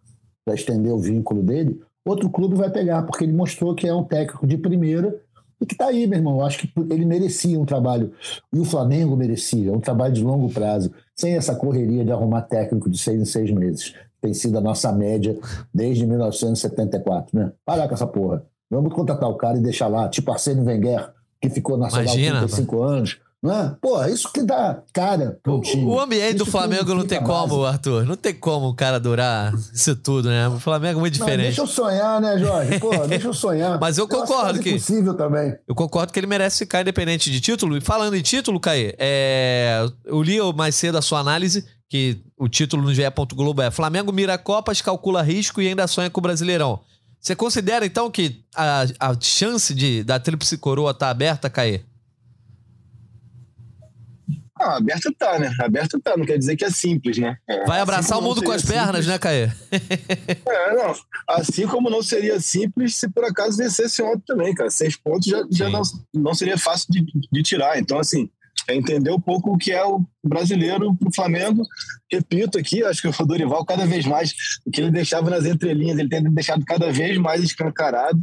para 0.44 0.56
estender 0.56 0.92
o 0.92 0.98
vínculo 0.98 1.44
dele, 1.44 1.80
outro 2.04 2.28
clube 2.28 2.56
vai 2.56 2.72
pegar, 2.72 3.04
porque 3.04 3.24
ele 3.24 3.32
mostrou 3.32 3.76
que 3.76 3.88
é 3.88 3.94
um 3.94 4.04
técnico 4.04 4.48
de 4.48 4.58
primeira 4.58 5.16
e 5.62 5.66
que 5.66 5.76
está 5.76 5.90
aí, 5.90 6.08
meu 6.08 6.18
irmão. 6.18 6.40
Eu 6.40 6.44
acho 6.44 6.58
que 6.58 6.74
ele 6.90 7.06
merecia 7.06 7.60
um 7.60 7.66
trabalho, 7.66 8.14
e 8.52 8.60
o 8.60 8.66
Flamengo 8.66 9.16
merecia, 9.16 9.72
um 9.72 9.80
trabalho 9.80 10.16
de 10.16 10.24
longo 10.24 10.50
prazo, 10.50 10.92
sem 11.16 11.36
essa 11.36 11.54
correria 11.54 12.04
de 12.04 12.12
arrumar 12.12 12.42
técnico 12.42 12.90
de 12.90 12.98
seis 12.98 13.22
em 13.22 13.26
seis 13.26 13.52
meses. 13.52 13.94
Tem 14.20 14.34
sido 14.34 14.58
a 14.58 14.62
nossa 14.62 14.92
média 14.92 15.38
desde 15.72 16.08
1974, 16.08 17.38
né? 17.38 17.52
Parar 17.64 17.88
com 17.88 17.94
essa 17.94 18.08
porra. 18.08 18.44
Vamos 18.72 18.92
contratar 18.92 19.30
o 19.30 19.36
cara 19.36 19.56
e 19.56 19.62
deixar 19.62 19.88
lá, 19.88 20.10
tipo 20.10 20.32
Arsênio 20.32 20.66
Wenger, 20.66 21.12
que 21.40 21.48
ficou 21.52 21.78
nacional 21.78 22.06
Imagina, 22.06 22.40
35 22.40 22.76
mano. 22.76 22.88
anos, 22.90 23.20
né? 23.46 23.76
Pô, 23.82 24.04
isso 24.06 24.32
que 24.32 24.42
dá 24.44 24.82
cara 24.92 25.38
pro 25.42 25.62
time. 25.62 25.86
O 25.86 26.00
ambiente 26.00 26.36
isso 26.36 26.46
do 26.46 26.52
Flamengo 26.52 26.94
não 26.94 27.06
tem 27.06 27.22
como, 27.22 27.66
Arthur. 27.66 28.06
Não 28.06 28.16
tem 28.16 28.34
como 28.34 28.70
o 28.70 28.76
cara 28.76 29.00
durar 29.00 29.54
isso 29.74 29.96
tudo, 29.96 30.30
né? 30.30 30.48
O 30.48 30.60
Flamengo 30.60 31.00
é 31.00 31.02
muito 31.02 31.14
diferente. 31.14 31.38
Mas 31.38 31.56
deixa 31.56 31.62
eu 31.62 31.68
sonhar, 31.68 32.20
né, 32.20 32.38
Jorge? 32.38 32.80
Pô, 32.80 32.90
deixa 33.08 33.28
eu 33.28 33.34
sonhar. 33.34 33.80
Mas 33.80 33.98
eu 33.98 34.08
concordo 34.08 34.60
que. 34.60 34.74
possível 34.74 35.14
também. 35.14 35.56
Eu 35.68 35.76
concordo 35.76 36.12
que 36.12 36.20
ele 36.20 36.28
merece 36.28 36.60
ficar 36.60 36.82
independente 36.82 37.32
de 37.32 37.40
título. 37.40 37.78
E 37.78 37.82
falando 37.82 38.16
em 38.16 38.22
título, 38.22 38.60
Caí, 38.60 38.94
é... 38.98 39.86
eu 40.06 40.22
li 40.22 40.38
mais 40.56 40.76
cedo 40.76 40.98
a 40.98 41.02
sua 41.02 41.20
análise, 41.20 41.66
que 41.90 42.22
o 42.38 42.50
título 42.50 42.84
no 42.84 42.94
GE. 42.94 43.04
Globo 43.34 43.62
é 43.62 43.72
Flamengo 43.72 44.12
mira 44.12 44.38
Copas, 44.38 44.82
calcula 44.82 45.22
risco 45.22 45.62
e 45.62 45.68
ainda 45.68 45.88
sonha 45.88 46.10
com 46.10 46.20
o 46.20 46.24
Brasileirão. 46.24 46.80
Você 47.20 47.36
considera, 47.36 47.86
então, 47.86 48.12
que 48.12 48.44
a, 48.56 48.86
a 49.00 49.20
chance 49.20 49.74
de, 49.74 50.04
da 50.04 50.20
Tríplice 50.20 50.58
Coroa 50.60 50.92
estar 50.92 51.08
tá 51.08 51.10
aberta, 51.10 51.50
Caí? 51.50 51.84
Ah, 54.66 54.78
aberto 54.78 55.14
tá, 55.14 55.38
né? 55.38 55.54
Aberto 55.60 56.00
tá, 56.00 56.18
não 56.18 56.26
quer 56.26 56.40
dizer 56.40 56.56
que 56.56 56.66
é 56.66 56.72
simples, 56.72 57.20
né? 57.20 57.38
É, 57.48 57.66
Vai 57.66 57.80
abraçar 57.80 58.18
assim 58.18 58.26
o 58.26 58.28
mundo 58.28 58.42
com 58.42 58.52
as 58.52 58.64
pernas, 58.64 59.06
simples. 59.06 59.08
né, 59.08 59.20
Caê? 59.20 59.50
É, 59.72 60.74
não. 60.74 60.96
Assim 61.30 61.68
como 61.68 61.88
não 61.88 62.02
seria 62.02 62.40
simples 62.40 62.96
se 62.96 63.08
por 63.08 63.24
acaso 63.24 63.58
vencesse 63.58 64.02
ontem 64.02 64.24
também, 64.26 64.56
cara. 64.56 64.72
Seis 64.72 64.96
pontos 64.96 65.28
já, 65.28 65.46
já 65.52 65.70
não, 65.70 65.84
não 66.14 66.34
seria 66.34 66.58
fácil 66.58 66.88
de, 66.90 67.06
de 67.32 67.44
tirar. 67.44 67.78
Então, 67.78 68.00
assim, 68.00 68.28
é 68.68 68.76
entender 68.76 69.12
um 69.12 69.20
pouco 69.20 69.54
o 69.54 69.58
que 69.58 69.72
é 69.72 69.86
o 69.86 70.04
brasileiro 70.26 70.96
pro 70.96 71.14
Flamengo. 71.14 71.62
Repito 72.12 72.58
aqui, 72.58 72.84
acho 72.84 73.02
que 73.02 73.08
o 73.08 73.26
Dorival, 73.26 73.64
cada 73.66 73.86
vez 73.86 74.06
mais, 74.06 74.34
o 74.66 74.72
que 74.72 74.82
ele 74.82 74.90
deixava 74.90 75.30
nas 75.30 75.46
entrelinhas, 75.46 76.00
ele 76.00 76.10
tem 76.10 76.24
deixado 76.24 76.66
cada 76.66 76.92
vez 76.92 77.18
mais 77.20 77.44
escancarado, 77.44 78.20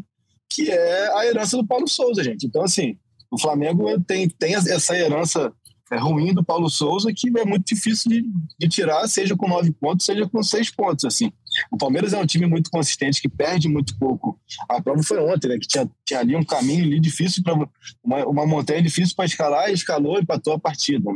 que 0.51 0.71
é 0.71 1.17
a 1.17 1.25
herança 1.25 1.57
do 1.57 1.67
Paulo 1.67 1.87
Souza, 1.87 2.25
gente. 2.25 2.47
Então, 2.47 2.65
assim, 2.65 2.97
o 3.31 3.41
Flamengo 3.41 4.01
tem, 4.01 4.29
tem 4.29 4.55
essa 4.55 4.97
herança 4.97 5.53
é, 5.93 5.99
ruim 5.99 6.33
do 6.33 6.43
Paulo 6.43 6.71
Souza 6.71 7.13
que 7.15 7.29
é 7.39 7.45
muito 7.45 7.67
difícil 7.67 8.11
de, 8.11 8.25
de, 8.59 8.69
tirar, 8.69 9.07
seja 9.07 9.37
com 9.37 9.47
nove 9.47 9.71
pontos, 9.73 10.07
seja 10.07 10.27
com 10.27 10.43
seis 10.43 10.71
pontos. 10.71 11.05
assim. 11.05 11.31
O 11.71 11.77
Palmeiras 11.77 12.15
é 12.15 12.19
um 12.19 12.25
time 12.25 12.47
muito 12.47 12.71
consistente, 12.71 13.21
que 13.21 13.29
perde 13.29 13.69
muito 13.69 13.99
pouco. 13.99 14.41
A 14.69 14.81
prova 14.81 15.03
foi 15.03 15.19
ontem, 15.21 15.49
né, 15.49 15.59
que 15.59 15.69
tinha, 15.69 15.89
tinha 16.07 16.21
ali 16.21 16.35
um 16.35 16.45
caminho 16.45 16.85
ali 16.85 16.99
difícil 16.99 17.43
para 17.43 17.53
uma, 17.53 18.27
uma 18.27 18.47
montanha 18.47 18.81
difícil 18.81 19.15
para 19.15 19.27
escalar, 19.27 19.71
escalou 19.71 20.19
e 20.19 20.23
empatou 20.23 20.55
a 20.55 20.59
partida. 20.59 21.11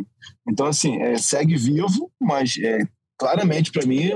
Então, 0.47 0.67
assim, 0.67 1.01
é, 1.01 1.17
segue 1.17 1.57
vivo, 1.57 2.13
mas 2.21 2.59
é, 2.59 2.87
claramente, 3.19 3.73
para 3.73 3.87
mim, 3.87 4.11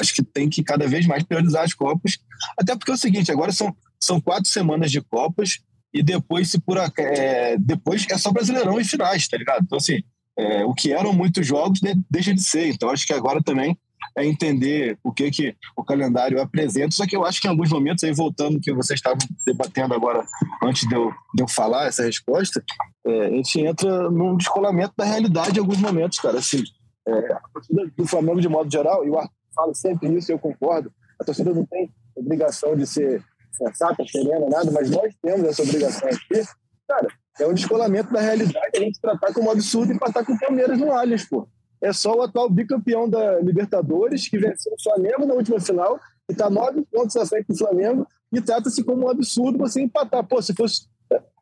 acho 0.00 0.14
que 0.14 0.22
tem 0.22 0.48
que 0.48 0.62
cada 0.62 0.88
vez 0.88 1.06
mais 1.06 1.22
priorizar 1.22 1.64
as 1.64 1.74
Copas. 1.74 2.18
Até 2.58 2.74
porque 2.74 2.90
é 2.90 2.94
o 2.94 2.98
seguinte, 2.98 3.30
agora 3.30 3.52
são, 3.52 3.76
são 4.00 4.18
quatro 4.18 4.50
semanas 4.50 4.90
de 4.90 5.02
Copas, 5.02 5.60
e 5.94 6.02
depois, 6.02 6.50
se 6.50 6.60
por 6.60 6.76
é, 6.98 7.56
depois 7.56 8.04
é 8.10 8.18
só 8.18 8.32
Brasileirão 8.32 8.80
e 8.80 8.84
finais, 8.84 9.28
tá 9.28 9.36
ligado? 9.36 9.62
Então, 9.62 9.78
assim, 9.78 10.02
é, 10.36 10.64
o 10.64 10.74
que 10.74 10.92
eram 10.92 11.12
muitos 11.12 11.46
jogos 11.46 11.80
deixa 12.10 12.34
de 12.34 12.42
ser. 12.42 12.68
Então, 12.68 12.90
acho 12.90 13.06
que 13.06 13.12
agora 13.12 13.40
também 13.40 13.78
é 14.18 14.26
entender 14.26 14.98
o 15.04 15.12
que, 15.12 15.30
que 15.30 15.56
o 15.76 15.84
calendário 15.84 16.40
apresenta. 16.42 16.90
Só 16.90 17.06
que 17.06 17.16
eu 17.16 17.24
acho 17.24 17.40
que 17.40 17.46
em 17.46 17.50
alguns 17.50 17.70
momentos, 17.70 18.02
aí 18.02 18.12
voltando 18.12 18.60
que 18.60 18.72
vocês 18.72 18.98
estavam 18.98 19.18
debatendo 19.46 19.94
agora, 19.94 20.24
antes 20.64 20.86
de 20.88 20.94
eu, 20.94 21.12
de 21.32 21.44
eu 21.44 21.48
falar 21.48 21.86
essa 21.86 22.02
resposta, 22.02 22.62
é, 23.06 23.26
a 23.26 23.30
gente 23.30 23.60
entra 23.60 24.10
num 24.10 24.36
descolamento 24.36 24.94
da 24.96 25.04
realidade 25.04 25.56
em 25.56 25.60
alguns 25.60 25.78
momentos, 25.78 26.18
cara. 26.18 26.38
Assim, 26.38 26.64
é, 27.06 27.32
a 27.32 27.40
torcida 27.52 27.82
do 27.96 28.06
Flamengo, 28.06 28.40
de 28.40 28.48
modo 28.48 28.70
geral, 28.70 29.06
e 29.06 29.10
o 29.10 29.16
Arthur 29.16 29.32
fala 29.54 29.74
sempre 29.74 30.12
isso, 30.12 30.32
eu 30.32 30.38
concordo, 30.40 30.92
a 31.20 31.24
torcida 31.24 31.54
não 31.54 31.64
tem 31.64 31.88
obrigação 32.16 32.76
de 32.76 32.86
ser 32.86 33.22
sensata, 33.56 34.04
serena, 34.06 34.48
nada, 34.48 34.70
mas 34.70 34.90
nós 34.90 35.14
temos 35.22 35.48
essa 35.48 35.62
obrigação 35.62 36.08
aqui, 36.08 36.42
cara, 36.88 37.08
é 37.40 37.46
um 37.46 37.54
descolamento 37.54 38.12
da 38.12 38.20
realidade 38.20 38.70
a 38.74 38.78
gente 38.78 39.00
tratar 39.00 39.32
como 39.32 39.50
absurdo 39.50 39.92
e 39.92 39.96
empatar 39.96 40.24
com 40.24 40.32
o 40.32 40.38
Palmeiras 40.38 40.78
no 40.78 40.92
Allianz, 40.92 41.24
pô. 41.24 41.48
É 41.80 41.92
só 41.92 42.14
o 42.14 42.22
atual 42.22 42.48
bicampeão 42.48 43.08
da 43.08 43.40
Libertadores, 43.40 44.28
que 44.28 44.38
venceu 44.38 44.72
o 44.72 44.82
Flamengo 44.82 45.26
na 45.26 45.34
última 45.34 45.60
final, 45.60 46.00
e 46.28 46.32
está 46.32 46.48
nove 46.48 46.82
pontos 46.90 47.16
à 47.16 47.26
frente 47.26 47.48
do 47.48 47.58
Flamengo, 47.58 48.06
e 48.32 48.40
trata-se 48.40 48.82
como 48.82 49.06
um 49.06 49.10
absurdo 49.10 49.58
você 49.58 49.82
empatar. 49.82 50.24
Pô, 50.24 50.40
se 50.40 50.54
fosse. 50.54 50.88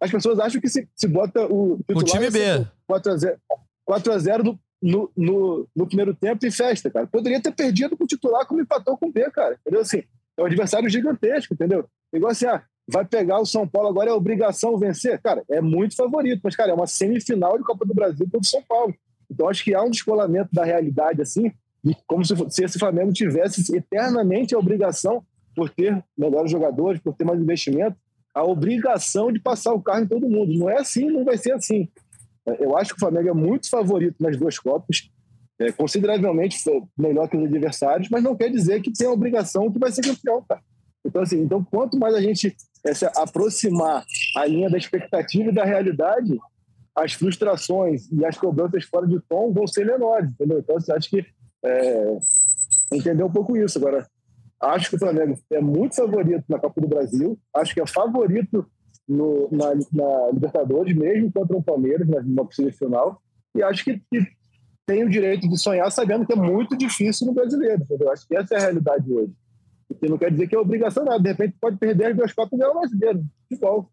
As 0.01 0.11
pessoas 0.11 0.41
acham 0.41 0.61
que 0.61 0.69
se, 0.69 0.89
se 0.97 1.07
bota 1.07 1.47
o. 1.47 1.79
O 1.95 2.03
time 2.03 2.29
B. 2.31 2.67
4x0 2.91 3.39
4 3.85 4.13
no, 4.83 5.11
no, 5.17 5.69
no, 5.77 5.87
primeiro 5.87 6.13
tempo 6.13 6.45
e 6.45 6.51
festa, 6.51 6.91
cara. 6.91 7.07
Poderia 7.07 7.41
ter 7.41 7.53
perdido 7.53 7.97
com 7.97 8.03
o 8.03 8.07
titular 8.07 8.45
como 8.47 8.61
empatou 8.61 8.99
com 8.99 9.07
o 9.07 9.13
B, 9.13 9.31
cara. 9.31 9.57
Entendeu? 9.61 9.81
Assim, 9.81 10.03
é 10.37 10.43
um 10.43 10.47
adversário 10.47 10.89
gigantesco, 10.89 11.55
entendeu? 11.55 11.87
Igual 12.13 12.33
assim, 12.33 12.47
ah, 12.47 12.63
vai 12.89 13.05
pegar 13.05 13.41
o 13.41 13.47
São 13.47 13.67
Paulo 13.67 13.89
agora, 13.89 14.11
é 14.11 14.13
obrigação 14.13 14.77
vencer? 14.79 15.21
Cara, 15.21 15.43
é 15.51 15.61
muito 15.61 15.97
favorito, 15.97 16.41
mas, 16.43 16.57
cara, 16.57 16.73
é 16.73 16.75
uma 16.75 16.87
semifinal 16.87 17.57
de 17.59 17.65
Copa 17.65 17.85
do 17.85 17.95
Brasil 17.95 18.25
contra 18.27 18.41
o 18.41 18.45
São 18.45 18.63
Paulo. 18.63 18.95
Então, 19.31 19.49
acho 19.49 19.65
que 19.65 19.75
há 19.75 19.83
um 19.83 19.91
descolamento 19.91 20.51
da 20.53 20.65
realidade, 20.65 21.23
assim, 21.23 21.53
como 22.07 22.25
se, 22.25 22.35
se 22.51 22.65
esse 22.65 22.79
Flamengo 22.79 23.13
tivesse 23.13 23.75
eternamente 23.75 24.55
a 24.55 24.59
obrigação 24.59 25.25
por 25.55 25.71
ter 25.71 26.03
melhores 26.17 26.51
jogadores, 26.51 27.01
por 27.01 27.15
ter 27.15 27.25
mais 27.25 27.41
investimento, 27.41 27.97
a 28.35 28.45
obrigação 28.45 29.31
de 29.31 29.39
passar 29.39 29.73
o 29.73 29.83
carro 29.83 30.05
em 30.05 30.07
todo 30.07 30.29
mundo. 30.29 30.53
Não 30.55 30.69
é 30.69 30.79
assim, 30.79 31.11
não 31.11 31.25
vai 31.25 31.37
ser 31.37 31.53
assim. 31.53 31.89
Eu 32.59 32.77
acho 32.77 32.91
que 32.91 32.97
o 32.97 33.01
Flamengo 33.01 33.29
é 33.29 33.35
muito 33.35 33.69
favorito 33.69 34.17
nas 34.21 34.37
duas 34.37 34.59
Copas, 34.59 35.11
é, 35.63 35.73
consideravelmente 35.73 36.59
melhor 36.99 37.29
que 37.29 37.37
os 37.37 37.45
adversários, 37.45 38.09
mas 38.11 38.23
não 38.23 38.37
quer 38.37 38.51
dizer 38.51 38.83
que 38.83 38.93
tem 38.93 39.07
a 39.07 39.13
obrigação 39.13 39.71
que 39.71 39.79
vai 39.79 39.93
ser 39.93 40.03
campeão, 40.03 40.45
cara. 40.49 40.61
Então, 41.05 41.23
assim, 41.23 41.41
então 41.41 41.65
quanto 41.65 41.99
mais 41.99 42.15
a 42.15 42.21
gente 42.21 42.55
é, 42.85 42.93
se 42.93 43.05
aproximar 43.05 44.05
a 44.37 44.47
linha 44.47 44.69
da 44.69 44.79
expectativa 44.79 45.51
e 45.51 45.55
da 45.55 45.65
realidade, 45.65 46.37
as 46.95 47.13
frustrações 47.13 48.11
e 48.11 48.25
as 48.25 48.37
cobranças 48.37 48.85
fora 48.85 49.07
de 49.07 49.21
tom 49.29 49.53
vão 49.53 49.67
ser 49.67 49.87
menores, 49.87 50.31
entendeu? 50.31 50.59
Então, 50.59 50.77
assim, 50.77 50.93
acho 50.93 51.11
que 51.11 51.25
é, 51.65 52.19
entender 52.93 53.23
um 53.23 53.33
pouco 53.33 53.57
isso. 53.57 53.79
Agora, 53.79 54.07
acho 54.61 54.91
que 54.91 54.97
o 54.97 54.99
Flamengo 54.99 55.39
é 55.51 55.61
muito 55.61 55.97
favorito 55.97 56.45
na 56.49 56.59
Copa 56.59 56.81
do 56.81 56.89
Brasil, 56.89 57.39
acho 57.55 57.73
que 57.73 57.81
é 57.81 57.87
favorito 57.87 58.67
no, 59.09 59.49
na, 59.51 59.75
na, 59.93 60.31
Libertadores, 60.33 60.95
mesmo 60.95 61.33
contra 61.33 61.57
o 61.57 61.63
Palmeiras, 61.63 62.07
na, 62.09 62.45
possível 62.45 62.73
final, 62.73 63.23
e 63.55 63.63
acho 63.63 63.85
que, 63.85 64.01
que, 64.11 64.27
tem 64.87 65.05
o 65.05 65.11
direito 65.11 65.49
de 65.49 65.59
sonhar 65.59 65.91
sabendo 65.91 66.27
que 66.27 66.33
é 66.33 66.37
muito 66.37 66.77
difícil 66.77 67.27
no 67.27 67.33
brasileiro, 67.33 67.83
entendeu? 67.83 68.11
Acho 68.11 68.27
que 68.27 68.37
essa 68.37 68.55
é 68.55 68.59
a 68.59 68.61
realidade 68.61 69.11
hoje. 69.11 69.33
E 70.01 70.09
não 70.09 70.19
quer 70.19 70.31
dizer 70.31 70.49
que 70.49 70.55
é 70.55 70.59
obrigação 70.59 71.05
nada, 71.05 71.23
de 71.23 71.29
repente 71.29 71.57
pode 71.61 71.77
perder 71.77 72.07
as 72.07 72.17
duas 72.17 72.33
Copas 72.33 72.53
e 72.53 72.57
ganhar 72.57 72.71
o 72.71 72.81
brasileiro, 72.81 73.25
futebol. 73.49 73.91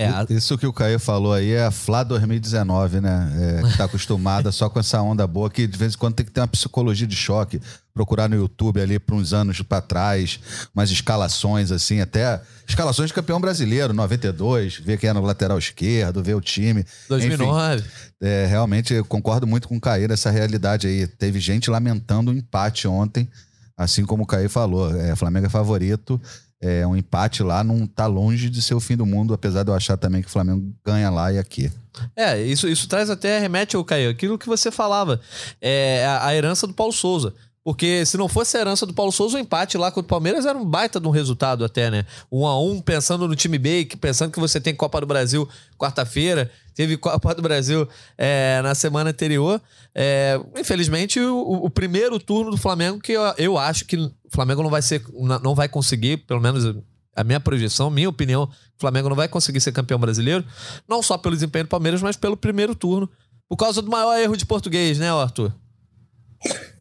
É, 0.00 0.32
isso 0.32 0.56
que 0.56 0.66
o 0.66 0.72
Caio 0.72 0.98
falou 0.98 1.34
aí 1.34 1.52
é 1.52 1.64
a 1.64 1.70
Flá 1.70 2.02
2019, 2.02 3.00
né? 3.00 3.60
É, 3.60 3.62
que 3.68 3.76
tá 3.76 3.84
acostumada 3.84 4.50
só 4.50 4.70
com 4.70 4.80
essa 4.80 5.00
onda 5.02 5.26
boa, 5.26 5.50
que 5.50 5.66
de 5.66 5.76
vez 5.76 5.94
em 5.94 5.98
quando 5.98 6.14
tem 6.14 6.24
que 6.24 6.32
ter 6.32 6.40
uma 6.40 6.48
psicologia 6.48 7.06
de 7.06 7.16
choque. 7.16 7.60
Procurar 7.92 8.28
no 8.28 8.36
YouTube 8.36 8.80
ali 8.80 8.98
para 8.98 9.14
uns 9.14 9.32
anos 9.34 9.60
para 9.62 9.82
trás, 9.82 10.40
umas 10.74 10.90
escalações 10.90 11.70
assim, 11.70 12.00
até 12.00 12.40
escalações 12.66 13.08
de 13.08 13.14
campeão 13.14 13.40
brasileiro, 13.40 13.92
92, 13.92 14.76
ver 14.76 14.96
quem 14.96 15.10
era 15.10 15.20
no 15.20 15.26
lateral 15.26 15.58
esquerdo, 15.58 16.22
ver 16.22 16.34
o 16.34 16.40
time. 16.40 16.84
2009. 17.08 17.80
Enfim, 17.80 17.90
é, 18.22 18.46
realmente 18.46 18.94
eu 18.94 19.04
concordo 19.04 19.46
muito 19.46 19.68
com 19.68 19.76
o 19.76 19.80
Caio 19.80 20.08
nessa 20.08 20.30
realidade 20.30 20.86
aí. 20.86 21.06
Teve 21.06 21.40
gente 21.40 21.68
lamentando 21.68 22.30
o 22.30 22.34
empate 22.34 22.88
ontem, 22.88 23.28
assim 23.76 24.04
como 24.06 24.22
o 24.22 24.26
Caio 24.26 24.48
falou. 24.48 24.94
É, 24.96 25.14
Flamengo 25.16 25.46
é 25.46 25.50
favorito 25.50 26.18
é, 26.60 26.86
um 26.86 26.94
empate 26.94 27.42
lá 27.42 27.64
não 27.64 27.86
tá 27.86 28.06
longe 28.06 28.50
de 28.50 28.60
ser 28.60 28.74
o 28.74 28.80
fim 28.80 28.96
do 28.96 29.06
mundo, 29.06 29.32
apesar 29.32 29.62
de 29.62 29.70
eu 29.70 29.74
achar 29.74 29.96
também 29.96 30.20
que 30.20 30.28
o 30.28 30.30
Flamengo 30.30 30.72
ganha 30.84 31.08
lá 31.08 31.32
e 31.32 31.38
aqui. 31.38 31.72
É, 32.14 32.40
isso, 32.40 32.68
isso 32.68 32.86
traz 32.86 33.08
até, 33.10 33.38
remete 33.38 33.76
ao 33.76 33.84
Caio, 33.84 34.10
aquilo 34.10 34.38
que 34.38 34.46
você 34.46 34.70
falava, 34.70 35.20
é 35.60 36.04
a, 36.06 36.26
a 36.26 36.34
herança 36.34 36.66
do 36.66 36.74
Paulo 36.74 36.92
Souza. 36.92 37.34
Porque 37.70 38.04
se 38.04 38.16
não 38.16 38.28
fosse 38.28 38.56
a 38.56 38.60
herança 38.62 38.84
do 38.84 38.92
Paulo 38.92 39.12
Souza, 39.12 39.36
o 39.36 39.40
empate 39.40 39.78
lá 39.78 39.92
contra 39.92 40.04
o 40.04 40.08
Palmeiras 40.08 40.44
era 40.44 40.58
um 40.58 40.64
baita 40.64 40.98
de 40.98 41.06
um 41.06 41.12
resultado 41.12 41.64
até, 41.64 41.88
né? 41.88 42.04
Um 42.28 42.44
a 42.44 42.60
um, 42.60 42.80
pensando 42.80 43.28
no 43.28 43.36
time 43.36 43.58
B, 43.58 43.88
pensando 44.00 44.32
que 44.32 44.40
você 44.40 44.60
tem 44.60 44.74
Copa 44.74 45.00
do 45.00 45.06
Brasil 45.06 45.48
quarta-feira, 45.78 46.50
teve 46.74 46.96
Copa 46.96 47.32
do 47.32 47.40
Brasil 47.40 47.88
é, 48.18 48.60
na 48.60 48.74
semana 48.74 49.10
anterior. 49.10 49.62
É, 49.94 50.40
infelizmente, 50.58 51.20
o, 51.20 51.38
o, 51.38 51.70
primeiro 51.70 52.18
turno 52.18 52.50
do 52.50 52.56
Flamengo, 52.56 52.98
que 52.98 53.12
eu, 53.12 53.22
eu, 53.38 53.56
acho 53.56 53.84
que 53.84 53.96
o 53.96 54.12
Flamengo 54.30 54.64
não 54.64 54.70
vai 54.70 54.82
ser, 54.82 55.04
não 55.40 55.54
vai 55.54 55.68
conseguir, 55.68 56.16
pelo 56.26 56.40
menos 56.40 56.74
a 57.14 57.22
minha 57.22 57.38
projeção, 57.38 57.88
minha 57.88 58.08
opinião, 58.08 58.50
o 58.76 58.80
Flamengo 58.80 59.08
não 59.08 59.16
vai 59.16 59.28
conseguir 59.28 59.60
ser 59.60 59.70
campeão 59.70 60.00
brasileiro, 60.00 60.44
não 60.88 61.04
só 61.04 61.16
pelo 61.16 61.36
desempenho 61.36 61.66
do 61.66 61.68
Palmeiras, 61.68 62.02
mas 62.02 62.16
pelo 62.16 62.36
primeiro 62.36 62.74
turno, 62.74 63.08
por 63.48 63.56
causa 63.56 63.80
do 63.80 63.88
maior 63.88 64.18
erro 64.18 64.36
de 64.36 64.44
português, 64.44 64.98
né, 64.98 65.08
Arthur? 65.08 65.54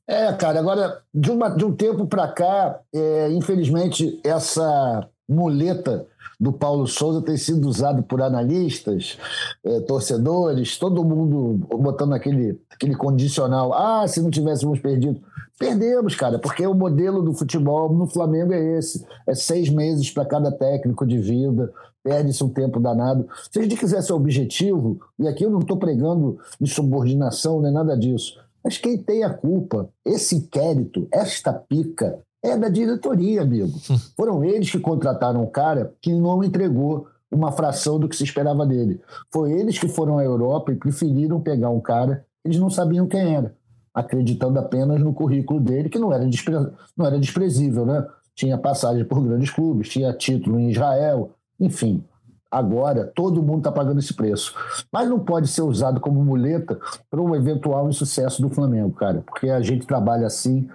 É, 0.09 0.33
cara, 0.33 0.57
agora, 0.57 1.03
de, 1.13 1.29
uma, 1.29 1.49
de 1.49 1.63
um 1.63 1.71
tempo 1.71 2.07
para 2.07 2.27
cá, 2.27 2.79
é, 2.91 3.31
infelizmente, 3.31 4.19
essa 4.23 5.07
muleta 5.29 6.07
do 6.39 6.51
Paulo 6.51 6.87
Souza 6.87 7.21
tem 7.21 7.37
sido 7.37 7.69
usada 7.69 8.01
por 8.01 8.19
analistas, 8.19 9.19
é, 9.63 9.81
torcedores, 9.81 10.79
todo 10.79 11.05
mundo 11.05 11.63
botando 11.77 12.13
aquele, 12.13 12.59
aquele 12.71 12.95
condicional. 12.95 13.71
Ah, 13.71 14.07
se 14.07 14.19
não 14.19 14.31
tivéssemos 14.31 14.79
perdido. 14.79 15.21
Perdemos, 15.59 16.15
cara, 16.15 16.39
porque 16.39 16.65
o 16.65 16.73
modelo 16.73 17.21
do 17.21 17.35
futebol 17.35 17.93
no 17.93 18.07
Flamengo 18.07 18.51
é 18.51 18.79
esse: 18.79 19.05
é 19.27 19.35
seis 19.35 19.69
meses 19.69 20.09
para 20.09 20.25
cada 20.25 20.51
técnico 20.51 21.05
de 21.05 21.19
vida, 21.19 21.71
perde-se 22.03 22.43
um 22.43 22.49
tempo 22.49 22.79
danado. 22.79 23.27
Se 23.51 23.59
a 23.59 23.61
gente 23.61 23.77
quiser 23.77 24.01
ser 24.01 24.13
objetivo, 24.13 24.99
e 25.19 25.27
aqui 25.27 25.43
eu 25.43 25.51
não 25.51 25.59
estou 25.59 25.77
pregando 25.77 26.39
de 26.59 26.67
subordinação 26.67 27.61
nem 27.61 27.71
nada 27.71 27.95
disso 27.95 28.48
mas 28.63 28.77
quem 28.77 28.97
tem 28.97 29.23
a 29.23 29.33
culpa, 29.33 29.89
esse 30.05 30.35
inquérito, 30.35 31.07
esta 31.11 31.53
pica, 31.53 32.19
é 32.43 32.57
da 32.57 32.69
diretoria, 32.69 33.41
amigo. 33.41 33.71
Foram 34.15 34.43
eles 34.43 34.69
que 34.69 34.79
contrataram 34.79 35.43
um 35.43 35.49
cara 35.49 35.93
que 36.01 36.13
não 36.13 36.43
entregou 36.43 37.07
uma 37.31 37.51
fração 37.51 37.99
do 37.99 38.07
que 38.07 38.15
se 38.15 38.23
esperava 38.23 38.65
dele. 38.65 38.99
Foi 39.31 39.51
eles 39.51 39.77
que 39.77 39.87
foram 39.87 40.17
à 40.17 40.23
Europa 40.23 40.71
e 40.71 40.75
preferiram 40.75 41.39
pegar 41.39 41.69
um 41.69 41.79
cara 41.79 42.25
que 42.41 42.49
eles 42.49 42.59
não 42.59 42.71
sabiam 42.71 43.05
quem 43.05 43.35
era, 43.35 43.55
acreditando 43.93 44.57
apenas 44.57 44.99
no 44.99 45.13
currículo 45.13 45.59
dele, 45.59 45.89
que 45.89 45.99
não 45.99 46.11
era, 46.11 46.25
despre... 46.25 46.55
não 46.97 47.05
era 47.05 47.19
desprezível, 47.19 47.85
né? 47.85 48.03
Tinha 48.33 48.57
passagem 48.57 49.05
por 49.05 49.21
grandes 49.21 49.51
clubes, 49.51 49.89
tinha 49.89 50.11
título 50.11 50.59
em 50.59 50.71
Israel, 50.71 51.29
enfim 51.59 52.03
agora, 52.51 53.11
todo 53.15 53.43
mundo 53.43 53.59
está 53.59 53.71
pagando 53.71 53.99
esse 53.99 54.13
preço. 54.13 54.53
Mas 54.91 55.09
não 55.09 55.19
pode 55.19 55.47
ser 55.47 55.61
usado 55.61 55.99
como 55.99 56.23
muleta 56.23 56.79
para 57.09 57.21
um 57.21 57.35
eventual 57.35 57.89
insucesso 57.89 58.41
do 58.41 58.49
Flamengo, 58.49 58.91
cara, 58.91 59.21
porque 59.25 59.49
a 59.49 59.61
gente 59.61 59.85
trabalha 59.85 60.27
assim. 60.27 60.67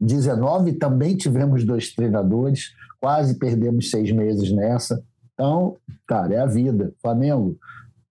19 0.00 0.74
também 0.74 1.16
tivemos 1.16 1.64
dois 1.64 1.94
treinadores, 1.94 2.74
quase 3.00 3.38
perdemos 3.38 3.90
seis 3.90 4.10
meses 4.12 4.52
nessa. 4.52 5.02
Então, 5.32 5.76
cara, 6.06 6.34
é 6.34 6.38
a 6.40 6.46
vida. 6.46 6.92
Flamengo, 7.00 7.56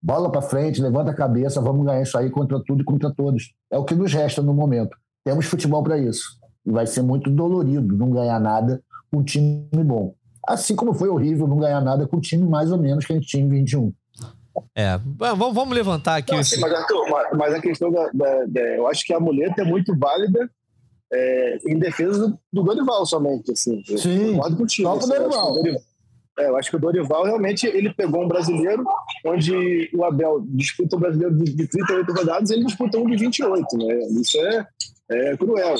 bola 0.01 0.31
para 0.31 0.41
frente, 0.41 0.81
levanta 0.81 1.11
a 1.11 1.15
cabeça, 1.15 1.61
vamos 1.61 1.85
ganhar 1.85 2.01
isso 2.01 2.17
aí 2.17 2.29
contra 2.29 2.61
tudo 2.63 2.81
e 2.81 2.85
contra 2.85 3.13
todos. 3.13 3.53
É 3.71 3.77
o 3.77 3.85
que 3.85 3.95
nos 3.95 4.13
resta 4.13 4.41
no 4.41 4.53
momento. 4.53 4.97
Temos 5.23 5.45
futebol 5.45 5.83
para 5.83 5.97
isso. 5.97 6.37
E 6.65 6.71
vai 6.71 6.87
ser 6.87 7.01
muito 7.01 7.29
dolorido 7.29 7.95
não 7.95 8.11
ganhar 8.11 8.39
nada 8.39 8.81
com 9.11 9.19
um 9.19 9.23
time 9.23 9.67
bom. 9.83 10.13
Assim 10.47 10.75
como 10.75 10.93
foi 10.93 11.09
horrível 11.09 11.47
não 11.47 11.57
ganhar 11.57 11.81
nada 11.81 12.07
com 12.07 12.17
o 12.17 12.21
time 12.21 12.47
mais 12.47 12.71
ou 12.71 12.77
menos 12.77 13.05
que 13.05 13.13
a 13.13 13.15
gente 13.15 13.27
tinha 13.27 13.43
em 13.43 13.49
21. 13.49 13.93
É, 14.75 14.99
vamos, 15.17 15.55
vamos 15.55 15.75
levantar 15.75 16.17
aqui. 16.17 16.31
Não, 16.31 16.39
esse... 16.39 16.59
mas, 16.59 16.73
mas, 17.35 17.53
a 17.53 17.61
questão 17.61 17.91
da, 17.91 18.09
da, 18.13 18.45
da, 18.45 18.61
Eu 18.61 18.87
acho 18.87 19.03
que 19.03 19.13
a 19.13 19.19
muleta 19.19 19.61
é 19.61 19.65
muito 19.65 19.97
válida 19.97 20.49
é, 21.11 21.57
em 21.67 21.77
defesa 21.77 22.27
do, 22.27 22.39
do, 22.51 22.63
Dorival 22.63 23.05
somente. 23.05 23.51
Assim. 23.51 23.83
Sim, 23.97 24.33
concordo 24.33 24.57
contigo. 24.57 24.87
Só 24.87 24.97
assim, 24.97 25.07
Dorival. 25.09 25.55
É, 26.39 26.49
eu 26.49 26.57
acho 26.57 26.69
que 26.71 26.75
o 26.75 26.79
Dorival 26.79 27.25
realmente 27.25 27.67
ele 27.67 27.93
pegou 27.93 28.23
um 28.23 28.27
brasileiro 28.27 28.83
onde 29.25 29.89
o 29.93 30.03
Abel 30.03 30.43
disputa 30.47 30.95
um 30.95 30.99
brasileiro 30.99 31.35
de, 31.37 31.53
de 31.53 31.67
38 31.67 32.11
rodadas 32.11 32.49
e 32.49 32.53
ele 32.55 32.65
disputa 32.65 32.97
um 32.97 33.05
de 33.05 33.17
28, 33.17 33.77
né? 33.77 33.99
Isso 34.19 34.37
é, 34.39 34.67
é 35.11 35.37
cruel. 35.37 35.75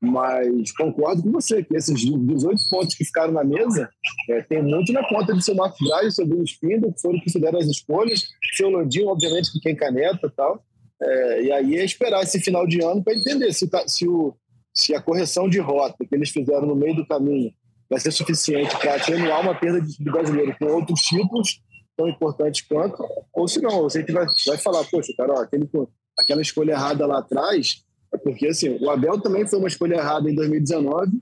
Mas 0.00 0.70
concordo 0.72 1.22
com 1.22 1.32
você 1.32 1.62
que 1.64 1.76
esses 1.76 2.00
18 2.00 2.68
pontos 2.70 2.94
que 2.94 3.04
ficaram 3.04 3.32
na 3.32 3.42
mesa 3.42 3.90
é, 4.30 4.42
tem 4.42 4.62
muito 4.62 4.92
na 4.92 5.06
conta 5.08 5.34
de 5.34 5.44
seu 5.44 5.56
Marcos 5.56 5.86
Braz, 5.86 6.14
seu 6.14 6.26
Bruno 6.26 6.44
Spindle, 6.44 6.92
que 6.92 7.00
foram 7.00 7.18
consideradas 7.18 7.64
as 7.64 7.76
escolhas, 7.76 8.28
seu 8.56 8.70
Landinho, 8.70 9.08
obviamente, 9.08 9.50
que 9.52 9.60
quem 9.60 9.74
caneta 9.74 10.26
e 10.26 10.30
tal. 10.30 10.64
É, 11.02 11.42
e 11.42 11.52
aí 11.52 11.76
é 11.76 11.84
esperar 11.84 12.22
esse 12.22 12.40
final 12.40 12.66
de 12.66 12.82
ano 12.82 13.02
para 13.02 13.14
entender 13.14 13.52
se, 13.52 13.68
tá, 13.68 13.86
se, 13.88 14.06
o, 14.06 14.36
se 14.72 14.94
a 14.94 15.02
correção 15.02 15.48
de 15.48 15.58
rota 15.58 16.04
que 16.04 16.14
eles 16.14 16.30
fizeram 16.30 16.66
no 16.66 16.76
meio 16.76 16.94
do 16.94 17.06
caminho 17.06 17.52
vai 17.90 17.98
ser 17.98 18.12
suficiente 18.12 18.76
para 18.78 18.96
atenuar 18.96 19.40
uma 19.40 19.54
perda 19.54 19.80
de 19.80 20.04
brasileiro 20.04 20.54
com 20.58 20.66
outros 20.66 21.00
títulos 21.02 21.60
tão 21.96 22.08
importantes 22.08 22.60
quanto, 22.62 22.96
ou 23.32 23.48
se 23.48 23.60
não, 23.60 23.82
você 23.82 24.04
que 24.04 24.12
vai, 24.12 24.24
vai 24.46 24.56
falar, 24.58 24.84
poxa, 24.84 25.12
cara, 25.16 25.32
ó, 25.32 25.42
aquele, 25.42 25.68
aquela 26.16 26.40
escolha 26.40 26.72
errada 26.72 27.04
lá 27.04 27.18
atrás 27.18 27.82
é 28.12 28.18
porque, 28.18 28.46
assim, 28.46 28.78
o 28.80 28.90
Abel 28.90 29.20
também 29.20 29.46
foi 29.46 29.58
uma 29.58 29.68
escolha 29.68 29.96
errada 29.96 30.30
em 30.30 30.34
2019, 30.34 31.12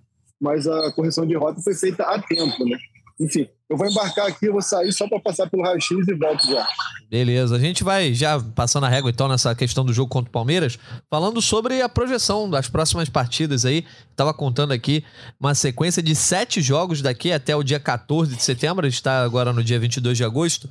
mas 0.40 0.66
a 0.66 0.92
correção 0.92 1.26
de 1.26 1.36
rota 1.36 1.60
foi 1.60 1.74
feita 1.74 2.02
a 2.04 2.20
tempo, 2.20 2.64
né? 2.64 2.76
Enfim, 3.18 3.48
eu 3.68 3.78
vou 3.78 3.88
embarcar 3.88 4.26
aqui, 4.26 4.46
eu 4.46 4.52
vou 4.52 4.60
sair 4.60 4.92
só 4.92 5.08
para 5.08 5.18
passar 5.18 5.48
pelo 5.48 5.62
raio-x 5.62 5.90
e 6.06 6.14
volto 6.14 6.46
já. 6.46 6.66
Beleza, 7.10 7.56
a 7.56 7.58
gente 7.58 7.82
vai 7.82 8.12
já 8.12 8.38
passando 8.54 8.84
a 8.84 8.88
régua 8.88 9.10
então 9.10 9.26
nessa 9.26 9.54
questão 9.54 9.84
do 9.84 9.92
jogo 9.92 10.10
contra 10.10 10.28
o 10.28 10.32
Palmeiras, 10.32 10.78
falando 11.08 11.40
sobre 11.40 11.80
a 11.80 11.88
projeção 11.88 12.48
das 12.50 12.68
próximas 12.68 13.08
partidas 13.08 13.64
aí. 13.64 13.86
Tava 14.14 14.34
contando 14.34 14.72
aqui 14.72 15.02
uma 15.40 15.54
sequência 15.54 16.02
de 16.02 16.14
sete 16.14 16.60
jogos 16.60 17.00
daqui 17.00 17.32
até 17.32 17.56
o 17.56 17.62
dia 17.62 17.80
14 17.80 18.36
de 18.36 18.42
setembro, 18.42 18.84
a 18.84 18.88
gente 18.88 18.98
está 18.98 19.22
agora 19.22 19.50
no 19.52 19.64
dia 19.64 19.80
22 19.80 20.18
de 20.18 20.24
agosto. 20.24 20.68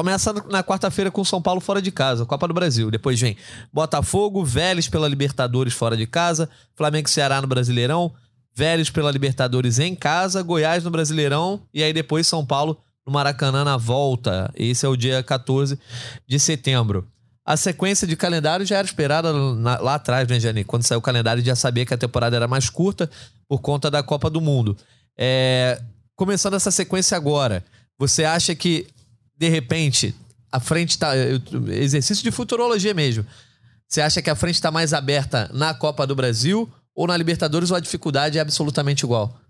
Começa 0.00 0.32
na 0.48 0.64
quarta-feira 0.64 1.10
com 1.10 1.22
São 1.22 1.42
Paulo 1.42 1.60
fora 1.60 1.82
de 1.82 1.92
casa, 1.92 2.24
Copa 2.24 2.48
do 2.48 2.54
Brasil. 2.54 2.90
Depois 2.90 3.20
vem 3.20 3.36
Botafogo, 3.70 4.42
Vélez 4.42 4.88
pela 4.88 5.06
Libertadores 5.06 5.74
fora 5.74 5.94
de 5.94 6.06
casa, 6.06 6.48
Flamengo 6.74 7.06
e 7.06 7.10
Ceará 7.10 7.38
no 7.42 7.46
Brasileirão, 7.46 8.10
Vélez 8.56 8.88
pela 8.88 9.10
Libertadores 9.10 9.78
em 9.78 9.94
casa, 9.94 10.42
Goiás 10.42 10.84
no 10.84 10.90
Brasileirão 10.90 11.60
e 11.74 11.82
aí 11.82 11.92
depois 11.92 12.26
São 12.26 12.46
Paulo 12.46 12.78
no 13.06 13.12
Maracanã 13.12 13.62
na 13.62 13.76
volta. 13.76 14.50
Esse 14.56 14.86
é 14.86 14.88
o 14.88 14.96
dia 14.96 15.22
14 15.22 15.78
de 16.26 16.40
setembro. 16.40 17.06
A 17.44 17.54
sequência 17.54 18.06
de 18.06 18.16
calendário 18.16 18.64
já 18.64 18.78
era 18.78 18.86
esperada 18.86 19.30
lá 19.32 19.96
atrás, 19.96 20.26
né, 20.26 20.40
Jani? 20.40 20.64
Quando 20.64 20.82
saiu 20.82 21.00
o 21.00 21.02
calendário 21.02 21.44
já 21.44 21.54
sabia 21.54 21.84
que 21.84 21.92
a 21.92 21.98
temporada 21.98 22.34
era 22.34 22.48
mais 22.48 22.70
curta 22.70 23.10
por 23.46 23.60
conta 23.60 23.90
da 23.90 24.02
Copa 24.02 24.30
do 24.30 24.40
Mundo. 24.40 24.78
É, 25.14 25.78
começando 26.16 26.54
essa 26.54 26.70
sequência 26.70 27.18
agora, 27.18 27.62
você 27.98 28.24
acha 28.24 28.54
que, 28.54 28.86
de 29.40 29.48
repente, 29.48 30.14
a 30.52 30.60
frente 30.60 30.98
tá. 30.98 31.12
Exercício 31.68 32.22
de 32.22 32.30
futurologia 32.30 32.92
mesmo. 32.92 33.24
Você 33.88 34.02
acha 34.02 34.20
que 34.20 34.28
a 34.28 34.36
frente 34.36 34.56
está 34.56 34.70
mais 34.70 34.92
aberta 34.92 35.50
na 35.54 35.72
Copa 35.72 36.06
do 36.06 36.14
Brasil 36.14 36.70
ou 36.94 37.06
na 37.06 37.16
Libertadores 37.16 37.70
ou 37.70 37.76
a 37.76 37.80
dificuldade 37.80 38.36
é 38.36 38.40
absolutamente 38.40 39.02
igual? 39.02 39.40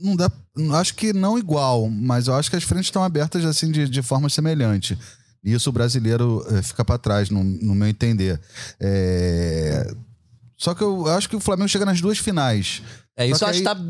Não 0.00 0.16
dá. 0.16 0.30
Acho 0.74 0.96
que 0.96 1.12
não 1.12 1.38
igual, 1.38 1.88
mas 1.88 2.26
eu 2.26 2.34
acho 2.34 2.50
que 2.50 2.56
as 2.56 2.64
frentes 2.64 2.88
estão 2.88 3.04
abertas 3.04 3.44
assim 3.44 3.70
de, 3.70 3.88
de 3.88 4.02
forma 4.02 4.28
semelhante. 4.28 4.98
E 5.44 5.52
isso 5.52 5.70
o 5.70 5.72
brasileiro 5.72 6.44
é, 6.50 6.60
fica 6.60 6.84
para 6.84 6.98
trás, 6.98 7.30
no, 7.30 7.44
no, 7.44 7.76
meu 7.76 7.86
entender. 7.86 8.40
É... 8.80 9.88
Só 10.56 10.74
que 10.74 10.82
eu 10.82 11.06
acho 11.06 11.28
que 11.28 11.36
o 11.36 11.40
Flamengo 11.40 11.68
chega 11.68 11.86
nas 11.86 12.00
duas 12.00 12.18
finais. 12.18 12.82
É, 13.16 13.24
isso 13.24 13.44
eu 13.44 13.48
acho 13.48 13.62
que 13.62 13.68
aí... 13.68 13.76
tá 13.76 13.80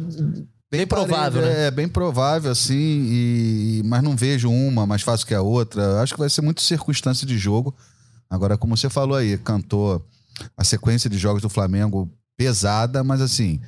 bem, 0.70 0.80
bem 0.80 0.86
provável, 0.86 1.42
parede, 1.42 1.58
né? 1.58 1.66
É, 1.66 1.70
bem 1.70 1.88
provável, 1.88 2.50
assim, 2.50 2.74
e... 2.74 3.82
mas 3.84 4.02
não 4.02 4.16
vejo 4.16 4.50
uma 4.50 4.86
mais 4.86 5.02
fácil 5.02 5.26
que 5.26 5.34
a 5.34 5.42
outra. 5.42 6.02
Acho 6.02 6.14
que 6.14 6.20
vai 6.20 6.30
ser 6.30 6.42
muito 6.42 6.62
circunstância 6.62 7.26
de 7.26 7.36
jogo. 7.38 7.74
Agora, 8.30 8.56
como 8.58 8.76
você 8.76 8.90
falou 8.90 9.16
aí, 9.16 9.38
cantou 9.38 10.04
a 10.56 10.64
sequência 10.64 11.08
de 11.08 11.18
jogos 11.18 11.42
do 11.42 11.48
Flamengo 11.48 12.10
pesada, 12.36 13.02
mas 13.02 13.20
assim, 13.20 13.60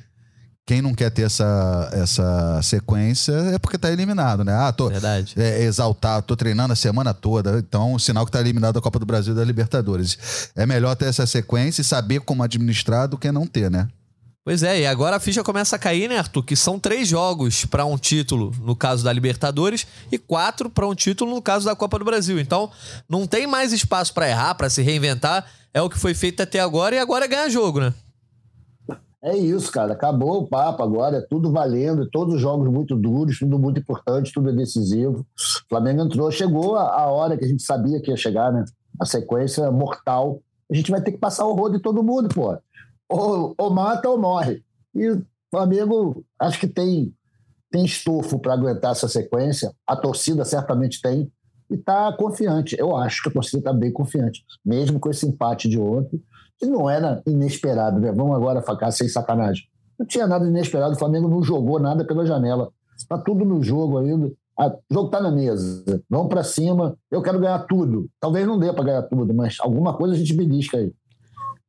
quem 0.65 0.81
não 0.81 0.93
quer 0.93 1.09
ter 1.09 1.23
essa, 1.23 1.89
essa 1.91 2.61
sequência 2.61 3.33
é 3.53 3.59
porque 3.59 3.77
tá 3.77 3.91
eliminado, 3.91 4.43
né? 4.43 4.53
Ah, 4.53 4.71
tô 4.71 4.89
Verdade. 4.89 5.33
É, 5.35 5.63
exaltado, 5.63 6.25
tô 6.25 6.35
treinando 6.35 6.71
a 6.71 6.75
semana 6.75 7.13
toda, 7.13 7.59
então 7.59 7.97
sinal 7.97 8.25
que 8.25 8.31
tá 8.31 8.39
eliminado 8.39 8.75
da 8.75 8.81
Copa 8.81 8.99
do 8.99 9.05
Brasil 9.05 9.33
e 9.33 9.35
da 9.35 9.43
Libertadores. 9.43 10.51
É 10.55 10.65
melhor 10.65 10.95
ter 10.95 11.05
essa 11.05 11.25
sequência 11.25 11.81
e 11.81 11.85
saber 11.85 12.21
como 12.21 12.43
administrar 12.43 13.07
do 13.07 13.17
que 13.17 13.31
não 13.31 13.45
ter, 13.45 13.69
né? 13.69 13.87
Pois 14.43 14.63
é, 14.63 14.81
e 14.81 14.85
agora 14.87 15.17
a 15.17 15.19
ficha 15.19 15.43
começa 15.43 15.75
a 15.75 15.79
cair, 15.79 16.09
né, 16.09 16.17
Arthur? 16.17 16.43
Que 16.43 16.55
são 16.55 16.79
três 16.79 17.07
jogos 17.07 17.63
para 17.63 17.85
um 17.85 17.95
título 17.95 18.51
no 18.63 18.75
caso 18.75 19.03
da 19.03 19.13
Libertadores 19.13 19.85
e 20.11 20.17
quatro 20.17 20.67
para 20.67 20.87
um 20.87 20.95
título 20.95 21.35
no 21.35 21.41
caso 21.43 21.65
da 21.65 21.75
Copa 21.75 21.99
do 21.99 22.05
Brasil. 22.05 22.39
Então, 22.39 22.71
não 23.07 23.27
tem 23.27 23.45
mais 23.45 23.71
espaço 23.71 24.11
para 24.15 24.27
errar, 24.27 24.55
para 24.55 24.67
se 24.67 24.81
reinventar. 24.81 25.45
É 25.71 25.79
o 25.79 25.89
que 25.89 25.99
foi 25.99 26.15
feito 26.15 26.41
até 26.41 26.59
agora 26.59 26.95
e 26.95 26.97
agora 26.97 27.25
é 27.25 27.27
ganhar 27.27 27.49
jogo, 27.49 27.81
né? 27.81 27.93
É 29.23 29.37
isso, 29.37 29.71
cara. 29.71 29.93
Acabou 29.93 30.39
o 30.39 30.47
papo 30.47 30.81
agora, 30.81 31.17
é 31.17 31.21
tudo 31.21 31.51
valendo, 31.51 32.09
todos 32.09 32.33
os 32.33 32.41
jogos 32.41 32.67
muito 32.67 32.95
duros, 32.95 33.37
tudo 33.37 33.59
muito 33.59 33.79
importante, 33.79 34.33
tudo 34.33 34.49
é 34.49 34.53
decisivo. 34.53 35.19
O 35.19 35.69
Flamengo 35.69 36.01
entrou, 36.01 36.31
chegou 36.31 36.77
a, 36.77 37.05
hora 37.11 37.37
que 37.37 37.45
a 37.45 37.47
gente 37.47 37.61
sabia 37.61 38.01
que 38.01 38.09
ia 38.09 38.17
chegar, 38.17 38.51
né? 38.51 38.65
A 38.99 39.05
sequência 39.05 39.69
mortal. 39.69 40.41
A 40.71 40.73
gente 40.75 40.89
vai 40.89 40.99
ter 40.99 41.11
que 41.11 41.19
passar 41.19 41.45
o 41.45 41.53
rodo 41.53 41.77
de 41.77 41.83
todo 41.83 42.01
mundo, 42.01 42.27
pô 42.33 42.57
ou, 43.11 43.53
ou 43.57 43.69
mata 43.69 44.09
ou 44.09 44.17
morre. 44.17 44.63
E 44.95 45.09
o 45.09 45.25
Flamengo 45.49 46.23
acho 46.39 46.59
que 46.59 46.67
tem, 46.67 47.13
tem 47.69 47.85
estofo 47.85 48.39
para 48.39 48.53
aguentar 48.53 48.91
essa 48.91 49.07
sequência. 49.07 49.73
A 49.85 49.95
torcida 49.95 50.45
certamente 50.45 51.01
tem. 51.01 51.31
E 51.69 51.75
está 51.75 52.11
confiante. 52.13 52.75
Eu 52.77 52.95
acho 52.95 53.23
que 53.23 53.29
a 53.29 53.33
torcida 53.33 53.59
está 53.59 53.73
bem 53.73 53.91
confiante. 53.91 54.43
Mesmo 54.65 54.99
com 54.99 55.09
esse 55.09 55.25
empate 55.25 55.69
de 55.69 55.79
ontem, 55.79 56.21
que 56.57 56.65
não 56.65 56.89
era 56.89 57.21
inesperado, 57.25 57.99
né? 57.99 58.11
Vamos 58.11 58.35
agora 58.35 58.61
ficar 58.61 58.91
sem 58.91 59.07
sacanagem. 59.07 59.63
Não 59.97 60.05
tinha 60.05 60.27
nada 60.27 60.45
inesperado. 60.47 60.93
O 60.93 60.99
Flamengo 60.99 61.27
não 61.27 61.43
jogou 61.43 61.79
nada 61.79 62.05
pela 62.05 62.25
janela. 62.25 62.71
Está 62.97 63.17
tudo 63.17 63.45
no 63.45 63.63
jogo 63.63 63.97
ainda. 63.97 64.27
o 64.27 64.93
jogo 64.93 65.07
está 65.07 65.21
na 65.21 65.31
mesa. 65.31 66.03
Vamos 66.09 66.27
para 66.27 66.43
cima. 66.43 66.97
Eu 67.09 67.21
quero 67.21 67.39
ganhar 67.39 67.59
tudo. 67.59 68.09
Talvez 68.19 68.45
não 68.45 68.59
dê 68.59 68.71
para 68.73 68.83
ganhar 68.83 69.03
tudo, 69.03 69.33
mas 69.33 69.57
alguma 69.59 69.93
coisa 69.95 70.13
a 70.13 70.17
gente 70.17 70.33
belisca 70.33 70.77
aí. 70.77 70.93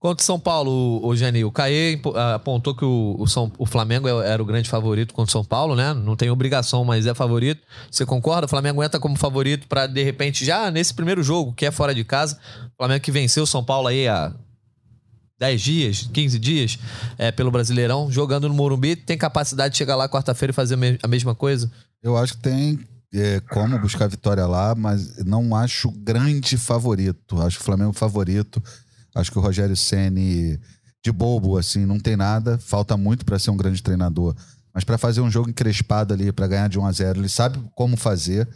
Contra 0.03 0.20
o 0.20 0.26
São 0.26 0.40
Paulo, 0.40 1.00
o 1.07 1.14
Geni, 1.14 1.44
o 1.44 1.53
Caê 1.53 1.96
apontou 2.34 2.74
que 2.74 2.84
o, 2.84 3.14
o, 3.20 3.28
São, 3.28 3.53
o 3.57 3.64
Flamengo 3.64 4.09
é 4.09 4.30
era 4.32 4.42
o 4.42 4.44
grande 4.44 4.68
favorito 4.68 5.14
contra 5.14 5.28
o 5.28 5.32
São 5.32 5.44
Paulo, 5.44 5.76
né? 5.76 5.94
Não 5.94 6.16
tem 6.16 6.28
obrigação, 6.28 6.84
mas 6.84 7.07
é 7.07 7.14
favorito. 7.14 7.62
Você 7.88 8.05
concorda? 8.05 8.46
O 8.46 8.48
Flamengo 8.48 8.82
entra 8.82 8.98
como 8.98 9.16
favorito 9.16 9.68
para 9.68 9.86
de 9.86 10.03
repente, 10.03 10.44
já 10.44 10.72
nesse 10.72 10.92
primeiro 10.92 11.22
jogo, 11.22 11.53
que 11.53 11.64
é 11.64 11.70
fora 11.70 11.94
de 11.94 12.03
casa, 12.03 12.36
o 12.74 12.76
Flamengo 12.78 13.00
que 13.00 13.12
venceu 13.12 13.44
o 13.44 13.46
São 13.46 13.62
Paulo 13.62 13.86
aí 13.86 14.09
há 14.09 14.34
10 15.38 15.62
dias, 15.62 16.11
15 16.12 16.36
dias, 16.36 16.78
é, 17.16 17.30
pelo 17.30 17.53
Brasileirão, 17.53 18.11
jogando 18.11 18.48
no 18.48 18.55
Morumbi, 18.55 18.96
tem 18.96 19.16
capacidade 19.16 19.70
de 19.70 19.78
chegar 19.78 19.94
lá 19.94 20.09
quarta-feira 20.09 20.50
e 20.50 20.53
fazer 20.53 20.76
a 21.00 21.07
mesma 21.07 21.32
coisa? 21.32 21.70
Eu 22.03 22.16
acho 22.16 22.34
que 22.34 22.42
tem 22.42 22.80
é, 23.14 23.38
como 23.53 23.78
buscar 23.78 24.09
vitória 24.09 24.46
lá, 24.46 24.74
mas 24.74 25.24
não 25.24 25.55
acho 25.55 25.92
grande 25.92 26.57
favorito. 26.57 27.40
Acho 27.40 27.61
o 27.61 27.62
Flamengo 27.62 27.92
favorito. 27.92 28.61
Acho 29.14 29.30
que 29.30 29.38
o 29.38 29.42
Rogério 29.42 29.76
Ceni 29.76 30.58
de 31.02 31.10
bobo 31.10 31.58
assim 31.58 31.84
não 31.84 31.98
tem 31.98 32.16
nada, 32.16 32.58
falta 32.58 32.96
muito 32.96 33.24
para 33.24 33.38
ser 33.38 33.50
um 33.50 33.56
grande 33.56 33.82
treinador, 33.82 34.34
mas 34.72 34.84
para 34.84 34.96
fazer 34.96 35.20
um 35.20 35.30
jogo 35.30 35.50
encrespado 35.50 36.14
ali 36.14 36.32
para 36.32 36.46
ganhar 36.46 36.68
de 36.68 36.78
1 36.78 36.86
a 36.86 36.92
0, 36.92 37.20
ele 37.20 37.28
sabe 37.28 37.62
como 37.74 37.96
fazer. 37.96 38.48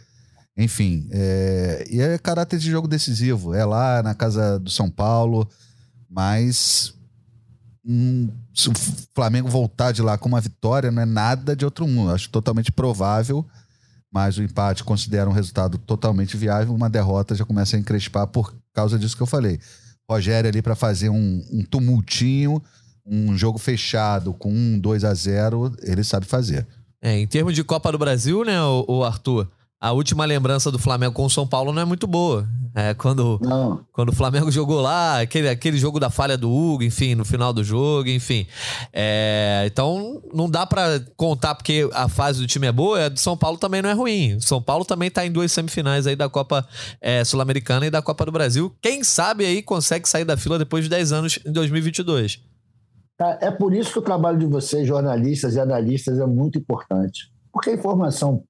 Enfim, 0.57 1.07
é... 1.11 1.85
e 1.89 2.01
é 2.01 2.17
caráter 2.17 2.57
de 2.57 2.71
jogo 2.71 2.87
decisivo. 2.87 3.53
É 3.53 3.63
lá 3.63 4.01
na 4.01 4.15
casa 4.15 4.57
do 4.57 4.71
São 4.71 4.89
Paulo, 4.89 5.47
mas 6.09 6.93
hum, 7.85 8.29
se 8.55 8.69
o 8.69 8.73
Flamengo 9.13 9.47
voltar 9.47 9.91
de 9.91 10.01
lá 10.01 10.17
com 10.17 10.27
uma 10.27 10.41
vitória, 10.41 10.89
não 10.89 11.03
é 11.03 11.05
nada 11.05 11.55
de 11.55 11.63
outro 11.63 11.87
mundo. 11.87 12.11
Acho 12.11 12.29
totalmente 12.29 12.71
provável, 12.71 13.45
mas 14.11 14.39
o 14.39 14.43
empate 14.43 14.83
considera 14.83 15.29
um 15.29 15.33
resultado 15.33 15.77
totalmente 15.77 16.35
viável. 16.35 16.73
Uma 16.73 16.89
derrota 16.89 17.35
já 17.35 17.45
começa 17.45 17.75
a 17.75 17.79
encrespar 17.79 18.25
por 18.25 18.55
causa 18.73 18.97
disso 18.97 19.15
que 19.15 19.21
eu 19.21 19.27
falei. 19.27 19.59
Rogério 20.09 20.49
ali 20.49 20.61
para 20.61 20.75
fazer 20.75 21.09
um, 21.09 21.43
um, 21.51 21.63
tumultinho, 21.63 22.63
um 23.05 23.37
jogo 23.37 23.57
fechado 23.57 24.33
com 24.33 24.49
um 24.49 24.79
2 24.79 25.03
a 25.03 25.13
0 25.13 25.75
ele 25.81 26.03
sabe 26.03 26.25
fazer. 26.25 26.65
É, 27.01 27.17
em 27.17 27.27
termos 27.27 27.53
de 27.53 27.63
Copa 27.63 27.91
do 27.91 27.97
Brasil, 27.97 28.43
né, 28.45 28.61
o, 28.61 28.85
o 28.87 29.03
Arthur? 29.03 29.49
A 29.79 29.91
última 29.91 30.25
lembrança 30.25 30.71
do 30.71 30.79
Flamengo 30.79 31.13
com 31.13 31.25
o 31.25 31.29
São 31.29 31.45
Paulo 31.47 31.71
não 31.71 31.81
é 31.81 31.85
muito 31.85 32.07
boa. 32.07 32.47
É, 32.73 32.93
quando, 32.93 33.39
não. 33.41 33.83
quando 33.91 34.09
o 34.09 34.13
Flamengo 34.13 34.51
jogou 34.51 34.81
lá, 34.81 35.21
aquele, 35.21 35.49
aquele 35.49 35.77
jogo 35.77 35.99
da 35.99 36.11
falha 36.11 36.37
do 36.37 36.51
Hugo, 36.51 36.83
enfim, 36.83 37.15
no 37.15 37.25
final 37.25 37.51
do 37.51 37.63
jogo, 37.63 38.07
enfim. 38.09 38.45
É, 38.93 39.63
então, 39.65 40.21
não 40.33 40.49
dá 40.49 40.65
para 40.65 40.99
contar 41.15 41.55
porque 41.55 41.89
a 41.93 42.07
fase 42.07 42.39
do 42.39 42.47
time 42.47 42.67
é 42.67 42.71
boa, 42.71 43.05
a 43.05 43.09
do 43.09 43.19
São 43.19 43.35
Paulo 43.35 43.57
também 43.57 43.81
não 43.81 43.89
é 43.89 43.93
ruim. 43.93 44.35
O 44.35 44.41
São 44.41 44.61
Paulo 44.61 44.85
também 44.85 45.09
tá 45.09 45.25
em 45.25 45.31
duas 45.31 45.51
semifinais 45.51 46.05
aí 46.05 46.15
da 46.15 46.29
Copa 46.29 46.67
é, 47.01 47.23
Sul-Americana 47.23 47.85
e 47.85 47.89
da 47.89 48.01
Copa 48.01 48.25
do 48.25 48.31
Brasil. 48.31 48.75
Quem 48.81 49.03
sabe 49.03 49.45
aí 49.45 49.63
consegue 49.63 50.07
sair 50.07 50.25
da 50.25 50.37
fila 50.37 50.59
depois 50.59 50.83
de 50.83 50.89
10 50.89 51.11
anos 51.11 51.39
em 51.45 51.51
2022. 51.51 52.39
Tá, 53.17 53.39
é 53.41 53.49
por 53.49 53.73
isso 53.73 53.91
que 53.91 53.99
o 53.99 54.03
trabalho 54.03 54.37
de 54.37 54.45
vocês, 54.45 54.87
jornalistas 54.87 55.55
e 55.55 55.59
analistas, 55.59 56.19
é 56.19 56.25
muito 56.25 56.59
importante. 56.59 57.31
Porque 57.51 57.71
a 57.71 57.73
informação 57.73 58.43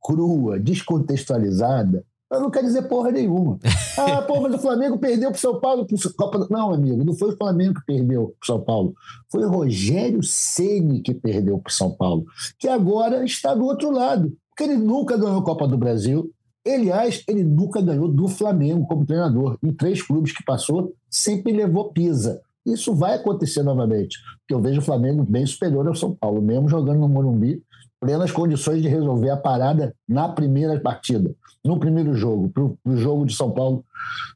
crua, 0.00 0.58
descontextualizada, 0.58 2.04
eu 2.34 2.40
não 2.40 2.50
quer 2.50 2.62
dizer 2.62 2.82
porra 2.82 3.10
nenhuma. 3.10 3.58
Ah, 3.96 4.20
pô, 4.22 4.40
mas 4.40 4.52
o 4.52 4.58
Flamengo 4.58 4.98
perdeu 4.98 5.30
para 5.30 5.36
o 5.36 5.40
São 5.40 5.60
Paulo. 5.60 5.86
Pro 5.86 6.14
Copa... 6.14 6.48
Não, 6.50 6.74
amigo, 6.74 7.04
não 7.04 7.14
foi 7.14 7.32
o 7.32 7.36
Flamengo 7.36 7.74
que 7.74 7.86
perdeu 7.86 8.34
para 8.40 8.42
o 8.42 8.46
São 8.46 8.60
Paulo. 8.60 8.92
Foi 9.30 9.44
o 9.44 9.48
Rogério 9.48 10.20
Ceni 10.20 11.00
que 11.00 11.14
perdeu 11.14 11.60
para 11.60 11.70
o 11.70 11.72
São 11.72 11.92
Paulo, 11.92 12.24
que 12.58 12.66
agora 12.66 13.24
está 13.24 13.54
do 13.54 13.64
outro 13.64 13.92
lado. 13.92 14.36
Porque 14.50 14.64
ele 14.64 14.76
nunca 14.76 15.16
ganhou 15.16 15.44
Copa 15.44 15.68
do 15.68 15.78
Brasil. 15.78 16.28
Aliás, 16.66 17.22
ele 17.28 17.44
nunca 17.44 17.80
ganhou 17.80 18.08
do 18.08 18.26
Flamengo 18.26 18.84
como 18.88 19.06
treinador. 19.06 19.56
Em 19.62 19.72
três 19.72 20.02
clubes 20.02 20.32
que 20.32 20.42
passou, 20.42 20.92
sempre 21.08 21.52
levou 21.52 21.92
pisa. 21.92 22.40
Isso 22.66 22.96
vai 22.96 23.14
acontecer 23.14 23.62
novamente, 23.62 24.18
porque 24.40 24.54
eu 24.54 24.60
vejo 24.60 24.80
o 24.80 24.84
Flamengo 24.84 25.22
bem 25.22 25.46
superior 25.46 25.86
ao 25.86 25.94
São 25.94 26.16
Paulo, 26.16 26.42
mesmo 26.42 26.68
jogando 26.68 26.98
no 26.98 27.08
Morumbi, 27.08 27.62
plenas 28.04 28.30
condições 28.30 28.82
de 28.82 28.88
resolver 28.88 29.30
a 29.30 29.36
parada 29.38 29.96
na 30.06 30.28
primeira 30.28 30.78
partida, 30.78 31.34
no 31.64 31.80
primeiro 31.80 32.14
jogo, 32.14 32.50
para 32.50 32.62
o 32.62 32.96
jogo 32.98 33.24
de 33.24 33.34
São 33.34 33.50
Paulo 33.50 33.82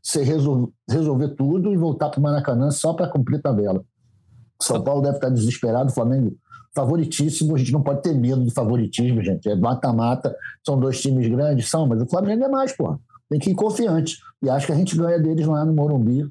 se 0.02 0.22
resolver, 0.22 0.72
resolver 0.88 1.28
tudo 1.34 1.70
e 1.70 1.76
voltar 1.76 2.08
para 2.08 2.18
o 2.18 2.22
Maracanã 2.22 2.70
só 2.70 2.94
para 2.94 3.08
cumprir 3.08 3.42
tabela. 3.42 3.84
São 4.58 4.82
Paulo 4.82 5.02
deve 5.02 5.16
estar 5.16 5.28
desesperado, 5.28 5.90
o 5.90 5.94
Flamengo 5.94 6.34
favoritíssimo, 6.74 7.54
a 7.54 7.58
gente 7.58 7.70
não 7.70 7.82
pode 7.82 8.00
ter 8.00 8.14
medo 8.14 8.42
do 8.42 8.50
favoritismo, 8.50 9.22
gente. 9.22 9.46
É 9.50 9.54
mata-mata, 9.54 10.34
são 10.64 10.80
dois 10.80 10.98
times 10.98 11.28
grandes, 11.28 11.68
são, 11.68 11.86
mas 11.86 12.00
o 12.00 12.06
Flamengo 12.06 12.44
é 12.44 12.48
mais, 12.48 12.74
pô. 12.74 12.98
Tem 13.28 13.38
que 13.38 13.50
ir 13.50 13.54
confiante. 13.54 14.16
E 14.42 14.48
acho 14.48 14.64
que 14.64 14.72
a 14.72 14.76
gente 14.76 14.96
ganha 14.96 15.18
deles 15.18 15.46
lá 15.46 15.62
no 15.62 15.74
Morumbi. 15.74 16.26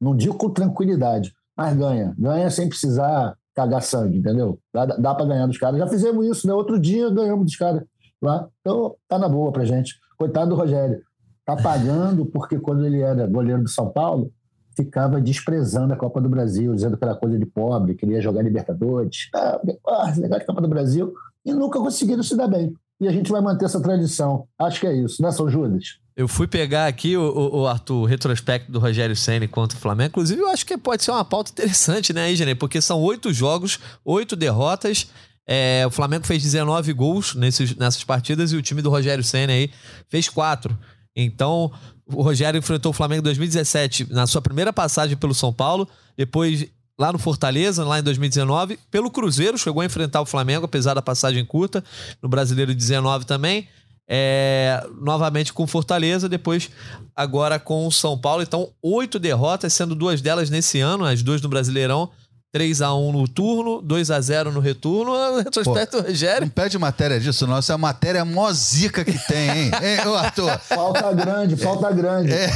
Não 0.00 0.16
digo 0.16 0.36
com 0.36 0.48
tranquilidade, 0.48 1.34
mas 1.54 1.76
ganha. 1.76 2.14
Ganha 2.18 2.48
sem 2.48 2.66
precisar 2.66 3.36
cagar 3.58 3.82
sangue, 3.82 4.18
entendeu? 4.18 4.56
Dá, 4.72 4.86
dá 4.86 5.14
para 5.14 5.26
ganhar 5.26 5.46
dos 5.46 5.58
caras. 5.58 5.80
Já 5.80 5.88
fizemos 5.88 6.24
isso, 6.24 6.46
né? 6.46 6.54
Outro 6.54 6.78
dia 6.78 7.10
ganhamos 7.10 7.46
dos 7.46 7.56
caras 7.56 7.82
lá. 8.22 8.48
Então, 8.60 8.94
tá 9.08 9.18
na 9.18 9.28
boa 9.28 9.50
pra 9.50 9.64
gente. 9.64 9.96
Coitado 10.16 10.50
do 10.50 10.54
Rogério. 10.54 11.02
Tá 11.44 11.56
pagando 11.56 12.24
porque 12.26 12.58
quando 12.58 12.86
ele 12.86 13.00
era 13.00 13.26
goleiro 13.26 13.62
do 13.62 13.68
São 13.68 13.90
Paulo, 13.90 14.30
ficava 14.76 15.20
desprezando 15.20 15.92
a 15.92 15.96
Copa 15.96 16.20
do 16.20 16.28
Brasil, 16.28 16.72
dizendo 16.72 16.96
que 16.96 17.04
era 17.04 17.16
coisa 17.16 17.36
de 17.36 17.46
pobre, 17.46 17.96
queria 17.96 18.20
jogar 18.20 18.42
Libertadores. 18.42 19.28
Ah, 19.34 19.60
ah 19.88 20.14
legal 20.16 20.38
de 20.38 20.46
Copa 20.46 20.60
do 20.60 20.68
Brasil. 20.68 21.12
E 21.44 21.52
nunca 21.52 21.80
conseguiram 21.80 22.22
se 22.22 22.36
dar 22.36 22.46
bem. 22.46 22.72
E 23.00 23.08
a 23.08 23.12
gente 23.12 23.32
vai 23.32 23.40
manter 23.40 23.64
essa 23.64 23.80
tradição. 23.80 24.46
Acho 24.56 24.80
que 24.80 24.86
é 24.86 24.92
isso, 24.92 25.20
né, 25.20 25.32
São 25.32 25.48
Judas? 25.48 25.98
Eu 26.18 26.26
fui 26.26 26.48
pegar 26.48 26.88
aqui 26.88 27.16
o, 27.16 27.22
o, 27.22 27.60
o 27.60 27.66
Arthur, 27.68 28.02
o 28.02 28.04
retrospecto 28.04 28.72
do 28.72 28.80
Rogério 28.80 29.14
Senna 29.14 29.46
contra 29.46 29.78
o 29.78 29.80
Flamengo. 29.80 30.08
Inclusive, 30.08 30.40
eu 30.40 30.48
acho 30.48 30.66
que 30.66 30.76
pode 30.76 31.04
ser 31.04 31.12
uma 31.12 31.24
pauta 31.24 31.52
interessante, 31.52 32.12
né, 32.12 32.32
Igenê? 32.32 32.56
Porque 32.56 32.80
são 32.80 33.00
oito 33.02 33.32
jogos, 33.32 33.78
oito 34.04 34.34
derrotas. 34.34 35.06
É, 35.46 35.84
o 35.86 35.90
Flamengo 35.92 36.26
fez 36.26 36.42
19 36.42 36.92
gols 36.92 37.36
nesses, 37.36 37.72
nessas 37.76 38.02
partidas 38.02 38.50
e 38.50 38.56
o 38.56 38.62
time 38.62 38.82
do 38.82 38.90
Rogério 38.90 39.22
Senna 39.22 39.52
aí 39.52 39.70
fez 40.08 40.28
4. 40.28 40.76
Então, 41.14 41.70
o 42.04 42.20
Rogério 42.20 42.58
enfrentou 42.58 42.90
o 42.90 42.92
Flamengo 42.92 43.20
em 43.20 43.22
2017 43.22 44.12
na 44.12 44.26
sua 44.26 44.42
primeira 44.42 44.72
passagem 44.72 45.16
pelo 45.16 45.32
São 45.32 45.52
Paulo, 45.52 45.88
depois 46.16 46.66
lá 46.98 47.12
no 47.12 47.18
Fortaleza, 47.20 47.84
lá 47.84 48.00
em 48.00 48.02
2019, 48.02 48.76
pelo 48.90 49.08
Cruzeiro, 49.08 49.56
chegou 49.56 49.82
a 49.82 49.86
enfrentar 49.86 50.20
o 50.20 50.26
Flamengo, 50.26 50.64
apesar 50.64 50.94
da 50.94 51.02
passagem 51.02 51.44
curta, 51.44 51.84
no 52.20 52.28
Brasileiro 52.28 52.74
19 52.74 53.24
também. 53.24 53.68
É, 54.10 54.86
novamente 55.00 55.52
com 55.52 55.66
Fortaleza, 55.66 56.28
depois 56.28 56.70
agora 57.14 57.58
com 57.58 57.86
o 57.86 57.92
São 57.92 58.16
Paulo. 58.16 58.42
Então, 58.42 58.70
oito 58.82 59.18
derrotas, 59.18 59.72
sendo 59.72 59.94
duas 59.94 60.22
delas 60.22 60.48
nesse 60.48 60.80
ano, 60.80 61.04
as 61.04 61.22
duas 61.22 61.42
no 61.42 61.48
Brasileirão. 61.48 62.10
3x1 62.54 63.12
no 63.12 63.28
turno, 63.28 63.82
2x0 63.82 64.50
no 64.50 64.60
retorno. 64.60 65.12
Retrospecto, 65.38 66.00
Rogério. 66.00 66.42
Não 66.42 66.48
pede 66.48 66.78
matéria 66.78 67.20
disso, 67.20 67.46
não. 67.46 67.58
Essa 67.58 67.72
é 67.72 67.74
a 67.74 67.78
matéria 67.78 68.24
mó 68.24 68.50
zica 68.52 69.04
que 69.04 69.18
tem, 69.26 69.50
hein? 69.50 69.70
hein 69.82 70.06
ô, 70.06 70.14
Arthur? 70.14 70.58
Falta 70.60 71.12
grande, 71.12 71.56
falta 71.56 71.92
grande. 71.92 72.32
É. 72.32 72.48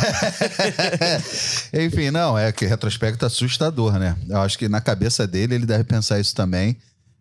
Enfim, 1.84 2.10
não, 2.10 2.38
é 2.38 2.50
que 2.52 2.64
retrospecto 2.64 3.26
assustador, 3.26 3.98
né? 3.98 4.16
Eu 4.28 4.40
acho 4.40 4.58
que 4.58 4.68
na 4.68 4.80
cabeça 4.80 5.26
dele 5.26 5.56
ele 5.56 5.66
deve 5.66 5.84
pensar 5.84 6.18
isso 6.18 6.34
também. 6.34 6.78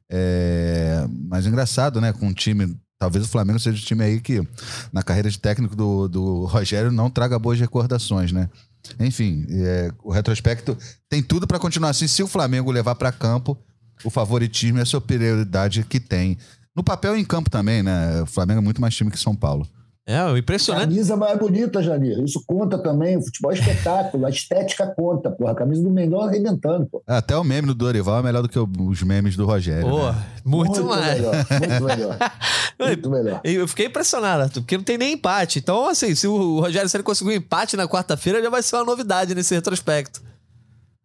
É... 0.10 1.06
Mas 1.28 1.46
engraçado, 1.46 2.00
né? 2.00 2.14
Com 2.14 2.28
um 2.28 2.34
time. 2.34 2.78
Talvez 3.02 3.26
o 3.26 3.28
Flamengo 3.28 3.60
seja 3.60 3.82
o 3.82 3.84
time 3.84 4.04
aí 4.04 4.22
que, 4.22 4.47
na 4.93 5.02
carreira 5.02 5.28
de 5.28 5.39
técnico 5.39 5.76
do, 5.76 6.08
do 6.08 6.45
Rogério, 6.45 6.91
não 6.91 7.10
traga 7.10 7.39
boas 7.39 7.60
recordações, 7.60 8.32
né? 8.32 8.47
Enfim, 8.99 9.43
é, 9.49 9.91
o 10.04 10.12
retrospecto 10.12 10.78
tem 11.10 11.24
tudo 11.24 11.47
para 11.47 11.58
continuar 11.58 11.89
assim. 11.89 12.06
Se 12.06 12.22
o 12.22 12.28
Flamengo 12.28 12.70
levar 12.70 12.93
para 12.93 13.12
campo, 13.12 13.58
o 14.04 14.12
favoritismo 14.12 14.78
e 14.78 14.82
a 14.82 14.86
superioridade 14.86 15.84
que 15.84 15.99
tem. 15.99 16.38
No 16.76 16.84
papel 16.84 17.18
e 17.18 17.22
em 17.22 17.26
campo 17.26 17.49
também, 17.49 17.82
né? 17.82 18.22
O 18.22 18.28
Flamengo 18.28 18.60
é 18.60 18.64
muito 18.64 18.80
mais 18.80 18.95
time 18.95 19.10
que 19.10 19.18
São 19.18 19.36
Paulo. 19.36 19.68
É, 20.06 20.24
o 20.26 20.36
impressionante. 20.36 20.89
Camisa 20.89 21.16
mais 21.16 21.38
bonita, 21.38 21.82
Janir. 21.82 22.20
Isso 22.24 22.43
conta 22.47 22.78
também. 22.78 23.18
O 23.18 23.22
futebol 23.22 23.52
é 23.52 23.56
espetáculo. 23.56 24.26
A 24.26 24.30
estética 24.30 24.88
conta, 24.88 25.30
porra. 25.30 25.52
A 25.52 25.56
camisa 25.56 25.84
do 25.84 25.91
Mengão 25.91 26.22
arrebentando, 26.22 26.88
pô. 26.88 27.04
É, 27.08 27.18
até 27.18 27.38
o 27.38 27.43
meme 27.43 27.68
do 27.68 27.76
Dorival 27.76 28.20
é 28.20 28.24
melhor 28.24 28.41
do 28.41 28.49
que 28.49 28.58
os 28.60 29.04
memes 29.04 29.36
do 29.36 29.45
Rogério. 29.45 29.88
Pô, 29.88 30.12
né? 30.12 30.26
muito, 30.43 30.72
muito, 30.72 30.86
mais. 30.86 31.20
Melhor, 31.20 31.36
muito 31.36 31.84
melhor. 31.84 32.18
muito 32.80 33.10
melhor. 33.12 33.41
Eu 33.43 33.68
fiquei 33.68 33.86
impressionado, 33.86 34.62
porque 34.62 34.76
não 34.76 34.84
tem 34.84 34.97
nem 34.97 35.14
empate. 35.14 35.60
Então, 35.60 35.88
assim, 35.88 36.16
se 36.16 36.28
o 36.28 36.60
Rogério 36.60 36.89
Senna 36.89 37.04
conseguir 37.04 37.30
um 37.30 37.34
empate 37.34 37.78
na 37.78 37.88
quarta-feira, 37.88 38.41
já 38.41 38.49
vai 38.49 38.64
ser 38.64 38.78
uma 38.78 38.86
novidade 38.86 39.36
nesse 39.36 39.54
retrospecto. 39.54 40.22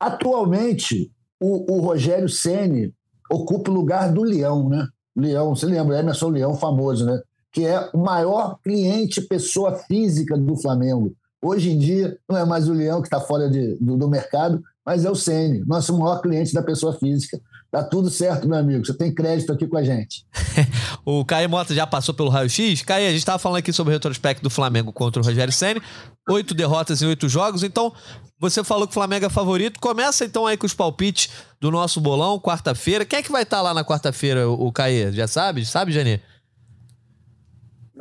Atualmente, 0.01 1.11
o, 1.39 1.75
o 1.75 1.81
Rogério 1.81 2.29
Ceni 2.29 2.93
ocupa 3.31 3.71
o 3.71 3.75
lugar 3.75 4.11
do 4.11 4.23
Leão, 4.23 4.69
né? 4.69 4.87
Leão, 5.15 5.55
você 5.55 5.67
lembra? 5.67 5.99
Emerson 5.99 6.29
Leão, 6.29 6.55
famoso, 6.55 7.05
né? 7.05 7.21
Que 7.57 7.65
é 7.65 7.89
o 7.95 7.97
maior 7.97 8.59
cliente, 8.63 9.23
pessoa 9.23 9.75
física 9.89 10.37
do 10.37 10.55
Flamengo. 10.57 11.17
Hoje 11.43 11.71
em 11.71 11.79
dia, 11.79 12.19
não 12.29 12.37
é 12.37 12.45
mais 12.45 12.69
o 12.69 12.75
Leão 12.75 13.01
que 13.01 13.07
está 13.07 13.19
fora 13.19 13.49
de, 13.49 13.79
do, 13.81 13.97
do, 13.97 14.11
mercado, 14.11 14.63
mas 14.85 15.07
é 15.07 15.11
o 15.11 15.15
Sene, 15.15 15.65
nosso 15.67 15.97
maior 15.99 16.21
cliente 16.21 16.53
da 16.53 16.63
pessoa 16.63 16.93
física. 16.93 17.41
Tá 17.71 17.83
tudo 17.83 18.11
certo, 18.11 18.47
meu 18.47 18.59
amigo. 18.59 18.85
Você 18.85 18.93
tem 18.93 19.13
crédito 19.13 19.55
aqui 19.55 19.67
com 19.67 19.79
a 19.79 19.83
gente. 19.83 20.27
o 21.03 21.25
Caio 21.25 21.49
Mota 21.49 21.75
já 21.75 21.87
passou 21.87 22.15
pelo 22.15 22.29
raio-x. 22.29 22.83
Caio, 22.83 23.07
a 23.07 23.11
gente 23.11 23.21
estava 23.21 23.39
falando 23.39 23.59
aqui 23.59 23.73
sobre 23.73 23.91
o 23.91 23.97
retrospecto 23.97 24.43
do 24.43 24.51
Flamengo 24.51 24.93
contra 24.93 25.23
o 25.23 25.25
Rogério 25.25 25.53
Senni. 25.53 25.81
Oito 26.29 26.53
derrotas 26.53 27.01
em 27.01 27.07
oito 27.07 27.27
jogos. 27.27 27.63
Então, 27.63 27.91
você 28.39 28.63
falou 28.63 28.87
que 28.87 28.91
o 28.91 28.95
Flamengo 28.95 29.25
é 29.25 29.31
favorito. 29.31 29.81
Começa 29.81 30.27
então 30.27 30.47
aí 30.47 30.59
com 30.59 30.67
os 30.67 30.75
palpites 30.75 31.31
do 31.59 31.71
nosso 31.71 32.03
bolão, 32.03 32.39
quarta-feira. 32.39 33.07
Quem 33.07 33.21
é 33.21 33.23
que 33.23 33.33
vai 33.33 33.45
estar 33.45 33.59
tá 33.59 33.63
lá 33.63 33.73
na 33.73 33.83
quarta-feira, 33.83 34.47
o 34.47 34.71
Caio? 34.71 35.11
Já 35.13 35.27
sabe? 35.27 35.65
Sabe, 35.65 35.91
Janê? 35.91 36.21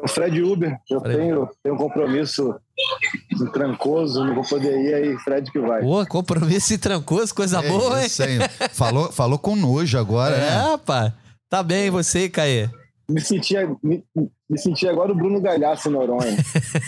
O 0.06 0.08
Fred 0.08 0.40
Uber, 0.40 0.78
eu 0.88 1.00
Fred. 1.00 1.18
tenho, 1.18 1.50
tenho 1.64 1.74
um 1.74 1.78
compromisso 1.80 2.56
em 3.42 3.52
Trancoso, 3.52 4.24
não 4.24 4.36
vou 4.36 4.44
poder 4.44 4.80
ir, 4.80 4.94
aí 4.94 5.18
Fred 5.18 5.52
que 5.52 5.60
vai. 5.60 5.82
Pô, 5.82 6.06
compromisso 6.06 6.76
em 6.76 6.78
Trancoso, 6.78 7.34
coisa 7.34 7.58
é 7.58 7.68
boa, 7.68 8.06
isso, 8.06 8.22
hein? 8.22 8.38
Falou, 8.72 9.12
falou 9.12 9.40
com 9.40 9.56
nojo 9.56 9.98
agora, 9.98 10.36
é, 10.36 10.40
né? 10.40 10.74
É, 10.74 10.78
pá. 10.78 11.12
Tá 11.50 11.64
bem, 11.64 11.90
você, 11.90 12.30
Caê? 12.30 12.70
Me 13.08 13.22
senti, 13.22 13.56
me, 13.84 14.04
me 14.50 14.58
senti 14.58 14.88
agora 14.88 15.12
o 15.12 15.16
Bruno 15.16 15.40
Galhaço 15.40 15.92
Noronha. 15.92 16.38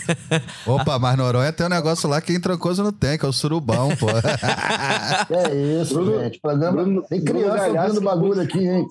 Opa, 0.66 0.98
mas 0.98 1.16
Noronha 1.16 1.52
tem 1.52 1.66
um 1.66 1.70
negócio 1.70 2.08
lá 2.08 2.20
que 2.20 2.32
em 2.32 2.40
Trancoso 2.40 2.82
não 2.82 2.92
tem, 2.92 3.16
que 3.16 3.24
é 3.24 3.28
o 3.28 3.32
surubão, 3.32 3.90
pô. 3.96 4.06
é 5.34 5.80
isso, 5.80 5.94
Bruno, 5.94 6.20
gente. 6.20 6.40
Programa... 6.40 6.82
Bruno, 6.82 7.02
tem 7.02 7.24
criança 7.24 7.68
ouvindo 7.68 8.00
bagulho 8.00 8.40
aqui, 8.40 8.66
hein? 8.66 8.86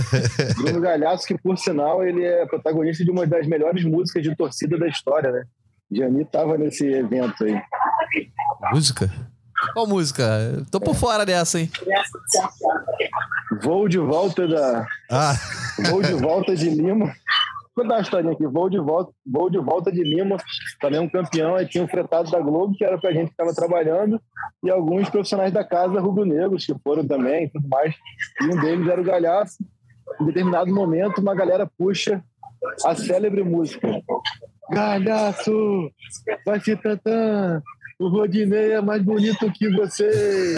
Bruno 0.56 0.80
Galhaço, 0.80 1.26
que 1.26 1.38
por 1.38 1.56
sinal, 1.56 2.04
ele 2.04 2.24
é 2.24 2.44
protagonista 2.46 3.02
de 3.02 3.10
uma 3.10 3.26
das 3.26 3.46
melhores 3.46 3.84
músicas 3.84 4.22
de 4.22 4.36
torcida 4.36 4.78
da 4.78 4.86
história, 4.86 5.32
né? 5.32 5.44
Jani 5.90 6.24
tava 6.26 6.58
nesse 6.58 6.86
evento 6.86 7.44
aí. 7.44 7.58
Música? 8.72 9.10
Qual 9.72 9.86
música? 9.86 10.64
Tô 10.70 10.80
por 10.80 10.94
é. 10.94 10.98
fora 10.98 11.24
dessa, 11.24 11.58
hein? 11.58 11.70
Vou 13.62 13.88
de 13.88 13.98
volta 13.98 14.46
da. 14.46 14.86
Ah. 15.10 15.34
Vou 15.90 16.02
de 16.02 16.14
volta 16.14 16.54
de 16.56 16.70
Lima. 16.70 17.06
Vou 17.06 17.84
contar 17.84 17.96
uma 17.96 18.02
historinha 18.02 18.32
aqui. 18.32 18.46
Vou 18.46 18.70
de 18.70 18.78
volta, 18.78 19.12
vou 19.26 19.50
de 19.50 19.58
volta 19.58 19.92
de 19.92 20.02
Lima. 20.02 20.36
Também 20.80 21.00
um 21.00 21.08
campeão. 21.08 21.54
Aí 21.54 21.66
tinha 21.66 21.84
um 21.84 21.88
fretado 21.88 22.30
da 22.30 22.40
Globo, 22.40 22.74
que 22.74 22.84
era 22.84 22.98
pra 22.98 23.12
gente 23.12 23.26
que 23.26 23.32
estava 23.32 23.54
trabalhando, 23.54 24.20
e 24.64 24.70
alguns 24.70 25.08
profissionais 25.10 25.52
da 25.52 25.62
casa 25.62 26.00
rubro-negros, 26.00 26.64
que 26.64 26.74
foram 26.82 27.06
também 27.06 27.44
e 27.44 27.50
tudo 27.50 27.68
mais. 27.68 27.94
E 28.40 28.44
um 28.46 28.60
deles 28.60 28.88
era 28.88 29.00
o 29.00 29.04
Galhaço. 29.04 29.56
Em 30.20 30.24
determinado 30.24 30.72
momento, 30.72 31.20
uma 31.20 31.34
galera 31.34 31.70
puxa 31.78 32.22
a 32.84 32.94
célebre 32.94 33.42
música. 33.42 33.88
Galhaço, 34.70 35.90
vai 36.44 36.58
se 36.60 36.74
tantã, 36.76 37.62
o 37.98 38.08
Rodinei 38.08 38.72
é 38.72 38.80
mais 38.80 39.02
bonito 39.02 39.50
que 39.52 39.70
você. 39.70 40.56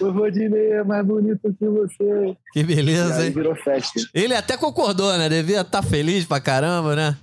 o 0.00 0.10
Rodinei 0.10 0.72
é 0.72 0.84
mais 0.84 1.06
bonito 1.06 1.54
que 1.56 1.68
você. 1.68 2.36
Que 2.52 2.64
beleza, 2.64 3.24
hein? 3.24 3.32
Virou 3.32 3.54
festa. 3.54 4.00
Ele 4.12 4.34
até 4.34 4.56
concordou, 4.56 5.16
né? 5.16 5.28
Devia 5.28 5.60
estar 5.60 5.82
tá 5.82 5.88
feliz 5.88 6.24
pra 6.24 6.40
caramba, 6.40 6.96
né? 6.96 7.16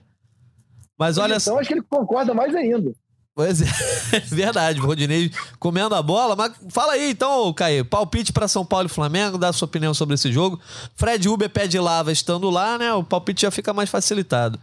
Mas 0.97 1.17
olha 1.17 1.35
Então 1.35 1.59
acho 1.59 1.67
que 1.67 1.73
ele 1.73 1.83
concorda 1.89 2.33
mais 2.33 2.55
ainda. 2.55 2.93
Pois 3.35 3.61
é, 3.63 3.65
verdade, 4.29 4.79
o 4.79 4.85
Rodinei 4.85 5.31
comendo 5.59 5.95
a 5.95 6.01
bola. 6.03 6.35
Mas 6.35 6.53
fala 6.69 6.93
aí 6.93 7.09
então, 7.09 7.51
Caio, 7.51 7.83
palpite 7.83 8.31
para 8.31 8.47
São 8.47 8.63
Paulo 8.63 8.85
e 8.85 8.89
Flamengo, 8.89 9.39
dá 9.39 9.49
a 9.49 9.53
sua 9.53 9.65
opinião 9.65 9.93
sobre 9.93 10.13
esse 10.13 10.31
jogo. 10.31 10.61
Fred 10.95 11.27
Uber 11.27 11.49
pé 11.49 11.67
de 11.67 11.79
lava 11.79 12.11
estando 12.11 12.49
lá, 12.49 12.77
né? 12.77 12.93
O 12.93 13.03
palpite 13.03 13.41
já 13.41 13.51
fica 13.51 13.73
mais 13.73 13.89
facilitado. 13.89 14.59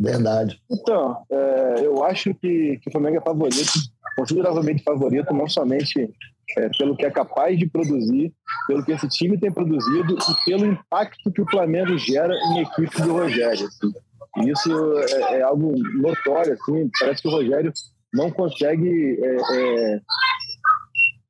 Verdade. 0.00 0.58
Então, 0.70 1.22
é, 1.30 1.84
eu 1.84 2.02
acho 2.02 2.32
que, 2.34 2.78
que 2.78 2.88
o 2.88 2.90
Flamengo 2.90 3.18
é 3.18 3.20
favorito, 3.20 3.72
consideravelmente 4.16 4.82
favorito, 4.82 5.34
não 5.34 5.46
somente 5.46 6.10
é, 6.56 6.70
pelo 6.78 6.96
que 6.96 7.04
é 7.04 7.10
capaz 7.10 7.58
de 7.58 7.68
produzir, 7.68 8.32
pelo 8.66 8.82
que 8.82 8.92
esse 8.92 9.06
time 9.08 9.38
tem 9.38 9.52
produzido 9.52 10.16
e 10.16 10.44
pelo 10.46 10.64
impacto 10.64 11.30
que 11.30 11.42
o 11.42 11.50
Flamengo 11.50 11.98
gera 11.98 12.34
em 12.34 12.62
equipe 12.62 13.02
do 13.02 13.12
Rogério. 13.12 13.66
Assim. 13.66 13.92
E 14.38 14.50
isso 14.50 14.98
é, 15.00 15.38
é, 15.38 15.42
algo 15.42 15.76
notório, 15.98 16.54
assim, 16.54 16.90
parece 16.98 17.20
que 17.20 17.28
o 17.28 17.32
Rogério 17.32 17.70
não 18.14 18.30
consegue, 18.30 19.20
é, 19.22 19.36
é, 19.36 20.00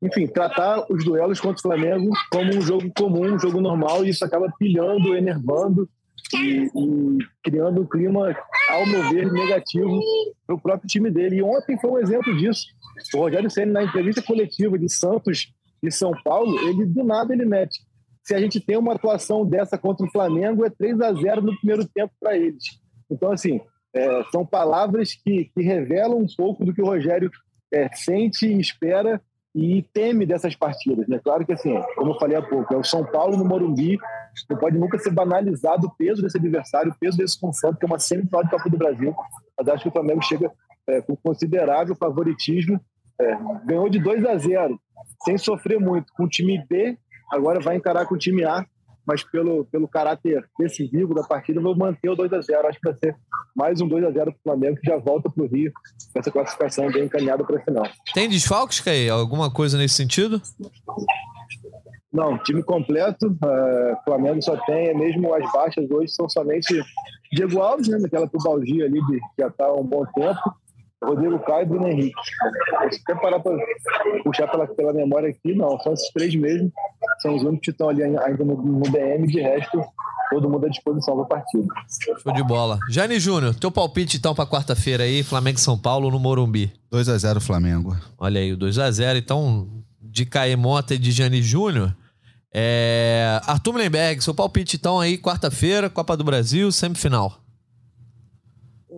enfim, 0.00 0.28
tratar 0.28 0.86
os 0.88 1.04
duelos 1.04 1.40
contra 1.40 1.58
o 1.58 1.62
Flamengo 1.62 2.08
como 2.30 2.54
um 2.54 2.60
jogo 2.60 2.88
comum, 2.96 3.34
um 3.34 3.38
jogo 3.38 3.60
normal, 3.60 4.04
e 4.04 4.10
isso 4.10 4.24
acaba 4.24 4.52
pilhando, 4.56 5.16
enervando 5.16 5.88
e, 6.34 6.70
e, 6.74 7.18
criando 7.42 7.82
um 7.82 7.86
clima, 7.86 8.36
ao 8.68 8.86
meu 8.86 9.08
ver, 9.10 9.32
negativo 9.32 10.00
para 10.46 10.56
o 10.56 10.60
próprio 10.60 10.88
time 10.88 11.10
dele. 11.10 11.36
E 11.36 11.42
ontem 11.42 11.78
foi 11.78 11.90
um 11.90 11.98
exemplo 11.98 12.36
disso. 12.36 12.66
O 13.14 13.18
Rogério 13.18 13.50
Senna, 13.50 13.72
na 13.72 13.84
entrevista 13.84 14.22
coletiva 14.22 14.78
de 14.78 14.88
Santos 14.88 15.52
e 15.82 15.90
São 15.90 16.12
Paulo, 16.22 16.58
ele 16.68 16.84
do 16.86 17.04
nada 17.04 17.32
ele 17.32 17.44
mete. 17.44 17.80
Se 18.22 18.34
a 18.34 18.40
gente 18.40 18.60
tem 18.60 18.76
uma 18.76 18.94
atuação 18.94 19.44
dessa 19.44 19.78
contra 19.78 20.06
o 20.06 20.10
Flamengo, 20.10 20.64
é 20.64 20.70
3 20.70 21.00
a 21.00 21.12
0 21.12 21.42
no 21.42 21.56
primeiro 21.58 21.86
tempo 21.88 22.12
para 22.20 22.36
eles. 22.36 22.64
Então, 23.10 23.32
assim, 23.32 23.60
é, 23.94 24.24
são 24.30 24.44
palavras 24.46 25.14
que, 25.14 25.50
que 25.54 25.62
revelam 25.62 26.18
um 26.18 26.26
pouco 26.36 26.64
do 26.64 26.72
que 26.72 26.82
o 26.82 26.86
Rogério 26.86 27.30
é, 27.72 27.88
sente 27.94 28.46
espera 28.58 29.20
e 29.54 29.82
teme 29.92 30.26
dessas 30.26 30.54
partidas. 30.54 31.08
Né? 31.08 31.18
Claro 31.22 31.44
que, 31.44 31.52
assim, 31.52 31.74
como 31.96 32.12
eu 32.12 32.18
falei 32.18 32.36
há 32.36 32.42
pouco, 32.42 32.72
é 32.72 32.76
o 32.76 32.84
São 32.84 33.04
Paulo 33.04 33.36
no 33.36 33.44
Morumbi, 33.44 33.98
não 34.48 34.56
pode 34.56 34.78
nunca 34.78 34.98
ser 34.98 35.10
banalizado 35.10 35.86
o 35.86 35.90
peso 35.96 36.22
desse 36.22 36.38
adversário, 36.38 36.92
o 36.92 36.98
peso 36.98 37.16
desse 37.16 37.38
confronto, 37.38 37.78
que 37.78 37.84
é 37.84 37.88
uma 37.88 37.98
semifinal 37.98 38.44
de 38.44 38.50
Copa 38.50 38.68
do 38.68 38.78
Brasil. 38.78 39.14
Mas 39.58 39.68
acho 39.68 39.82
que 39.84 39.88
o 39.88 39.92
Flamengo 39.92 40.22
chega 40.22 40.50
é, 40.86 41.00
com 41.00 41.16
considerável 41.16 41.94
favoritismo. 41.94 42.80
É, 43.20 43.36
ganhou 43.66 43.88
de 43.88 43.98
2 43.98 44.24
a 44.24 44.36
0, 44.36 44.80
sem 45.24 45.36
sofrer 45.36 45.78
muito, 45.78 46.12
com 46.14 46.24
o 46.24 46.28
time 46.28 46.64
B, 46.68 46.96
agora 47.30 47.60
vai 47.60 47.76
encarar 47.76 48.06
com 48.06 48.14
o 48.14 48.18
time 48.18 48.44
A, 48.44 48.64
mas 49.06 49.22
pelo, 49.22 49.64
pelo 49.66 49.88
caráter 49.88 50.48
decisivo 50.58 51.14
da 51.14 51.22
partida, 51.22 51.60
vou 51.60 51.76
manter 51.76 52.08
o 52.08 52.16
2 52.16 52.32
a 52.32 52.40
0 52.40 52.68
Acho 52.68 52.78
que 52.80 52.88
vai 52.88 52.98
ser 52.98 53.16
mais 53.54 53.80
um 53.80 53.88
2 53.88 54.04
a 54.04 54.10
0 54.10 54.32
para 54.32 54.38
o 54.38 54.42
Flamengo, 54.42 54.80
que 54.80 54.88
já 54.88 54.96
volta 54.96 55.28
para 55.28 55.42
o 55.42 55.46
Rio 55.46 55.72
com 56.12 56.18
essa 56.18 56.30
classificação 56.30 56.90
bem 56.90 57.04
encaminhada 57.04 57.44
para 57.44 57.58
a 57.58 57.64
final. 57.64 57.84
Tem 58.14 58.28
desfalques, 58.28 58.80
Caí? 58.80 59.08
Alguma 59.10 59.50
coisa 59.50 59.76
nesse 59.76 59.94
sentido? 59.94 60.40
Não, 62.12 62.38
time 62.38 62.62
completo. 62.62 63.28
Uh, 63.28 64.04
Flamengo 64.04 64.42
só 64.42 64.56
tem, 64.64 64.96
mesmo 64.96 65.32
as 65.34 65.52
baixas 65.52 65.88
hoje 65.90 66.12
são 66.12 66.28
somente 66.28 66.82
Diego 67.32 67.60
Alves, 67.60 67.88
né, 67.88 67.98
naquela 67.98 68.26
tubalgia 68.26 68.86
ali 68.86 69.00
de 69.06 69.20
já 69.38 69.46
está 69.46 69.66
há 69.66 69.74
um 69.74 69.84
bom 69.84 70.04
tempo. 70.06 70.40
Rodrigo 71.02 71.38
Caio 71.40 71.62
e 71.62 71.66
Bruno 71.66 71.88
Henrique. 71.88 72.20
Se 72.90 73.02
quer 73.04 73.18
parar 73.20 73.40
para 73.40 73.56
puxar 74.22 74.46
pela, 74.48 74.66
pela 74.66 74.92
memória 74.92 75.30
aqui, 75.30 75.54
não. 75.54 75.78
São 75.80 75.94
esses 75.94 76.10
três 76.12 76.34
mesmo. 76.34 76.70
São 77.20 77.34
os 77.36 77.42
únicos 77.42 77.64
que 77.64 77.70
estão 77.70 77.88
ali 77.88 78.02
ainda 78.02 78.44
no, 78.44 78.54
no 78.54 78.82
DM. 78.82 79.26
De 79.26 79.40
resto, 79.40 79.82
todo 80.30 80.50
mundo 80.50 80.66
à 80.66 80.68
disposição 80.68 81.14
para 81.14 81.24
a 81.24 81.28
partida. 81.28 81.66
Show 82.22 82.34
de 82.34 82.42
bola. 82.42 82.78
Jane 82.90 83.18
Júnior, 83.18 83.54
teu 83.54 83.70
palpite 83.70 84.18
então 84.18 84.34
para 84.34 84.46
quarta-feira 84.46 85.04
aí, 85.04 85.22
Flamengo 85.22 85.58
e 85.58 85.62
São 85.62 85.78
Paulo 85.78 86.10
no 86.10 86.18
Morumbi. 86.18 86.70
2 86.90 87.08
a 87.08 87.16
0 87.16 87.40
Flamengo. 87.40 87.96
Olha 88.18 88.40
aí, 88.40 88.52
o 88.52 88.56
2 88.56 88.78
a 88.78 88.90
0 88.90 89.18
Então, 89.18 89.68
de 90.02 90.26
Caemota 90.26 90.94
e 90.94 90.98
de 90.98 91.12
Jane 91.12 91.40
Júnior. 91.42 91.96
É... 92.52 93.40
Arthur 93.46 93.72
Mullenberg, 93.72 94.22
seu 94.22 94.34
palpite 94.34 94.76
então 94.76 94.98
aí, 94.98 95.16
quarta-feira, 95.16 95.88
Copa 95.88 96.16
do 96.16 96.24
Brasil, 96.24 96.70
semifinal 96.72 97.40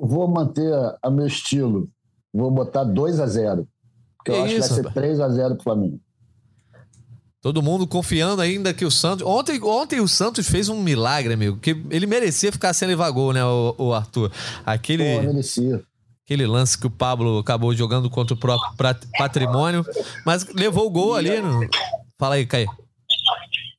vou 0.03 0.27
manter 0.27 0.73
a 1.01 1.11
meu 1.11 1.27
estilo. 1.27 1.89
Vou 2.35 2.51
botar 2.51 2.83
2 2.83 3.21
a 3.21 3.27
0 3.27 3.69
Porque 4.17 4.33
que 4.33 4.39
eu 4.39 4.43
acho 4.43 4.55
isso, 4.55 4.69
que 4.75 4.83
vai 4.83 4.93
ser 4.93 4.95
3 4.95 5.21
a 5.21 5.29
0 5.29 5.55
pro 5.55 5.65
Flamengo. 5.65 6.01
Todo 7.41 7.63
mundo 7.63 7.87
confiando 7.87 8.41
ainda 8.41 8.73
que 8.73 8.85
o 8.85 8.91
Santos. 8.91 9.27
Ontem, 9.27 9.61
ontem 9.63 10.01
o 10.01 10.09
Santos 10.09 10.49
fez 10.49 10.69
um 10.69 10.81
milagre, 10.81 11.35
amigo. 11.35 11.59
Que 11.59 11.71
ele 11.91 12.07
merecia 12.07 12.53
ficar 12.53 12.73
sem 12.73 12.87
levar 12.87 13.11
gol, 13.11 13.33
né, 13.33 13.45
o, 13.45 13.75
o 13.79 13.93
Arthur? 13.93 14.31
Aquele. 14.65 15.17
Pô, 15.17 15.23
merecia. 15.23 15.83
Aquele 16.25 16.47
lance 16.47 16.79
que 16.79 16.87
o 16.87 16.91
Pablo 16.91 17.39
acabou 17.39 17.75
jogando 17.75 18.09
contra 18.09 18.35
o 18.35 18.39
próprio 18.39 19.11
patrimônio. 19.19 19.85
Mas 20.25 20.47
levou 20.55 20.87
o 20.87 20.91
gol 20.91 21.17
ali. 21.17 21.41
No... 21.41 21.69
Fala 22.17 22.37
aí, 22.37 22.47
Caio. 22.47 22.71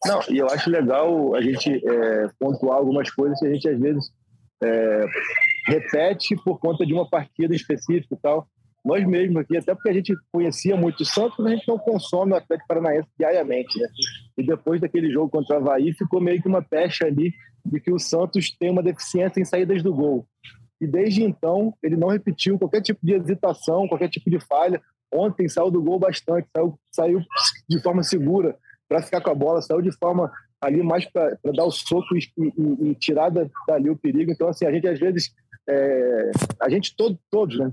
Não, 0.06 0.20
e 0.30 0.38
eu 0.38 0.48
acho 0.48 0.70
legal 0.70 1.36
a 1.36 1.42
gente 1.42 1.70
é, 1.70 2.30
pontuar 2.40 2.78
algumas 2.78 3.10
coisas 3.12 3.40
que 3.40 3.46
a 3.46 3.54
gente 3.54 3.70
às 3.70 3.80
vezes 3.80 4.12
é, 4.62 5.06
repete 5.68 6.36
por 6.38 6.60
conta 6.60 6.86
de 6.86 6.94
uma 6.94 7.10
partida 7.10 7.56
específica 7.56 8.16
e 8.16 8.18
tal. 8.18 8.48
Nós 8.84 9.06
mesmos 9.08 9.38
aqui, 9.38 9.56
até 9.56 9.74
porque 9.74 9.90
a 9.90 9.94
gente 9.94 10.14
conhecia 10.30 10.76
muito 10.76 11.02
o 11.02 11.06
Santos, 11.06 11.38
mas 11.40 11.54
a 11.54 11.56
gente 11.56 11.68
não 11.68 11.80
consome 11.80 12.34
o 12.34 12.36
Atlético 12.36 12.68
Paranaense 12.68 13.08
diariamente, 13.18 13.80
né? 13.80 13.88
E 14.38 14.44
depois 14.44 14.82
daquele 14.82 15.10
jogo 15.10 15.30
contra 15.30 15.56
o 15.56 15.60
Havaí, 15.60 15.94
ficou 15.94 16.20
meio 16.20 16.42
que 16.42 16.50
uma 16.50 16.62
pecha 16.62 17.06
ali 17.06 17.34
de 17.66 17.80
que 17.80 17.92
o 17.92 18.00
Santos 18.00 18.52
tem 18.60 18.70
uma 18.70 18.84
deficiência 18.84 19.40
em 19.40 19.46
saídas 19.46 19.82
do 19.82 19.94
gol. 19.94 20.28
E 20.82 20.88
desde 20.88 21.24
então, 21.24 21.74
ele 21.82 21.96
não 21.96 22.10
repetiu 22.10 22.60
qualquer 22.60 22.82
tipo 22.82 23.00
de 23.02 23.14
hesitação, 23.14 23.88
qualquer 23.88 24.10
tipo 24.10 24.30
de 24.30 24.38
falha. 24.38 24.82
Ontem 25.14 25.48
saiu 25.48 25.72
do 25.72 25.82
gol 25.82 25.98
bastante, 25.98 26.50
saiu, 26.54 26.78
saiu 26.92 27.22
de 27.70 27.82
forma 27.82 28.04
segura 28.04 28.58
para 28.94 29.02
ficar 29.02 29.22
com 29.22 29.32
a 29.32 29.36
bola, 29.36 29.60
saiu 29.60 29.82
de 29.82 29.92
forma 29.92 30.32
ali 30.62 30.84
mais 30.84 31.04
para 31.06 31.36
dar 31.56 31.66
o 31.66 31.72
soco 31.72 32.16
e, 32.16 32.20
e, 32.38 32.90
e 32.90 32.96
tirar 32.96 33.32
dali 33.68 33.90
o 33.90 33.98
perigo. 33.98 34.32
Então, 34.32 34.48
assim, 34.48 34.66
a 34.66 34.72
gente 34.72 34.88
às 34.88 35.00
vezes 35.00 35.34
é, 35.68 36.32
a 36.62 36.70
gente 36.70 36.96
todo, 36.96 37.18
todos, 37.32 37.58
né? 37.58 37.72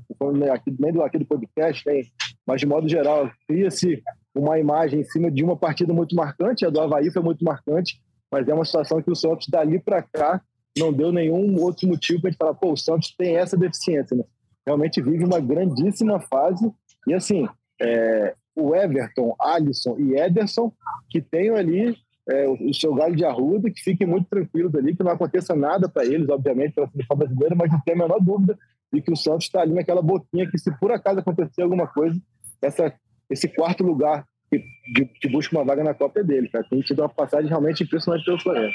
Aqui, 0.51 0.75
nem 0.79 0.93
do, 0.93 1.03
aqui 1.03 1.19
do 1.19 1.27
podcast, 1.27 1.85
tem, 1.85 2.11
mas 2.47 2.61
de 2.61 2.67
modo 2.67 2.89
geral, 2.89 3.31
cria-se 3.47 4.03
uma 4.35 4.59
imagem 4.59 5.01
em 5.01 5.05
cima 5.05 5.31
de 5.31 5.45
uma 5.45 5.57
partida 5.57 5.93
muito 5.93 6.17
marcante. 6.17 6.65
A 6.65 6.71
do 6.71 6.81
Havaí 6.81 7.11
foi 7.11 7.23
muito 7.23 7.45
marcante, 7.45 8.01
mas 8.33 8.49
é 8.49 8.55
uma 8.55 8.65
situação 8.65 9.03
que 9.03 9.11
o 9.11 9.17
Santos, 9.17 9.47
dali 9.47 9.79
para 9.79 10.03
cá, 10.03 10.41
não 10.79 10.91
deu 10.91 11.13
nenhum 11.13 11.61
outro 11.61 11.87
motivo 11.87 12.23
para 12.23 12.29
a 12.29 12.31
gente 12.31 12.39
falar, 12.39 12.55
pô, 12.55 12.73
o 12.73 12.77
Santos 12.79 13.15
tem 13.15 13.37
essa 13.37 13.59
deficiência, 13.59 14.17
né? 14.17 14.25
Realmente 14.67 15.03
vive 15.03 15.25
uma 15.25 15.39
grandíssima 15.39 16.19
fase. 16.19 16.73
E 17.07 17.13
assim, 17.13 17.47
é, 17.79 18.35
o 18.61 18.75
Everton, 18.75 19.35
Alisson 19.41 19.97
e 19.99 20.15
Ederson, 20.15 20.73
que 21.09 21.21
tem 21.21 21.51
ali 21.51 21.97
é, 22.29 22.49
o 22.49 22.73
seu 22.73 22.95
galho 22.95 23.17
de 23.17 23.25
arruda, 23.25 23.71
que 23.71 23.83
fiquem 23.83 24.07
muito 24.07 24.29
tranquilos 24.29 24.75
ali, 24.75 24.95
que 24.95 25.03
não 25.03 25.13
aconteça 25.13 25.55
nada 25.55 25.89
para 25.89 26.05
eles, 26.05 26.29
obviamente, 26.29 26.75
pela 26.75 26.89
seleção 26.89 27.17
brasileira, 27.17 27.55
mas 27.57 27.73
não 27.73 27.81
tem 27.81 27.95
a 27.95 27.99
menor 27.99 28.21
dúvida 28.21 28.59
de 28.93 29.01
que 29.01 29.13
o 29.13 29.17
Santos 29.17 29.47
está 29.47 29.63
ali 29.63 29.73
naquela 29.73 30.03
boquinha 30.03 30.49
que, 30.51 30.59
se 30.59 30.71
por 30.79 30.93
acaso 30.93 31.21
acontecer 31.21 31.63
alguma 31.63 31.87
coisa, 31.87 32.21
essa, 32.63 32.93
esse 33.29 33.49
quarto 33.49 33.83
lugar 33.83 34.25
que, 34.51 34.59
de, 34.95 35.07
que 35.07 35.29
busca 35.29 35.57
uma 35.57 35.65
vaga 35.65 35.85
na 35.85 35.95
Copa 35.95 36.21
é 36.21 36.25
dele, 36.25 36.49
cara. 36.49 36.67
Tem 36.69 36.81
tido 36.81 37.01
uma 37.01 37.09
passagem 37.09 37.49
realmente 37.49 37.85
impressionante 37.85 38.25
pelo 38.25 38.41
Flamengo. 38.41 38.73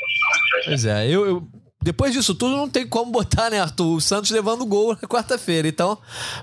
Pois 0.65 0.86
é, 0.86 1.07
eu, 1.09 1.25
eu, 1.25 1.47
depois 1.84 2.13
disso 2.13 2.34
tudo 2.34 2.55
não 2.55 2.69
tem 2.69 2.88
como 2.88 3.11
botar, 3.11 3.49
né, 3.49 3.59
Arthur? 3.59 3.95
O 3.95 4.01
Santos 4.01 4.32
levando 4.32 4.65
gol 4.65 4.97
na 4.99 5.07
quarta-feira. 5.07 5.67
Então, 5.67 5.97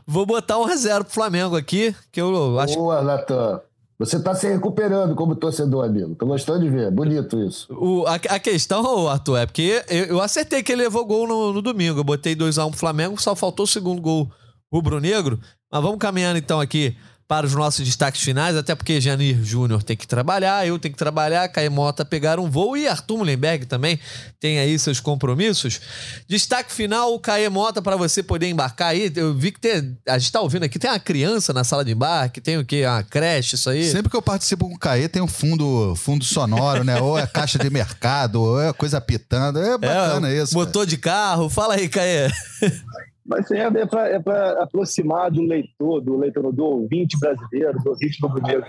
vou 0.07 0.25
botar 0.25 0.59
um 0.59 0.65
reserva 0.65 1.05
pro 1.05 1.13
Flamengo 1.13 1.57
aqui, 1.57 1.95
que 2.11 2.21
eu 2.21 2.59
acho. 2.61 2.75
Boa, 2.77 3.03
Natan. 3.03 3.61
Você 3.99 4.17
está 4.17 4.35
se 4.35 4.49
recuperando 4.49 5.15
como 5.15 5.37
torcedor, 5.37 5.85
amigo. 5.85 6.15
Tô 6.17 6.27
gostando 6.27 6.61
de 6.61 6.69
ver. 6.69 6.91
Bonito 6.91 7.39
isso. 7.39 7.73
O, 7.73 8.05
a, 8.07 8.15
a 8.15 8.39
questão, 8.41 9.09
Arthur, 9.09 9.39
é 9.39 9.47
porque 9.47 9.85
eu, 9.89 10.05
eu, 10.07 10.21
acertei 10.21 10.63
que 10.63 10.73
ele 10.73 10.83
levou 10.83 11.05
gol 11.05 11.27
no, 11.27 11.53
no 11.53 11.63
domingo. 11.63 12.01
Eu 12.01 12.05
botei 12.05 12.35
2x1 12.35 12.67
um 12.67 12.71
pro 12.71 12.81
Flamengo, 12.81 13.21
só 13.21 13.37
faltou 13.37 13.65
o 13.65 13.69
segundo 13.69 14.03
gol 14.03 14.29
rubro-negro. 14.73 15.39
Mas 15.71 15.83
vamos 15.83 15.99
caminhando 15.99 16.39
então 16.39 16.61
aqui 16.61 16.97
para 17.33 17.47
os 17.47 17.55
nossos 17.55 17.83
destaques 17.83 18.21
finais, 18.21 18.55
até 18.55 18.75
porque 18.75 19.01
Janir 19.01 19.43
Júnior 19.43 19.83
tem 19.83 19.97
que 19.97 20.07
trabalhar, 20.07 20.67
eu 20.67 20.79
tenho 20.79 20.93
que 20.93 20.99
trabalhar, 20.99 21.49
Caimota 21.49 22.05
pegar 22.05 22.39
um 22.39 22.51
voo 22.51 22.77
e 22.77 22.87
Arthur 22.87 23.17
Mullenberg 23.17 23.65
também 23.65 23.99
tem 24.39 24.59
aí 24.59 24.79
seus 24.79 25.01
compromissos. 25.01 25.81
Destaque 26.29 26.71
final, 26.71 27.19
Caemota, 27.19 27.81
para 27.81 27.97
você 27.97 28.23
poder 28.23 28.51
embarcar 28.51 28.89
aí. 28.89 29.11
Eu 29.17 29.33
vi 29.33 29.51
que 29.51 29.59
tem, 29.59 29.97
a 30.07 30.19
gente 30.19 30.27
está 30.27 30.43
ouvindo 30.43 30.65
aqui, 30.65 30.79
tem 30.79 30.91
uma 30.91 31.01
criança 31.01 31.55
na 31.55 31.65
sala 31.65 31.83
de 31.83 31.93
embarque, 31.93 32.39
tem 32.39 32.59
o 32.59 32.67
quê? 32.67 32.85
Uma 32.85 33.03
creche, 33.03 33.55
isso 33.55 33.71
aí? 33.71 33.91
Sempre 33.91 34.11
que 34.11 34.17
eu 34.17 34.21
participo 34.21 34.69
com 34.69 34.75
o 34.75 34.79
Caê, 34.79 35.09
tem 35.09 35.23
um 35.23 35.27
fundo, 35.27 35.95
fundo 35.97 36.27
sonoro, 36.27 36.85
né? 36.85 37.01
ou 37.01 37.19
é 37.19 37.27
caixa 37.27 37.59
de 37.59 37.71
mercado, 37.71 38.43
ou 38.43 38.61
é 38.61 38.75
coisa 38.75 39.01
pitando. 39.01 39.59
É 39.59 39.79
bacana 39.79 40.29
é, 40.29 40.43
isso. 40.43 40.53
Motor 40.53 40.83
cara. 40.83 40.87
de 40.87 40.97
carro. 40.99 41.49
Fala 41.49 41.77
aí, 41.77 41.89
Caê. 41.89 42.29
Mas 43.25 43.45
isso 43.45 43.55
é 43.55 43.87
para 43.87 44.09
é 44.09 44.63
aproximar 44.63 45.31
do 45.31 45.43
leitor, 45.43 46.01
do 46.01 46.17
leitor, 46.17 46.53
do 46.53 46.65
ouvinte 46.65 47.19
brasileiro, 47.19 47.79
do 47.79 47.91
ouvinte 47.91 48.19
rubro-negro. 48.21 48.65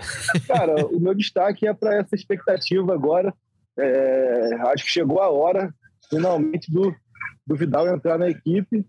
Cara, 0.46 0.86
o 0.86 1.00
meu 1.00 1.14
destaque 1.14 1.66
é 1.66 1.74
para 1.74 1.96
essa 1.96 2.14
expectativa 2.14 2.94
agora. 2.94 3.34
É, 3.76 4.54
acho 4.68 4.84
que 4.84 4.90
chegou 4.90 5.20
a 5.20 5.28
hora, 5.28 5.74
finalmente, 6.08 6.70
do, 6.70 6.94
do 7.44 7.56
Vidal 7.56 7.88
entrar 7.88 8.16
na 8.16 8.28
equipe. 8.28 8.86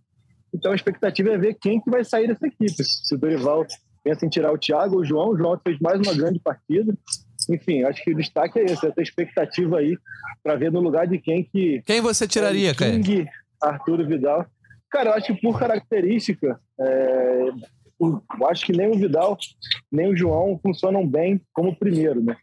Então 0.53 0.72
a 0.72 0.76
expectativa 0.76 1.32
é 1.32 1.38
ver 1.38 1.55
quem 1.55 1.82
que 1.82 1.89
vai 1.89 2.03
sair 2.03 2.28
dessa 2.28 2.47
equipe. 2.47 2.84
Se 2.84 3.16
o 3.16 3.18
Dorival 3.18 3.66
pensa 4.03 4.26
em 4.26 4.30
tirar 4.30 4.53
o 4.53 4.57
Thiago 4.57 4.95
ou 4.95 5.01
o 5.01 5.05
João, 5.05 5.30
o 5.30 5.38
João 5.38 5.59
fez 5.63 5.80
mais 5.80 5.99
uma 5.99 6.13
grande 6.13 6.39
partida. 6.39 6.95
Enfim, 7.49 7.84
acho 7.84 8.03
que 8.03 8.11
o 8.11 8.16
destaque 8.16 8.59
é 8.59 8.66
esse, 8.66 8.86
essa 8.86 9.01
expectativa 9.01 9.80
aí 9.80 9.97
para 10.43 10.55
ver 10.55 10.72
no 10.72 10.80
lugar 10.80 11.07
de 11.07 11.18
quem 11.18 11.43
que. 11.43 11.82
Quem 11.86 12.01
você 12.01 12.28
tiraria, 12.28 12.70
é, 12.70 12.74
King, 12.74 13.28
Arthur 13.61 14.05
Vidal. 14.07 14.45
Cara, 14.95 15.09
eu 15.09 15.13
acho 15.15 15.35
que 15.35 15.41
por 15.41 15.59
característica, 15.59 16.57
é, 16.79 17.49
eu 17.99 18.47
acho 18.47 18.65
que 18.65 18.71
nem 18.71 18.87
o 18.87 18.97
Vidal, 18.97 19.37
nem 19.91 20.07
o 20.07 20.15
João 20.15 20.57
funcionam 20.63 21.05
bem 21.05 21.41
como 21.51 21.75
primeiro, 21.75 22.23
né? 22.23 22.37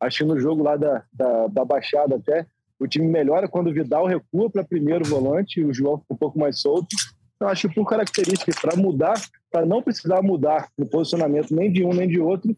Acho 0.00 0.20
que 0.20 0.24
no 0.24 0.40
jogo 0.40 0.62
lá 0.62 0.74
da, 0.74 1.04
da, 1.12 1.48
da 1.48 1.64
Baixada 1.66 2.16
até, 2.16 2.46
o 2.80 2.88
time 2.88 3.06
melhora 3.06 3.46
quando 3.46 3.66
o 3.66 3.74
Vidal 3.74 4.06
recua 4.06 4.48
para 4.48 4.64
primeiro 4.64 5.06
volante 5.06 5.60
e 5.60 5.64
o 5.66 5.74
João 5.74 5.98
fica 5.98 6.14
um 6.14 6.16
pouco 6.16 6.38
mais 6.38 6.58
solto. 6.62 6.96
Então, 7.36 7.46
acho 7.46 7.68
que 7.68 7.74
por 7.74 7.86
característica, 7.86 8.58
para 8.58 8.74
mudar, 8.74 9.20
para 9.50 9.66
não 9.66 9.82
precisar 9.82 10.22
mudar 10.22 10.66
no 10.78 10.88
posicionamento 10.88 11.54
nem 11.54 11.70
de 11.70 11.84
um 11.84 11.92
nem 11.92 12.08
de 12.08 12.18
outro, 12.18 12.56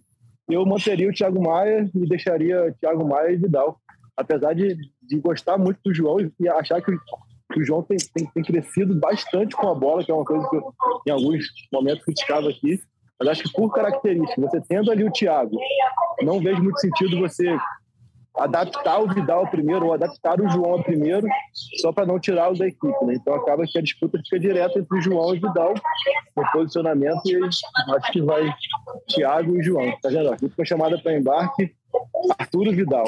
eu 0.49 0.65
manteria 0.65 1.11
o 1.11 1.13
Thiago 1.13 1.43
Maia 1.43 1.91
e 1.93 2.09
deixaria 2.09 2.73
Thiago 2.81 3.05
Maia 3.05 3.33
e 3.33 3.37
Vidal. 3.37 3.81
Apesar 4.17 4.55
de, 4.55 4.77
de 5.03 5.19
gostar 5.19 5.59
muito 5.59 5.81
do 5.85 5.93
João 5.93 6.19
e 6.39 6.49
achar 6.49 6.81
que 6.81 6.93
o 7.59 7.65
João 7.65 7.83
tem, 7.83 7.97
tem, 8.15 8.27
tem, 8.27 8.43
crescido 8.43 8.95
bastante 8.95 9.57
com 9.57 9.69
a 9.69 9.75
bola, 9.75 10.05
que 10.05 10.11
é 10.11 10.15
uma 10.15 10.25
coisa 10.25 10.49
que 10.49 10.57
eu, 10.57 10.73
em 11.07 11.11
alguns 11.11 11.47
momentos, 11.73 12.05
criticava 12.05 12.49
aqui. 12.49 12.81
Mas 13.19 13.29
acho 13.29 13.43
que 13.43 13.53
por 13.53 13.73
característica, 13.73 14.41
você 14.41 14.61
tendo 14.61 14.91
ali 14.91 15.05
o 15.05 15.11
Thiago, 15.11 15.59
não 16.23 16.41
vejo 16.41 16.63
muito 16.63 16.81
sentido 16.81 17.19
você 17.19 17.59
adaptar 18.37 19.01
o 19.01 19.09
Vidal 19.13 19.47
primeiro 19.49 19.87
ou 19.87 19.93
adaptar 19.93 20.41
o 20.41 20.49
João 20.49 20.83
primeiro, 20.83 21.27
só 21.81 21.93
para 21.93 22.07
não 22.07 22.19
tirá-lo 22.19 22.57
da 22.57 22.67
equipe. 22.67 23.05
Né? 23.05 23.15
Então 23.15 23.35
acaba 23.35 23.65
que 23.67 23.79
a 23.79 23.83
disputa 23.83 24.19
fica 24.19 24.39
direta 24.39 24.79
entre 24.79 24.99
o 24.99 25.03
João 25.03 25.35
e 25.35 25.39
o 25.39 25.49
Vidal 25.49 25.75
no 26.37 26.53
posicionamento 26.53 27.21
e 27.27 27.37
acho 27.45 28.13
que 28.13 28.23
vai 28.23 28.55
Thiago 29.09 29.57
e 29.59 29.63
João. 29.63 29.91
Tá 30.01 30.09
vendo? 30.09 30.33
Aqui 30.33 30.49
foi 30.49 30.65
chamada 30.65 30.99
para 30.99 31.17
embarque 31.17 31.75
Arturo 32.39 32.71
Vidal. 32.73 33.05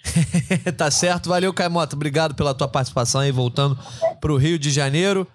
tá 0.76 0.90
certo, 0.90 1.28
valeu, 1.28 1.52
Caimota. 1.52 1.96
Obrigado 1.96 2.34
pela 2.34 2.54
tua 2.54 2.68
participação 2.68 3.20
aí, 3.20 3.32
voltando 3.32 3.78
para 4.20 4.32
o 4.32 4.36
Rio 4.36 4.58
de 4.58 4.70
Janeiro. 4.70 5.26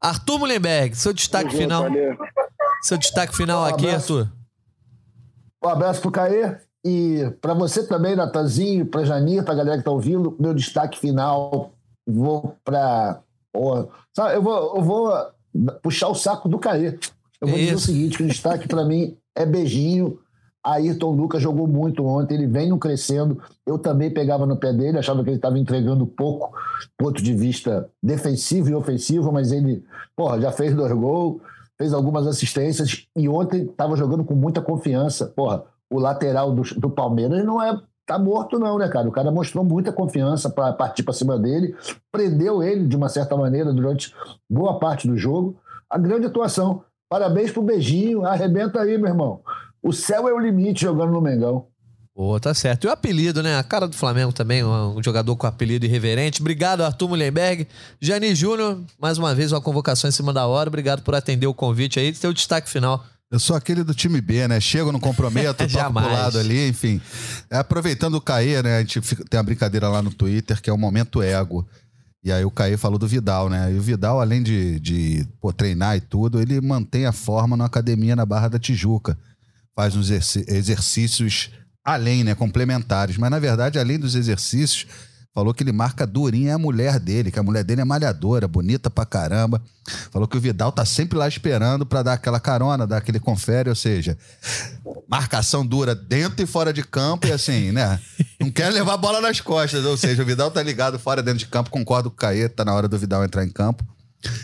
Arthur 0.00 0.38
Mullenberg, 0.38 0.94
seu 0.94 1.12
destaque 1.12 1.54
final. 1.56 1.82
Valeu. 1.84 2.16
Seu 2.82 2.96
destaque 2.96 3.36
final 3.36 3.62
um 3.62 3.66
aqui, 3.66 3.88
Arthur. 3.88 4.30
Um 5.64 5.68
abraço 5.68 6.00
pro 6.00 6.10
Caê 6.10 6.56
e 6.84 7.30
para 7.40 7.54
você 7.54 7.84
também, 7.86 8.14
Natanzinho, 8.14 8.86
para 8.86 9.04
Janir, 9.04 9.42
para 9.42 9.54
a 9.54 9.56
galera 9.56 9.78
que 9.78 9.84
tá 9.84 9.90
ouvindo, 9.90 10.36
meu 10.38 10.54
destaque 10.54 10.98
final, 10.98 11.72
vou 12.06 12.56
para 12.64 13.20
eu 14.34 14.42
vou, 14.42 14.76
eu 14.76 14.82
vou 14.82 15.12
puxar 15.82 16.08
o 16.08 16.14
saco 16.14 16.48
do 16.48 16.58
Caê. 16.58 16.98
Eu 17.40 17.48
vou 17.48 17.58
Isso. 17.58 17.64
dizer 17.64 17.74
o 17.74 17.78
seguinte, 17.78 18.16
que 18.18 18.22
o 18.22 18.28
destaque 18.28 18.68
para 18.68 18.84
mim 18.84 19.16
é 19.34 19.44
beijinho 19.44 20.18
Ayrton 20.66 21.12
Lucas 21.12 21.40
jogou 21.40 21.68
muito 21.68 22.04
ontem, 22.04 22.34
ele 22.34 22.46
vem 22.48 22.68
no 22.68 22.78
crescendo. 22.78 23.40
Eu 23.64 23.78
também 23.78 24.10
pegava 24.10 24.44
no 24.44 24.56
pé 24.56 24.72
dele, 24.72 24.98
achava 24.98 25.22
que 25.22 25.30
ele 25.30 25.36
estava 25.36 25.56
entregando 25.58 26.04
pouco, 26.06 26.52
ponto 26.98 27.22
de 27.22 27.32
vista 27.32 27.88
defensivo 28.02 28.68
e 28.68 28.74
ofensivo, 28.74 29.30
mas 29.32 29.52
ele, 29.52 29.84
porra, 30.16 30.40
já 30.40 30.50
fez 30.50 30.74
dois 30.74 30.92
gols, 30.92 31.40
fez 31.78 31.92
algumas 31.92 32.26
assistências 32.26 33.06
e 33.14 33.28
ontem 33.28 33.62
estava 33.62 33.96
jogando 33.96 34.24
com 34.24 34.34
muita 34.34 34.60
confiança. 34.60 35.26
Porra, 35.26 35.62
o 35.88 36.00
lateral 36.00 36.52
do, 36.52 36.62
do 36.62 36.90
Palmeiras 36.90 37.44
não 37.44 37.62
é 37.62 37.80
tá 38.04 38.18
morto 38.18 38.58
não, 38.58 38.78
né, 38.78 38.88
cara? 38.88 39.08
O 39.08 39.12
cara 39.12 39.30
mostrou 39.30 39.64
muita 39.64 39.92
confiança 39.92 40.48
para 40.48 40.72
partir 40.72 41.02
para 41.02 41.12
cima 41.12 41.38
dele, 41.38 41.74
prendeu 42.10 42.62
ele 42.62 42.86
de 42.86 42.96
uma 42.96 43.08
certa 43.08 43.36
maneira 43.36 43.72
durante 43.72 44.14
boa 44.48 44.78
parte 44.78 45.08
do 45.08 45.16
jogo. 45.16 45.56
A 45.90 45.98
grande 45.98 46.26
atuação. 46.26 46.82
Parabéns 47.08 47.52
pro 47.52 47.62
beijinho, 47.62 48.24
arrebenta 48.24 48.80
aí, 48.80 48.98
meu 48.98 49.08
irmão. 49.08 49.40
O 49.86 49.92
céu 49.92 50.28
é 50.28 50.32
o 50.32 50.38
limite 50.40 50.82
jogando 50.82 51.12
no 51.12 51.20
Mengão. 51.20 51.68
Pô, 52.12 52.40
tá 52.40 52.52
certo. 52.52 52.84
E 52.84 52.88
o 52.88 52.90
apelido, 52.90 53.40
né? 53.40 53.56
A 53.56 53.62
cara 53.62 53.86
do 53.86 53.94
Flamengo 53.94 54.32
também, 54.32 54.64
um 54.64 55.00
jogador 55.00 55.36
com 55.36 55.46
apelido 55.46 55.86
irreverente. 55.86 56.40
Obrigado, 56.40 56.80
Arthur 56.82 57.10
Mullenberg. 57.10 57.68
Jani 58.00 58.34
Júnior, 58.34 58.80
mais 59.00 59.16
uma 59.16 59.32
vez 59.32 59.52
uma 59.52 59.60
convocação 59.60 60.08
em 60.08 60.12
cima 60.12 60.32
da 60.32 60.44
hora. 60.44 60.68
Obrigado 60.68 61.02
por 61.02 61.14
atender 61.14 61.46
o 61.46 61.54
convite 61.54 62.00
aí. 62.00 62.12
Seu 62.12 62.32
destaque 62.32 62.68
final. 62.68 63.04
Eu 63.30 63.38
sou 63.38 63.54
aquele 63.54 63.84
do 63.84 63.94
time 63.94 64.20
B, 64.20 64.48
né? 64.48 64.58
Chego, 64.58 64.90
não 64.90 64.98
comprometo, 64.98 65.64
toco 65.70 65.92
pro 65.92 66.12
lado 66.12 66.38
ali, 66.40 66.68
enfim. 66.68 67.00
É, 67.48 67.58
aproveitando 67.58 68.14
o 68.14 68.20
Caê, 68.20 68.60
né? 68.60 68.78
A 68.78 68.80
gente 68.80 69.00
tem 69.00 69.38
uma 69.38 69.44
brincadeira 69.44 69.88
lá 69.88 70.02
no 70.02 70.12
Twitter 70.12 70.60
que 70.60 70.68
é 70.68 70.72
o 70.72 70.78
momento 70.78 71.22
ego. 71.22 71.64
E 72.24 72.32
aí 72.32 72.44
o 72.44 72.50
Caê 72.50 72.76
falou 72.76 72.98
do 72.98 73.06
Vidal, 73.06 73.48
né? 73.48 73.72
E 73.72 73.78
o 73.78 73.82
Vidal, 73.82 74.20
além 74.20 74.42
de, 74.42 74.80
de 74.80 75.28
pô, 75.40 75.52
treinar 75.52 75.96
e 75.96 76.00
tudo, 76.00 76.40
ele 76.40 76.60
mantém 76.60 77.06
a 77.06 77.12
forma 77.12 77.56
na 77.56 77.66
academia 77.66 78.16
na 78.16 78.26
Barra 78.26 78.48
da 78.48 78.58
Tijuca. 78.58 79.16
Faz 79.76 79.94
uns 79.94 80.10
exercícios 80.10 81.50
além, 81.84 82.24
né? 82.24 82.34
Complementares. 82.34 83.18
Mas, 83.18 83.30
na 83.30 83.38
verdade, 83.38 83.78
além 83.78 83.98
dos 83.98 84.14
exercícios, 84.14 84.86
falou 85.34 85.52
que 85.52 85.62
ele 85.62 85.70
marca 85.70 86.06
durinha 86.06 86.54
a 86.54 86.58
mulher 86.58 86.98
dele, 86.98 87.30
que 87.30 87.38
a 87.38 87.42
mulher 87.42 87.62
dele 87.62 87.82
é 87.82 87.84
malhadora, 87.84 88.48
bonita 88.48 88.88
pra 88.88 89.04
caramba. 89.04 89.62
Falou 90.10 90.26
que 90.26 90.38
o 90.38 90.40
Vidal 90.40 90.72
tá 90.72 90.86
sempre 90.86 91.18
lá 91.18 91.28
esperando 91.28 91.84
para 91.84 92.02
dar 92.02 92.14
aquela 92.14 92.40
carona, 92.40 92.86
dar 92.86 92.96
aquele 92.96 93.20
confere, 93.20 93.68
ou 93.68 93.76
seja, 93.76 94.16
marcação 95.06 95.64
dura 95.64 95.94
dentro 95.94 96.42
e 96.42 96.46
fora 96.46 96.72
de 96.72 96.82
campo 96.82 97.26
e 97.26 97.32
assim, 97.32 97.70
né? 97.70 98.00
Não 98.40 98.50
quer 98.50 98.72
levar 98.72 98.94
a 98.94 98.96
bola 98.96 99.20
nas 99.20 99.42
costas, 99.42 99.84
ou 99.84 99.98
seja, 99.98 100.22
o 100.22 100.26
Vidal 100.26 100.50
tá 100.50 100.62
ligado 100.62 100.98
fora 100.98 101.22
dentro 101.22 101.40
de 101.40 101.46
campo, 101.48 101.68
concordo 101.68 102.10
com 102.10 102.14
o 102.14 102.18
Caê, 102.18 102.48
tá 102.48 102.64
na 102.64 102.72
hora 102.72 102.88
do 102.88 102.98
Vidal 102.98 103.22
entrar 103.22 103.44
em 103.44 103.50
campo. 103.50 103.84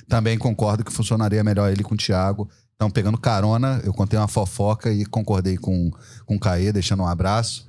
Também 0.07 0.37
concordo 0.37 0.85
que 0.85 0.93
funcionaria 0.93 1.43
melhor 1.43 1.72
ele 1.72 1.83
com 1.83 1.95
o 1.95 1.99
Thiago. 1.99 2.51
Então, 2.83 2.91
pegando 2.91 3.16
carona, 3.16 3.80
eu 3.85 3.95
contei 3.95 4.18
uma 4.18 4.26
fofoca 4.26 4.93
e 4.93 5.07
concordei 5.07 5.57
com, 5.57 5.93
com 6.26 6.35
o 6.35 6.41
Caê, 6.41 6.72
deixando 6.72 7.05
um 7.05 7.07
abraço. 7.07 7.64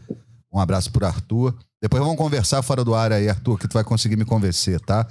Um 0.51 0.59
abraço 0.59 0.91
pro 0.91 1.05
Arthur. 1.05 1.53
Depois 1.79 2.01
vamos 2.01 2.17
conversar 2.17 2.63
fora 2.63 2.83
do 2.83 2.95
ar 2.95 3.11
aí, 3.11 3.29
Arthur, 3.29 3.59
que 3.59 3.67
tu 3.67 3.73
vai 3.73 3.83
conseguir 3.83 4.15
me 4.15 4.25
convencer, 4.25 4.79
tá? 4.79 5.05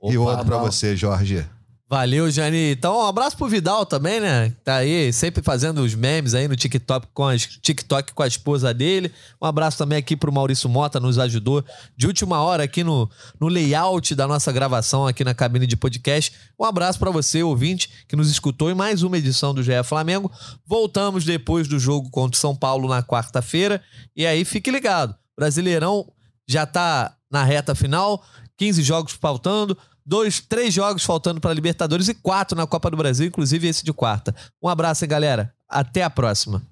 Opa, 0.00 0.14
e 0.14 0.16
outro 0.16 0.44
para 0.44 0.58
você, 0.58 0.94
Jorge. 0.94 1.44
Valeu, 1.90 2.30
Jani. 2.30 2.72
Então, 2.72 2.98
um 2.98 3.06
abraço 3.06 3.34
pro 3.34 3.48
Vidal 3.48 3.86
também, 3.86 4.20
né? 4.20 4.52
Tá 4.62 4.76
aí 4.76 5.10
sempre 5.10 5.42
fazendo 5.42 5.78
os 5.78 5.94
memes 5.94 6.34
aí 6.34 6.46
no 6.46 6.54
TikTok 6.54 7.08
com, 7.14 7.26
as, 7.26 7.46
TikTok 7.46 8.12
com 8.12 8.22
a 8.22 8.26
esposa 8.26 8.74
dele. 8.74 9.10
Um 9.40 9.46
abraço 9.46 9.78
também 9.78 9.96
aqui 9.96 10.14
pro 10.14 10.30
Maurício 10.30 10.68
Mota, 10.68 11.00
nos 11.00 11.18
ajudou 11.18 11.64
de 11.96 12.06
última 12.06 12.42
hora 12.42 12.62
aqui 12.62 12.84
no, 12.84 13.08
no 13.40 13.48
layout 13.48 14.14
da 14.14 14.28
nossa 14.28 14.52
gravação 14.52 15.06
aqui 15.06 15.24
na 15.24 15.32
cabine 15.32 15.66
de 15.66 15.78
podcast. 15.78 16.34
Um 16.60 16.64
abraço 16.64 16.98
para 16.98 17.10
você, 17.10 17.42
ouvinte, 17.42 17.88
que 18.06 18.14
nos 18.14 18.30
escutou 18.30 18.70
em 18.70 18.74
mais 18.74 19.02
uma 19.02 19.16
edição 19.16 19.54
do 19.54 19.62
GE 19.62 19.82
Flamengo. 19.82 20.30
Voltamos 20.66 21.24
depois 21.24 21.66
do 21.66 21.78
jogo 21.78 22.10
contra 22.10 22.36
o 22.36 22.40
São 22.40 22.54
Paulo 22.54 22.86
na 22.86 23.02
quarta-feira. 23.02 23.82
E 24.14 24.26
aí, 24.26 24.44
fique 24.44 24.70
ligado. 24.70 25.14
Brasileirão 25.34 26.06
já 26.46 26.66
tá 26.66 27.16
na 27.30 27.44
reta 27.44 27.74
final, 27.74 28.22
15 28.58 28.82
jogos 28.82 29.12
faltando 29.14 29.76
dois, 30.08 30.40
três 30.40 30.72
jogos 30.72 31.04
faltando 31.04 31.38
para 31.38 31.52
Libertadores 31.52 32.08
e 32.08 32.14
quatro 32.14 32.56
na 32.56 32.66
Copa 32.66 32.90
do 32.90 32.96
Brasil, 32.96 33.26
inclusive 33.26 33.68
esse 33.68 33.84
de 33.84 33.92
quarta. 33.92 34.34
Um 34.62 34.68
abraço, 34.68 35.04
hein, 35.04 35.08
galera. 35.08 35.52
Até 35.68 36.02
a 36.02 36.08
próxima. 36.08 36.62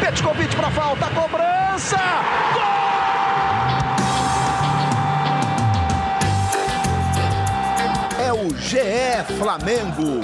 Petkovic 0.00 0.56
para 0.56 0.70
falta, 0.70 1.06
cobrança! 1.10 1.98
Gol! 2.54 2.78
É 8.24 8.32
o 8.32 8.48
GE 8.56 9.36
Flamengo. 9.38 10.22